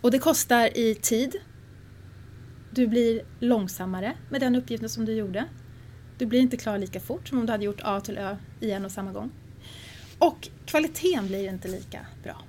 Och 0.00 0.10
det 0.10 0.18
kostar 0.18 0.78
i 0.78 0.94
tid. 0.94 1.36
Du 2.70 2.86
blir 2.86 3.22
långsammare 3.40 4.16
med 4.30 4.40
den 4.40 4.56
uppgiften 4.56 4.88
som 4.88 5.04
du 5.04 5.12
gjorde. 5.12 5.44
Du 6.18 6.26
blir 6.26 6.40
inte 6.40 6.56
klar 6.56 6.78
lika 6.78 7.00
fort 7.00 7.28
som 7.28 7.38
om 7.38 7.46
du 7.46 7.52
hade 7.52 7.64
gjort 7.64 7.80
A 7.82 8.00
till 8.00 8.18
Ö 8.18 8.36
i 8.60 8.70
en 8.70 8.84
och 8.84 8.92
samma 8.92 9.12
gång. 9.12 9.30
Och 10.18 10.48
kvaliteten 10.66 11.26
blir 11.26 11.48
inte 11.48 11.68
lika 11.68 12.06
bra. 12.22 12.42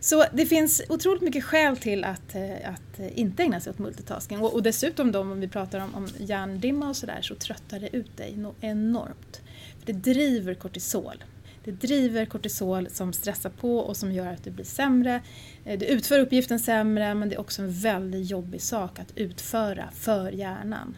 Så 0.00 0.24
det 0.32 0.46
finns 0.46 0.82
otroligt 0.88 1.22
mycket 1.22 1.44
skäl 1.44 1.76
till 1.76 2.04
att, 2.04 2.34
eh, 2.34 2.70
att 2.70 3.00
inte 3.14 3.42
ägna 3.42 3.60
sig 3.60 3.70
åt 3.70 3.78
multitasking. 3.78 4.40
Och, 4.40 4.54
och 4.54 4.62
dessutom 4.62 5.12
då, 5.12 5.20
om 5.20 5.40
vi 5.40 5.48
pratar 5.48 5.80
om, 5.80 5.94
om 5.94 6.08
hjärndimma 6.18 6.88
och 6.88 6.96
sådär 6.96 7.22
så 7.22 7.34
tröttar 7.34 7.80
det 7.80 7.96
ut 7.96 8.16
dig 8.16 8.38
enormt. 8.60 9.40
För 9.78 9.86
det 9.86 9.92
driver 9.92 10.54
kortisol. 10.54 11.24
Det 11.64 11.70
driver 11.70 12.26
kortisol 12.26 12.88
som 12.90 13.12
stressar 13.12 13.50
på 13.50 13.78
och 13.78 13.96
som 13.96 14.12
gör 14.12 14.26
att 14.26 14.44
du 14.44 14.50
blir 14.50 14.64
sämre. 14.64 15.20
Eh, 15.64 15.78
du 15.78 15.86
utför 15.86 16.18
uppgiften 16.18 16.60
sämre 16.60 17.14
men 17.14 17.28
det 17.28 17.34
är 17.34 17.40
också 17.40 17.62
en 17.62 17.72
väldigt 17.72 18.30
jobbig 18.30 18.62
sak 18.62 18.98
att 18.98 19.12
utföra 19.16 19.88
för 19.92 20.30
hjärnan. 20.32 20.96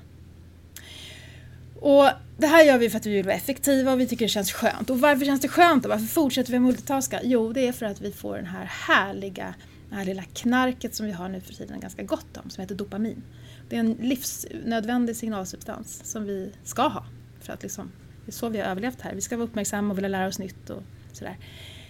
Och 1.84 2.10
det 2.38 2.46
här 2.46 2.64
gör 2.64 2.78
vi 2.78 2.90
för 2.90 2.96
att 2.96 3.06
vi 3.06 3.10
vill 3.10 3.24
vara 3.24 3.34
effektiva 3.34 3.92
och 3.92 4.00
vi 4.00 4.06
tycker 4.06 4.24
det 4.24 4.28
känns 4.28 4.52
skönt. 4.52 4.90
Och 4.90 5.00
varför 5.00 5.24
känns 5.24 5.40
det 5.40 5.48
skönt 5.48 5.82
då? 5.82 5.88
varför 5.88 6.06
fortsätter 6.06 6.52
vi 6.52 6.58
multitaska? 6.58 7.20
Jo, 7.24 7.52
det 7.52 7.66
är 7.66 7.72
för 7.72 7.86
att 7.86 8.00
vi 8.00 8.12
får 8.12 8.36
den 8.36 8.46
här 8.46 8.64
härliga, 8.64 9.54
det 9.88 9.94
här 9.94 10.04
lilla 10.04 10.22
knarket 10.22 10.94
som 10.94 11.06
vi 11.06 11.12
har 11.12 11.28
nu 11.28 11.40
för 11.40 11.54
tiden 11.54 11.80
ganska 11.80 12.02
gott 12.02 12.36
om, 12.36 12.50
som 12.50 12.60
heter 12.60 12.74
dopamin. 12.74 13.22
Det 13.68 13.76
är 13.76 13.80
en 13.80 13.92
livsnödvändig 13.92 15.16
signalsubstans 15.16 16.00
som 16.04 16.24
vi 16.24 16.52
ska 16.64 16.82
ha. 16.82 17.04
För 17.40 17.52
att 17.52 17.62
liksom, 17.62 17.92
det 18.24 18.30
är 18.30 18.32
så 18.32 18.48
vi 18.48 18.58
har 18.58 18.66
överlevt 18.66 19.00
här. 19.00 19.14
Vi 19.14 19.20
ska 19.20 19.36
vara 19.36 19.48
uppmärksamma 19.48 19.90
och 19.90 19.98
vilja 19.98 20.08
lära 20.08 20.26
oss 20.26 20.38
nytt 20.38 20.70
och 20.70 20.82
sådär. 21.12 21.38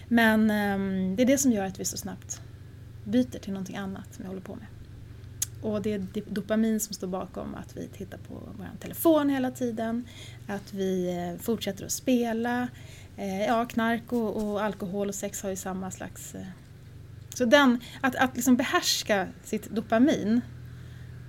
Men 0.07 0.41
um, 0.41 1.15
det 1.15 1.23
är 1.23 1.27
det 1.27 1.37
som 1.37 1.51
gör 1.51 1.65
att 1.65 1.79
vi 1.79 1.85
så 1.85 1.97
snabbt 1.97 2.41
byter 3.03 3.39
till 3.39 3.53
någonting 3.53 3.75
annat 3.75 4.13
som 4.13 4.23
vi 4.23 4.27
håller 4.27 4.41
på 4.41 4.55
med. 4.55 4.67
Och 5.65 5.81
det 5.81 5.93
är 5.93 6.07
dopamin 6.29 6.79
som 6.79 6.93
står 6.93 7.07
bakom 7.07 7.55
att 7.55 7.77
vi 7.77 7.87
tittar 7.87 8.17
på 8.17 8.33
vår 8.57 8.67
telefon 8.79 9.29
hela 9.29 9.51
tiden, 9.51 10.07
att 10.47 10.73
vi 10.73 11.17
eh, 11.17 11.41
fortsätter 11.41 11.85
att 11.85 11.91
spela. 11.91 12.67
Eh, 13.17 13.45
ja, 13.45 13.65
knark 13.65 14.13
och, 14.13 14.43
och 14.43 14.63
alkohol 14.63 15.07
och 15.07 15.15
sex 15.15 15.41
har 15.41 15.49
ju 15.49 15.55
samma 15.55 15.91
slags... 15.91 16.35
Eh, 16.35 16.45
så 17.33 17.45
den, 17.45 17.79
att, 18.01 18.15
att 18.15 18.35
liksom 18.35 18.55
behärska 18.55 19.27
sitt 19.43 19.69
dopamin 19.69 20.41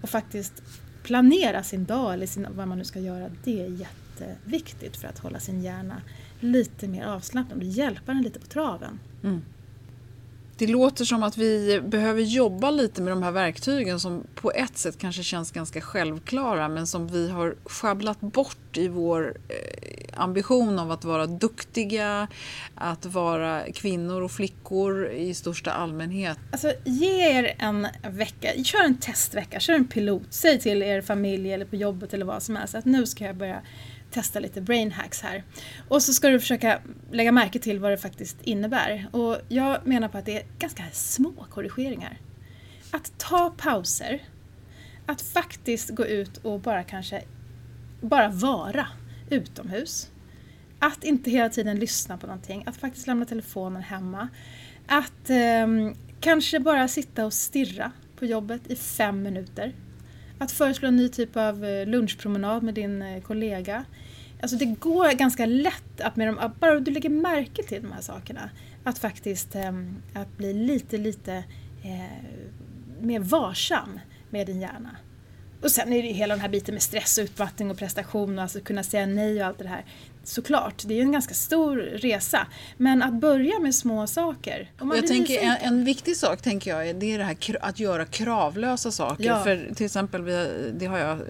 och 0.02 0.10
faktiskt 0.10 0.62
planera 1.02 1.62
sin 1.62 1.84
dag 1.84 2.14
eller 2.14 2.26
sin, 2.26 2.46
vad 2.50 2.68
man 2.68 2.78
nu 2.78 2.84
ska 2.84 3.00
göra, 3.00 3.30
det 3.44 3.60
är 3.60 3.68
jätteviktigt 3.68 4.96
för 4.96 5.08
att 5.08 5.18
hålla 5.18 5.40
sin 5.40 5.62
hjärna 5.62 6.02
lite 6.40 6.88
mer 6.88 7.04
avslappnad 7.04 7.58
och 7.58 7.64
hjälpa 7.64 8.12
den 8.12 8.22
lite 8.22 8.40
på 8.40 8.46
traven. 8.46 8.98
Mm. 9.22 9.42
Det 10.58 10.66
låter 10.66 11.04
som 11.04 11.22
att 11.22 11.36
vi 11.36 11.80
behöver 11.80 12.22
jobba 12.22 12.70
lite 12.70 13.02
med 13.02 13.12
de 13.12 13.22
här 13.22 13.30
verktygen 13.30 14.00
som 14.00 14.24
på 14.34 14.52
ett 14.52 14.78
sätt 14.78 14.98
kanske 14.98 15.22
känns 15.22 15.50
ganska 15.50 15.80
självklara 15.80 16.68
men 16.68 16.86
som 16.86 17.08
vi 17.08 17.30
har 17.30 17.54
sjabblat 17.64 18.20
bort 18.20 18.76
i 18.76 18.88
vår 18.88 19.36
eh, 19.48 20.20
ambition 20.20 20.78
av 20.78 20.90
att 20.90 21.04
vara 21.04 21.26
duktiga, 21.26 22.28
att 22.74 23.06
vara 23.06 23.62
kvinnor 23.72 24.22
och 24.22 24.30
flickor 24.30 25.08
i 25.08 25.34
största 25.34 25.72
allmänhet. 25.72 26.38
Alltså 26.52 26.72
ge 26.84 27.38
er 27.38 27.54
en 27.58 27.86
vecka, 28.10 28.64
kör 28.64 28.84
en 28.84 28.96
testvecka, 28.96 29.60
kör 29.60 29.74
en 29.74 29.86
pilot, 29.86 30.26
säg 30.30 30.60
till 30.60 30.82
er 30.82 31.02
familj 31.02 31.52
eller 31.52 31.64
på 31.64 31.76
jobbet 31.76 32.14
eller 32.14 32.26
vad 32.26 32.42
som 32.42 32.56
helst 32.56 32.74
att 32.74 32.84
nu 32.84 33.06
ska 33.06 33.24
jag 33.24 33.36
börja 33.36 33.62
testa 34.10 34.40
lite 34.40 34.60
brain 34.60 34.92
hacks 34.92 35.20
här. 35.20 35.44
Och 35.88 36.02
så 36.02 36.12
ska 36.14 36.28
du 36.28 36.40
försöka 36.40 36.80
lägga 37.10 37.32
märke 37.32 37.58
till 37.58 37.78
vad 37.78 37.90
det 37.90 37.96
faktiskt 37.96 38.36
innebär. 38.42 39.08
Och 39.12 39.38
jag 39.48 39.86
menar 39.86 40.08
på 40.08 40.18
att 40.18 40.24
det 40.24 40.36
är 40.36 40.44
ganska 40.58 40.84
små 40.92 41.32
korrigeringar. 41.50 42.18
Att 42.90 43.12
ta 43.18 43.54
pauser, 43.56 44.22
att 45.06 45.22
faktiskt 45.22 45.90
gå 45.90 46.06
ut 46.06 46.36
och 46.36 46.60
bara 46.60 46.82
kanske 46.82 47.22
bara 48.00 48.28
vara 48.28 48.86
utomhus. 49.30 50.10
Att 50.78 51.04
inte 51.04 51.30
hela 51.30 51.48
tiden 51.48 51.78
lyssna 51.78 52.18
på 52.18 52.26
någonting, 52.26 52.62
att 52.66 52.76
faktiskt 52.76 53.06
lämna 53.06 53.26
telefonen 53.26 53.82
hemma. 53.82 54.28
Att 54.86 55.30
eh, 55.30 55.66
kanske 56.20 56.60
bara 56.60 56.88
sitta 56.88 57.26
och 57.26 57.32
stirra 57.32 57.92
på 58.16 58.26
jobbet 58.26 58.62
i 58.66 58.76
fem 58.76 59.22
minuter 59.22 59.72
att 60.38 60.52
föreslå 60.52 60.88
en 60.88 60.96
ny 60.96 61.08
typ 61.08 61.36
av 61.36 61.64
eh, 61.64 61.86
lunchpromenad 61.86 62.62
med 62.62 62.74
din 62.74 63.02
eh, 63.02 63.22
kollega. 63.22 63.84
Alltså 64.40 64.56
det 64.56 64.64
går 64.64 65.12
ganska 65.12 65.46
lätt 65.46 66.00
att 66.00 66.16
med 66.16 66.28
de, 66.28 66.52
bara 66.60 66.80
du 66.80 66.90
lägger 66.90 67.10
märke 67.10 67.62
till 67.62 67.82
de 67.82 67.92
här 67.92 68.00
sakerna, 68.00 68.50
att 68.84 68.98
faktiskt 68.98 69.54
ehm, 69.54 70.02
att 70.14 70.36
bli 70.36 70.52
lite, 70.52 70.98
lite 70.98 71.34
eh, 71.84 72.24
mer 73.00 73.20
varsam 73.20 74.00
med 74.30 74.46
din 74.46 74.60
hjärna. 74.60 74.96
Och 75.62 75.70
sen 75.70 75.92
är 75.92 76.02
det 76.02 76.08
ju 76.08 76.14
hela 76.14 76.34
den 76.34 76.40
här 76.40 76.48
biten 76.48 76.74
med 76.74 76.82
stress 76.82 77.18
och 77.18 77.22
utmattning 77.22 77.70
och 77.70 77.78
prestation 77.78 78.38
och 78.38 78.42
alltså 78.42 78.60
kunna 78.60 78.82
säga 78.82 79.06
nej 79.06 79.40
och 79.40 79.46
allt 79.46 79.58
det 79.58 79.68
här. 79.68 79.84
Såklart, 80.28 80.82
det 80.86 80.94
är 80.94 80.96
ju 80.96 81.02
en 81.02 81.12
ganska 81.12 81.34
stor 81.34 81.76
resa. 81.76 82.46
Men 82.76 83.02
att 83.02 83.14
börja 83.14 83.58
med 83.58 83.74
små 83.74 84.06
saker. 84.06 84.70
jag 84.78 85.06
tänker, 85.06 85.38
en, 85.38 85.56
en, 85.60 85.84
viktig 85.84 86.16
sak 86.16 86.42
tänker 86.42 86.70
jag 86.70 86.96
det 86.96 87.14
är 87.14 87.18
det 87.18 87.24
här 87.24 87.36
att 87.60 87.80
göra 87.80 88.04
kravlösa 88.04 88.90
saker. 88.90 89.24
Ja. 89.24 89.44
För 89.44 89.74
till 89.74 89.86
exempel, 89.86 90.24
det 90.74 90.86
har 90.86 90.98
jag 90.98 91.10
eh, 91.10 91.26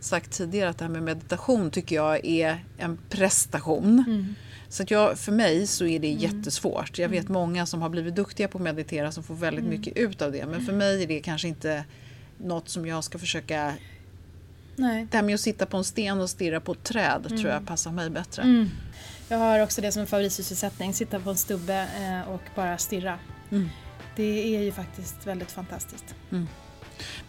sagt 0.00 0.32
tidigare, 0.32 0.70
att 0.70 0.78
det 0.78 0.84
här 0.84 0.92
med 0.92 1.02
meditation 1.02 1.70
tycker 1.70 1.96
jag 1.96 2.24
är 2.24 2.64
en 2.78 2.98
prestation. 3.08 4.04
Mm. 4.06 4.34
Så 4.68 4.82
att 4.82 4.90
jag, 4.90 5.18
för 5.18 5.32
mig 5.32 5.66
så 5.66 5.86
är 5.86 5.98
det 5.98 6.10
mm. 6.10 6.20
jättesvårt. 6.20 6.98
Jag 6.98 7.08
vet 7.08 7.24
mm. 7.24 7.32
många 7.32 7.66
som 7.66 7.82
har 7.82 7.88
blivit 7.88 8.14
duktiga 8.14 8.48
på 8.48 8.58
att 8.58 8.64
meditera 8.64 9.12
som 9.12 9.22
får 9.22 9.34
väldigt 9.34 9.64
mm. 9.64 9.78
mycket 9.78 9.96
ut 9.96 10.22
av 10.22 10.32
det. 10.32 10.46
Men 10.46 10.66
för 10.66 10.72
mig 10.72 11.02
är 11.02 11.06
det 11.06 11.20
kanske 11.20 11.48
inte 11.48 11.84
något 12.38 12.68
som 12.68 12.86
jag 12.86 13.04
ska 13.04 13.18
försöka... 13.18 13.74
Nej. 14.80 15.06
Det 15.10 15.16
här 15.16 15.24
med 15.24 15.34
att 15.34 15.40
sitta 15.40 15.66
på 15.66 15.76
en 15.76 15.84
sten 15.84 16.20
och 16.20 16.30
stirra 16.30 16.60
på 16.60 16.72
ett 16.72 16.84
träd 16.84 17.26
mm. 17.26 17.38
tror 17.38 17.52
jag 17.52 17.66
passar 17.66 17.92
mig 17.92 18.10
bättre. 18.10 18.42
Mm. 18.42 18.70
Jag 19.28 19.38
har 19.38 19.62
också 19.62 19.80
det 19.80 19.92
som 19.92 20.00
en 20.00 20.06
favoritsysselsättning, 20.06 20.94
sitta 20.94 21.20
på 21.20 21.30
en 21.30 21.36
stubbe 21.36 21.88
eh, 22.00 22.32
och 22.32 22.42
bara 22.54 22.78
stirra. 22.78 23.18
Mm. 23.50 23.68
Det 24.16 24.56
är 24.56 24.62
ju 24.62 24.72
faktiskt 24.72 25.26
väldigt 25.26 25.52
fantastiskt. 25.52 26.14
Mm. 26.30 26.48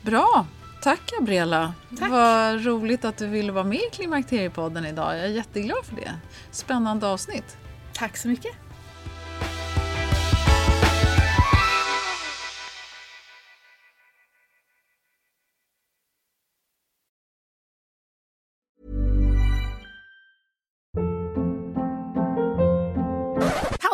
Bra! 0.01 0.45
Tack 0.83 0.99
Gabriella! 1.19 1.73
Tack. 1.99 2.09
Vad 2.09 2.65
roligt 2.65 3.05
att 3.05 3.17
du 3.17 3.27
ville 3.27 3.51
vara 3.51 3.63
med 3.63 3.77
i 3.77 3.89
Klimakteriepodden 3.91 4.85
idag. 4.85 5.17
Jag 5.17 5.25
är 5.25 5.29
jätteglad 5.29 5.85
för 5.85 5.95
det. 5.95 6.11
Spännande 6.51 7.07
avsnitt. 7.07 7.57
Tack 7.93 8.17
så 8.17 8.27
mycket! 8.27 8.55